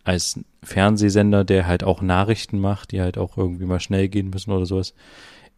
als 0.09 0.41
Fernsehsender, 0.63 1.45
der 1.45 1.67
halt 1.67 1.85
auch 1.85 2.01
Nachrichten 2.01 2.59
macht, 2.59 2.93
die 2.93 3.03
halt 3.03 3.19
auch 3.19 3.37
irgendwie 3.37 3.67
mal 3.67 3.79
schnell 3.79 4.09
gehen 4.09 4.31
müssen 4.31 4.53
oder 4.53 4.65
sowas, 4.65 4.95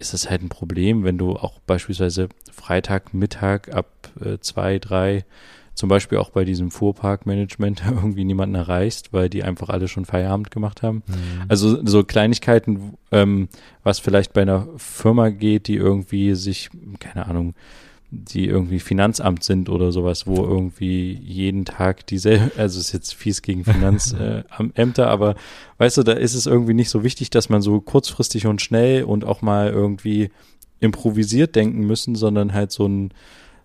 ist 0.01 0.13
das 0.13 0.29
halt 0.29 0.43
ein 0.43 0.49
Problem, 0.49 1.05
wenn 1.05 1.19
du 1.19 1.37
auch 1.37 1.61
beispielsweise 1.61 2.29
Freitag 2.51 3.15
Mittag 3.15 3.73
ab 3.73 4.11
äh, 4.21 4.39
zwei, 4.41 4.81
drei 4.81 5.25
zum 5.75 5.89
Beispiel 5.89 6.19
auch 6.19 6.31
bei 6.31 6.45
diesem 6.45 6.73
Fuhrparkmanagement 6.73 7.85
irgendwie 7.89 8.25
niemanden 8.25 8.57
erreichst, 8.57 9.13
weil 9.13 9.29
die 9.29 9.45
einfach 9.45 9.69
alle 9.69 9.87
schon 9.87 10.05
Feierabend 10.05 10.51
gemacht 10.51 10.83
haben. 10.83 11.05
Mhm. 11.07 11.45
Also 11.47 11.87
so 11.87 12.03
Kleinigkeiten, 12.03 12.95
ähm, 13.13 13.49
was 13.85 14.01
vielleicht 14.01 14.33
bei 14.33 14.43
einer 14.43 14.67
Firma 14.79 15.29
geht, 15.29 15.69
die 15.69 15.77
irgendwie 15.77 16.35
sich, 16.35 16.71
keine 16.99 17.27
Ahnung, 17.27 17.55
die 18.13 18.47
irgendwie 18.47 18.81
Finanzamt 18.81 19.45
sind 19.45 19.69
oder 19.69 19.93
sowas, 19.93 20.27
wo 20.27 20.37
irgendwie 20.45 21.13
jeden 21.13 21.65
Tag 21.65 22.07
dieselbe, 22.07 22.51
also 22.57 22.81
ist 22.81 22.93
jetzt 22.93 23.15
fies 23.15 23.41
gegen 23.43 23.65
Finanzämter, 23.65 25.03
äh, 25.07 25.09
aber 25.09 25.37
weißt 25.79 25.99
du, 25.99 26.03
da 26.03 26.13
ist 26.13 26.35
es 26.35 26.47
irgendwie 26.47 26.75
nicht 26.75 26.91
so 26.91 27.05
wichtig, 27.05 27.31
dass 27.31 27.49
man 27.49 27.63
so 27.63 27.81
kurzfristig 27.81 28.47
und 28.47 28.61
schnell 28.61 29.05
und 29.05 29.25
auch 29.25 29.43
mal 29.43 29.71
irgendwie 29.71 30.31
improvisiert 30.81 31.55
denken 31.55 31.87
müssen, 31.87 32.15
sondern 32.17 32.53
halt 32.53 32.73
so 32.73 32.87
ein 32.87 33.13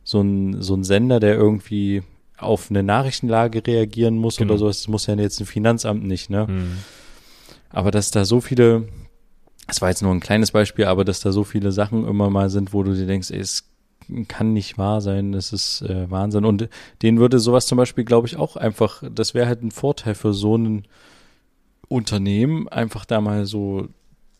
so 0.06 0.22
ein, 0.22 0.62
so 0.62 0.76
ein 0.76 0.84
Sender, 0.84 1.20
der 1.20 1.34
irgendwie 1.34 2.04
auf 2.38 2.70
eine 2.70 2.84
Nachrichtenlage 2.84 3.66
reagieren 3.66 4.18
muss 4.18 4.38
genau. 4.38 4.54
oder 4.54 4.60
so, 4.60 4.68
das 4.68 4.88
muss 4.88 5.08
ja 5.08 5.16
jetzt 5.16 5.40
ein 5.40 5.48
Finanzamt 5.48 6.04
nicht, 6.04 6.30
ne? 6.30 6.48
Mhm. 6.48 6.78
Aber 7.72 7.92
dass 7.92 8.12
da 8.12 8.24
so 8.24 8.40
viele, 8.40 8.88
das 9.68 9.82
war 9.82 9.90
jetzt 9.90 10.04
nur 10.04 10.14
ein 10.14 10.20
kleines 10.20 10.52
Beispiel, 10.52 10.86
aber 10.86 11.04
dass 11.04 11.22
da 11.22 11.32
so 11.32 11.44
viele 11.44 11.72
Sachen 11.72 12.08
immer 12.08 12.30
mal 12.30 12.50
sind, 12.50 12.72
wo 12.72 12.84
du 12.84 12.94
dir 12.94 13.08
denkst, 13.08 13.32
ey, 13.32 13.40
es 13.40 13.64
kann 14.28 14.54
nicht 14.54 14.78
wahr 14.78 15.02
sein, 15.02 15.32
das 15.32 15.54
ist 15.54 15.82
äh, 15.82 16.10
Wahnsinn. 16.10 16.46
Und 16.46 16.70
denen 17.02 17.20
würde 17.20 17.40
sowas 17.40 17.68
zum 17.68 17.78
Beispiel, 17.78 18.04
glaube 18.04 18.28
ich, 18.28 18.38
auch 18.38 18.56
einfach, 18.56 19.04
das 19.12 19.34
wäre 19.34 19.48
halt 19.48 19.64
ein 19.64 19.72
Vorteil 19.72 20.16
für 20.16 20.34
so 20.34 20.58
ein 20.58 20.86
Unternehmen, 21.88 22.68
einfach 22.68 23.06
da 23.06 23.22
mal 23.22 23.46
so 23.46 23.88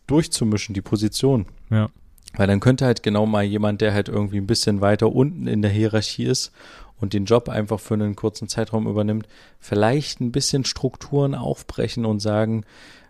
durchzumischen, 0.06 0.74
die 0.74 0.82
Position. 0.82 1.46
Ja. 1.70 1.88
Weil 2.36 2.46
dann 2.46 2.60
könnte 2.60 2.84
halt 2.84 3.02
genau 3.02 3.26
mal 3.26 3.44
jemand, 3.44 3.80
der 3.80 3.94
halt 3.94 4.08
irgendwie 4.08 4.38
ein 4.38 4.46
bisschen 4.46 4.80
weiter 4.80 5.12
unten 5.12 5.46
in 5.46 5.62
der 5.62 5.70
Hierarchie 5.70 6.24
ist 6.24 6.52
und 7.00 7.12
den 7.12 7.24
Job 7.24 7.48
einfach 7.48 7.80
für 7.80 7.94
einen 7.94 8.16
kurzen 8.16 8.48
Zeitraum 8.48 8.86
übernimmt, 8.86 9.26
vielleicht 9.58 10.20
ein 10.20 10.32
bisschen 10.32 10.64
Strukturen 10.64 11.34
aufbrechen 11.34 12.04
und 12.04 12.20
sagen, 12.20 12.64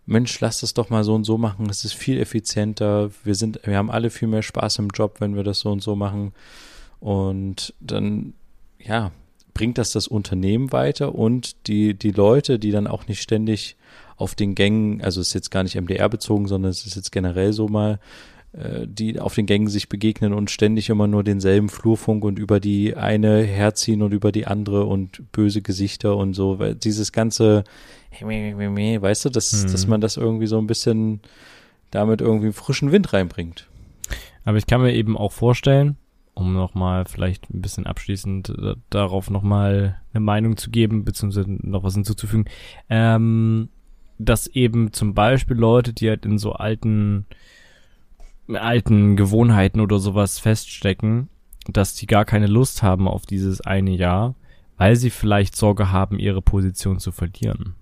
Mensch, 0.07 0.39
lass 0.41 0.61
das 0.61 0.73
doch 0.73 0.89
mal 0.89 1.05
so 1.05 1.15
und 1.15 1.25
so 1.25 1.37
machen, 1.37 1.69
es 1.69 1.85
ist 1.85 1.95
viel 1.95 2.19
effizienter, 2.19 3.11
wir 3.25 3.35
sind, 3.35 3.61
wir 3.65 3.77
haben 3.77 3.91
alle 3.91 4.11
viel 4.11 4.29
mehr 4.29 4.43
Spaß 4.43 4.79
im 4.79 4.89
Job, 4.89 5.17
wenn 5.19 5.35
wir 5.35 5.43
das 5.43 5.61
so 5.61 5.71
und 5.71 5.83
so 5.83 5.97
machen. 5.97 6.33
Und 7.01 7.75
dann, 7.81 8.33
ja, 8.79 9.11
bringt 9.53 9.79
das 9.79 9.93
das 9.93 10.07
Unternehmen 10.07 10.71
weiter 10.71 11.15
und 11.15 11.67
die, 11.67 11.95
die 11.95 12.11
Leute, 12.13 12.59
die 12.59 12.71
dann 12.71 12.87
auch 12.87 13.09
nicht 13.09 13.21
ständig 13.21 13.77
auf 14.17 14.35
den 14.35 14.55
Gängen, 14.55 15.03
also 15.03 15.21
ist 15.21 15.35
jetzt 15.35 15.51
gar 15.51 15.63
nicht 15.63 15.75
MDR 15.75 16.09
bezogen, 16.09 16.47
sondern 16.47 16.71
es 16.71 16.87
ist 16.87 16.95
jetzt 16.95 17.11
generell 17.11 17.53
so 17.53 17.69
mal, 17.69 17.99
die 18.53 19.20
auf 19.20 19.34
den 19.34 19.47
Gängen 19.47 19.68
sich 19.68 19.88
begegnen 19.88 20.32
und 20.32 20.51
ständig 20.51 20.88
immer 20.88 21.07
nur 21.07 21.22
denselben 21.22 21.68
Flurfunk 21.68 22.24
und 22.24 22.38
über 22.38 22.59
die 22.59 22.97
eine 22.97 23.42
herziehen 23.42 24.01
und 24.01 24.12
über 24.12 24.32
die 24.32 24.47
andere 24.47 24.86
und 24.86 25.30
böse 25.30 25.61
Gesichter 25.61 26.16
und 26.16 26.32
so, 26.32 26.59
weil 26.59 26.74
dieses 26.74 27.12
ganze, 27.12 27.64
weißt 28.20 29.24
du, 29.26 29.28
dass, 29.28 29.64
mhm. 29.64 29.72
dass 29.72 29.86
man 29.86 30.01
das 30.01 30.16
irgendwie 30.16 30.47
so 30.47 30.59
ein 30.59 30.66
bisschen 30.66 31.20
damit 31.90 32.20
irgendwie 32.20 32.53
frischen 32.53 32.92
Wind 32.92 33.12
reinbringt. 33.12 33.68
Aber 34.44 34.59
ich 34.59 34.66
kann 34.66 34.80
mir 34.80 34.94
eben 34.94 35.16
auch 35.16 35.32
vorstellen, 35.32 35.97
um 36.34 36.53
nochmal 36.53 37.07
vielleicht 37.07 37.51
ein 37.51 37.62
bisschen 37.62 37.86
abschließend 37.86 38.51
äh, 38.51 38.74
darauf 38.90 39.30
nochmal 39.30 40.01
eine 40.12 40.20
Meinung 40.20 40.57
zu 40.57 40.70
geben, 40.70 41.05
beziehungsweise 41.05 41.51
noch 41.51 41.82
was 41.82 41.94
hinzuzufügen, 41.94 42.44
ähm, 42.90 43.70
dass 44.18 44.47
eben 44.47 44.92
zum 44.92 45.14
Beispiel 45.14 45.57
Leute, 45.57 45.92
die 45.92 46.09
halt 46.09 46.26
in 46.26 46.38
so 46.38 46.53
alten, 46.53 47.26
alten 48.49 49.16
Gewohnheiten 49.16 49.80
oder 49.80 49.99
sowas 49.99 50.38
feststecken, 50.38 51.28
dass 51.68 51.94
die 51.94 52.07
gar 52.07 52.24
keine 52.24 52.47
Lust 52.47 52.82
haben 52.82 53.09
auf 53.09 53.26
dieses 53.26 53.61
eine 53.61 53.90
Jahr, 53.90 54.34
weil 54.76 54.97
sie 54.97 55.11
vielleicht 55.11 55.57
Sorge 55.57 55.90
haben, 55.90 56.18
ihre 56.18 56.42
Position 56.42 56.99
zu 56.99 57.12
verlieren. 57.12 57.74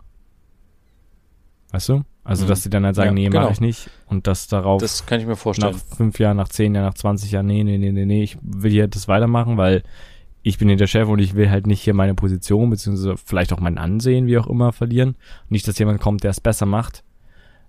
Weißt 1.70 1.88
du? 1.88 2.04
Also, 2.22 2.46
dass 2.46 2.60
mhm. 2.60 2.62
sie 2.62 2.70
dann 2.70 2.86
halt 2.86 2.96
sagen, 2.96 3.08
ja, 3.08 3.24
nee, 3.24 3.28
genau. 3.28 3.42
mache 3.42 3.52
ich 3.52 3.60
nicht. 3.60 3.90
Und 4.06 4.26
das 4.26 4.46
darauf. 4.46 4.80
Das 4.80 5.04
kann 5.04 5.20
ich 5.20 5.26
mir 5.26 5.36
vorstellen. 5.36 5.72
Nach 5.72 5.96
fünf 5.96 6.18
Jahren, 6.18 6.36
nach 6.38 6.48
zehn 6.48 6.74
Jahren, 6.74 6.86
nach 6.86 6.94
20 6.94 7.30
Jahren, 7.32 7.46
nee, 7.46 7.62
nee, 7.62 7.76
nee, 7.76 7.92
nee, 7.92 8.06
nee, 8.06 8.22
ich 8.22 8.38
will 8.40 8.70
hier 8.70 8.88
das 8.88 9.08
weitermachen, 9.08 9.58
weil 9.58 9.82
ich 10.42 10.58
bin 10.58 10.68
hier 10.68 10.76
der 10.76 10.86
Chef 10.86 11.08
und 11.08 11.18
ich 11.18 11.34
will 11.34 11.50
halt 11.50 11.66
nicht 11.66 11.82
hier 11.82 11.94
meine 11.94 12.14
Position, 12.14 12.70
beziehungsweise 12.70 13.16
vielleicht 13.16 13.52
auch 13.52 13.60
mein 13.60 13.76
Ansehen, 13.76 14.26
wie 14.26 14.38
auch 14.38 14.46
immer, 14.46 14.72
verlieren. 14.72 15.16
Nicht, 15.48 15.68
dass 15.68 15.78
jemand 15.78 16.00
kommt, 16.00 16.22
der 16.22 16.30
es 16.30 16.40
besser 16.40 16.66
macht. 16.66 17.02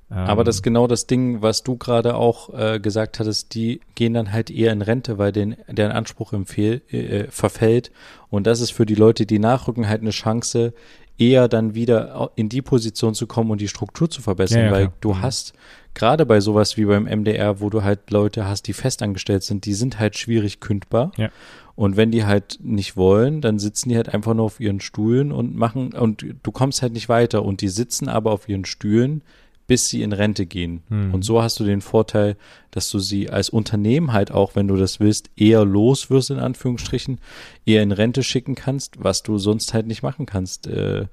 Aber 0.10 0.44
das 0.44 0.58
ist 0.58 0.60
ähm. 0.62 0.74
genau 0.74 0.88
das 0.88 1.08
Ding, 1.08 1.42
was 1.42 1.64
du 1.64 1.78
gerade 1.78 2.16
auch 2.16 2.54
äh, 2.54 2.80
gesagt 2.80 3.20
hattest, 3.20 3.56
die 3.56 3.82
gehen 3.96 4.14
dann 4.14 4.32
halt 4.32 4.52
eher 4.52 4.72
in 4.72 4.82
Rente, 4.82 5.18
weil 5.18 5.32
den, 5.32 5.56
deren 5.68 5.92
Anspruch 5.92 6.34
empfehl, 6.34 6.82
äh, 6.92 7.26
verfällt. 7.30 7.92
Und 8.30 8.46
das 8.46 8.60
ist 8.60 8.72
für 8.72 8.86
die 8.86 8.96
Leute, 8.96 9.26
die 9.26 9.40
nachrücken, 9.40 9.90
halt 9.90 10.02
eine 10.02 10.12
Chance, 10.12 10.74
eher 11.18 11.48
dann 11.48 11.76
wieder 11.76 12.32
in 12.36 12.50
die 12.50 12.62
Position 12.62 13.14
zu 13.16 13.26
kommen 13.26 13.50
und 13.50 13.62
die 13.62 13.68
Struktur 13.68 14.10
zu 14.10 14.22
verbessern, 14.22 14.60
ja, 14.60 14.66
ja, 14.66 14.72
weil 14.72 14.86
klar. 14.88 14.98
du 15.02 15.14
mhm. 15.14 15.22
hast 15.22 15.54
gerade 15.94 16.26
bei 16.26 16.42
sowas 16.42 16.78
wie 16.78 16.86
beim 16.86 17.06
MDR, 17.06 17.62
wo 17.62 17.70
du 17.70 17.84
halt 17.84 18.12
Leute 18.12 18.46
hast, 18.46 18.68
die 18.68 18.74
festangestellt 18.74 19.44
sind, 19.44 19.66
die 19.66 19.74
sind 19.74 19.98
halt 20.00 20.18
schwierig 20.18 20.60
kündbar. 20.60 21.12
Ja. 21.18 21.30
Und 21.76 21.98
wenn 21.98 22.12
die 22.12 22.26
halt 22.26 22.60
nicht 22.62 22.96
wollen, 22.96 23.42
dann 23.42 23.60
sitzen 23.60 23.90
die 23.90 23.96
halt 23.98 24.14
einfach 24.14 24.34
nur 24.34 24.46
auf 24.46 24.60
ihren 24.60 24.80
Stühlen 24.80 25.32
und 25.32 25.56
machen, 25.56 25.94
und 25.94 26.26
du 26.44 26.52
kommst 26.52 26.82
halt 26.82 26.94
nicht 26.94 27.10
weiter. 27.10 27.44
Und 27.44 27.62
die 27.62 27.68
sitzen 27.68 28.08
aber 28.08 28.32
auf 28.32 28.48
ihren 28.48 28.66
Stühlen, 28.66 29.24
bis 29.68 29.90
sie 29.90 30.04
in 30.04 30.14
Rente 30.14 30.46
gehen. 30.46 30.84
Mhm. 30.90 31.14
Und 31.14 31.24
so 31.24 31.42
hast 31.42 31.60
du 31.60 31.64
den 31.64 31.82
Vorteil, 31.82 32.38
dass 32.72 32.90
du 32.90 33.00
sie 33.00 33.30
als 33.30 33.50
Unternehmen 33.50 34.14
halt 34.14 34.32
auch, 34.32 34.56
wenn 34.56 34.68
du 34.68 34.76
das 34.76 35.00
willst, 35.00 35.30
eher 35.36 35.66
los 35.66 36.10
wirst, 36.10 36.30
in 36.30 36.40
Anführungsstrichen, 36.40 37.20
eher 37.66 37.82
in 37.82 37.92
Rente 37.92 38.24
schicken 38.24 38.56
kannst, 38.56 39.04
was 39.04 39.24
du 39.24 39.38
sonst 39.38 39.74
halt 39.74 39.88
nicht 39.88 40.04
machen 40.04 40.26
kannst. 40.26 40.68
Äh, 40.68 41.08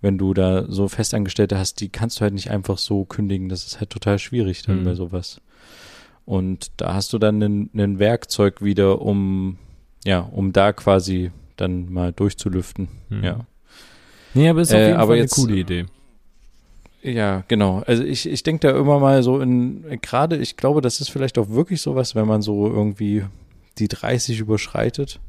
wenn 0.00 0.16
du 0.16 0.32
da 0.32 0.64
so 0.66 0.88
Festangestellte 0.88 1.58
hast, 1.58 1.80
die 1.80 1.90
kannst 1.90 2.18
du 2.18 2.22
halt 2.22 2.32
nicht 2.32 2.50
einfach 2.50 2.78
so 2.78 3.04
kündigen. 3.04 3.48
Das 3.50 3.66
ist 3.66 3.80
halt 3.80 3.90
total 3.90 4.18
schwierig 4.18 4.62
dann 4.62 4.80
mhm. 4.80 4.84
bei 4.84 4.94
sowas. 4.94 5.40
Und 6.24 6.70
da 6.76 6.94
hast 6.94 7.12
du 7.12 7.18
dann 7.18 7.42
ein 7.42 7.98
Werkzeug 7.98 8.62
wieder, 8.62 9.02
um, 9.02 9.58
ja, 10.04 10.20
um 10.20 10.52
da 10.52 10.72
quasi 10.72 11.32
dann 11.56 11.92
mal 11.92 12.12
durchzulüften. 12.12 12.88
Mhm. 13.10 13.24
Ja. 13.24 13.46
Nee, 14.32 14.48
aber 14.48 14.60
ist 14.62 14.72
auf 14.72 14.78
äh, 14.78 14.86
jeden 14.86 14.94
äh, 14.94 14.98
Fall 14.98 15.10
eine 15.10 15.20
jetzt, 15.22 15.34
coole 15.34 15.56
Idee. 15.56 15.86
Ja, 17.02 17.44
genau. 17.48 17.82
Also 17.86 18.04
ich, 18.04 18.28
ich 18.28 18.42
denke 18.42 18.68
da 18.68 18.78
immer 18.78 18.98
mal 18.98 19.22
so 19.22 19.40
in, 19.40 19.84
gerade, 20.02 20.36
ich 20.36 20.56
glaube, 20.56 20.80
das 20.80 21.00
ist 21.00 21.10
vielleicht 21.10 21.38
auch 21.38 21.48
wirklich 21.48 21.80
sowas, 21.80 22.14
wenn 22.14 22.26
man 22.26 22.42
so 22.42 22.66
irgendwie 22.66 23.24
die 23.78 23.88
30 23.88 24.40
überschreitet. 24.40 25.20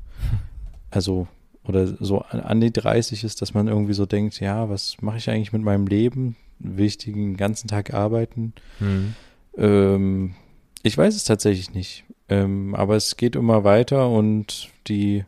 Also, 0.90 1.28
oder 1.64 1.88
so 1.88 2.20
an, 2.20 2.42
an 2.42 2.60
die 2.62 2.74
30 2.74 3.24
ist, 3.24 3.42
dass 3.42 3.54
man 3.54 3.68
irgendwie 3.68 3.94
so 3.94 4.06
denkt, 4.06 4.40
ja, 4.42 4.70
was 4.70 4.98
mache 5.02 5.18
ich 5.18 5.30
eigentlich 5.30 5.54
mit 5.54 5.62
meinem 5.62 5.88
Leben? 5.88 6.36
Will 6.60 6.86
ich 6.86 6.98
den 6.98 7.38
ganzen 7.38 7.68
Tag 7.68 7.94
arbeiten? 7.94 8.54
Mhm. 8.80 9.16
Ähm, 9.58 10.36
ich 10.84 10.98
weiß 10.98 11.16
es 11.16 11.24
tatsächlich 11.24 11.74
nicht. 11.74 12.04
Ähm, 12.28 12.76
aber 12.76 12.96
es 12.96 13.18
geht 13.18 13.36
immer 13.36 13.64
weiter 13.64 14.10
und 14.10 14.70
die, 14.88 15.24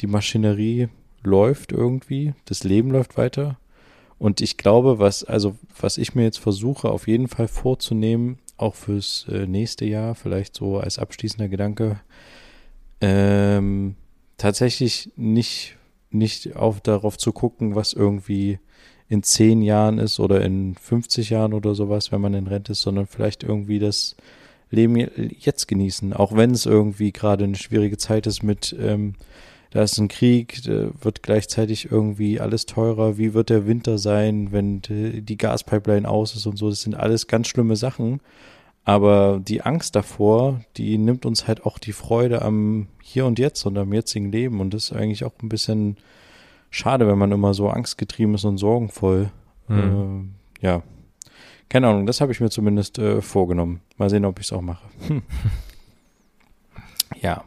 die 0.00 0.06
Maschinerie 0.06 0.88
läuft 1.22 1.72
irgendwie, 1.72 2.34
das 2.44 2.64
Leben 2.64 2.90
läuft 2.90 3.16
weiter. 3.16 3.58
Und 4.20 4.42
ich 4.42 4.58
glaube, 4.58 4.98
was, 4.98 5.24
also, 5.24 5.56
was 5.80 5.96
ich 5.96 6.14
mir 6.14 6.24
jetzt 6.24 6.40
versuche, 6.40 6.90
auf 6.90 7.08
jeden 7.08 7.26
Fall 7.26 7.48
vorzunehmen, 7.48 8.38
auch 8.58 8.74
fürs 8.74 9.24
äh, 9.32 9.46
nächste 9.46 9.86
Jahr, 9.86 10.14
vielleicht 10.14 10.54
so 10.54 10.76
als 10.76 10.98
abschließender 10.98 11.48
Gedanke, 11.48 11.98
ähm, 13.00 13.96
tatsächlich 14.36 15.10
nicht, 15.16 15.78
nicht 16.10 16.54
auf, 16.54 16.82
darauf 16.82 17.16
zu 17.16 17.32
gucken, 17.32 17.74
was 17.74 17.94
irgendwie 17.94 18.58
in 19.08 19.22
zehn 19.22 19.62
Jahren 19.62 19.98
ist 19.98 20.20
oder 20.20 20.42
in 20.42 20.74
50 20.74 21.30
Jahren 21.30 21.54
oder 21.54 21.74
sowas, 21.74 22.12
wenn 22.12 22.20
man 22.20 22.34
in 22.34 22.46
Rente 22.46 22.72
ist, 22.72 22.82
sondern 22.82 23.06
vielleicht 23.06 23.42
irgendwie 23.42 23.78
das 23.78 24.16
Leben 24.70 24.96
jetzt 24.96 25.66
genießen, 25.66 26.12
auch 26.12 26.36
wenn 26.36 26.50
es 26.50 26.66
irgendwie 26.66 27.12
gerade 27.12 27.44
eine 27.44 27.56
schwierige 27.56 27.96
Zeit 27.96 28.26
ist 28.26 28.42
mit 28.42 28.76
ähm, 28.78 29.14
da 29.70 29.82
ist 29.82 29.98
ein 29.98 30.08
Krieg, 30.08 30.62
wird 30.66 31.22
gleichzeitig 31.22 31.90
irgendwie 31.90 32.40
alles 32.40 32.66
teurer, 32.66 33.18
wie 33.18 33.34
wird 33.34 33.50
der 33.50 33.66
Winter 33.66 33.98
sein, 33.98 34.50
wenn 34.50 34.82
die 34.82 35.36
Gaspipeline 35.36 36.08
aus 36.08 36.34
ist 36.34 36.46
und 36.46 36.56
so, 36.56 36.70
das 36.70 36.82
sind 36.82 36.96
alles 36.96 37.28
ganz 37.28 37.48
schlimme 37.48 37.76
Sachen. 37.76 38.20
Aber 38.84 39.40
die 39.40 39.62
Angst 39.62 39.94
davor, 39.94 40.62
die 40.76 40.98
nimmt 40.98 41.26
uns 41.26 41.46
halt 41.46 41.64
auch 41.64 41.78
die 41.78 41.92
Freude 41.92 42.42
am 42.42 42.88
Hier 43.02 43.26
und 43.26 43.38
Jetzt 43.38 43.64
und 43.66 43.76
am 43.78 43.92
jetzigen 43.92 44.32
Leben. 44.32 44.60
Und 44.60 44.74
das 44.74 44.84
ist 44.84 44.92
eigentlich 44.92 45.24
auch 45.24 45.34
ein 45.42 45.48
bisschen 45.48 45.96
schade, 46.70 47.06
wenn 47.06 47.18
man 47.18 47.30
immer 47.30 47.54
so 47.54 47.68
angstgetrieben 47.68 48.34
ist 48.34 48.44
und 48.44 48.58
sorgenvoll. 48.58 49.30
Mhm. 49.68 50.30
Äh, 50.60 50.66
ja. 50.66 50.82
Keine 51.68 51.86
Ahnung, 51.88 52.06
das 52.06 52.20
habe 52.20 52.32
ich 52.32 52.40
mir 52.40 52.50
zumindest 52.50 52.98
äh, 52.98 53.20
vorgenommen. 53.20 53.80
Mal 53.96 54.10
sehen, 54.10 54.24
ob 54.24 54.40
ich 54.40 54.46
es 54.46 54.52
auch 54.52 54.62
mache. 54.62 54.88
ja. 57.20 57.44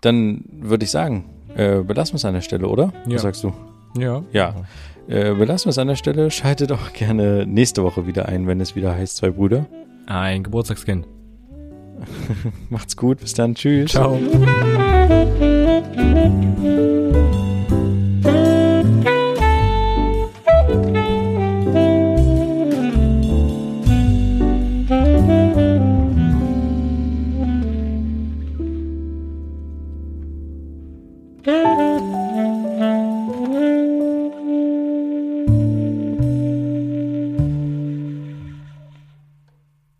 Dann 0.00 0.44
würde 0.48 0.84
ich 0.84 0.92
sagen, 0.92 1.24
äh, 1.56 1.82
belassen 1.82 2.14
wir 2.14 2.16
es 2.16 2.24
an 2.24 2.34
der 2.34 2.40
Stelle, 2.40 2.68
oder? 2.68 2.92
Ja. 3.06 3.14
Was 3.14 3.22
sagst 3.22 3.44
du? 3.44 3.52
Ja. 3.98 4.22
Ja. 4.32 4.54
Äh, 5.08 5.34
belassen 5.34 5.66
wir 5.66 5.70
es 5.70 5.78
an 5.78 5.88
der 5.88 5.96
Stelle. 5.96 6.30
Schaltet 6.30 6.72
auch 6.72 6.92
gerne 6.92 7.46
nächste 7.46 7.82
Woche 7.82 8.06
wieder 8.06 8.26
ein, 8.26 8.46
wenn 8.46 8.60
es 8.60 8.76
wieder 8.76 8.94
heißt 8.94 9.16
Zwei 9.16 9.30
Brüder. 9.30 9.66
Ein 10.06 10.42
Geburtstagskind. 10.42 11.06
Macht's 12.70 12.96
gut. 12.96 13.20
Bis 13.20 13.34
dann. 13.34 13.54
Tschüss. 13.54 13.90
Ciao. 13.92 14.18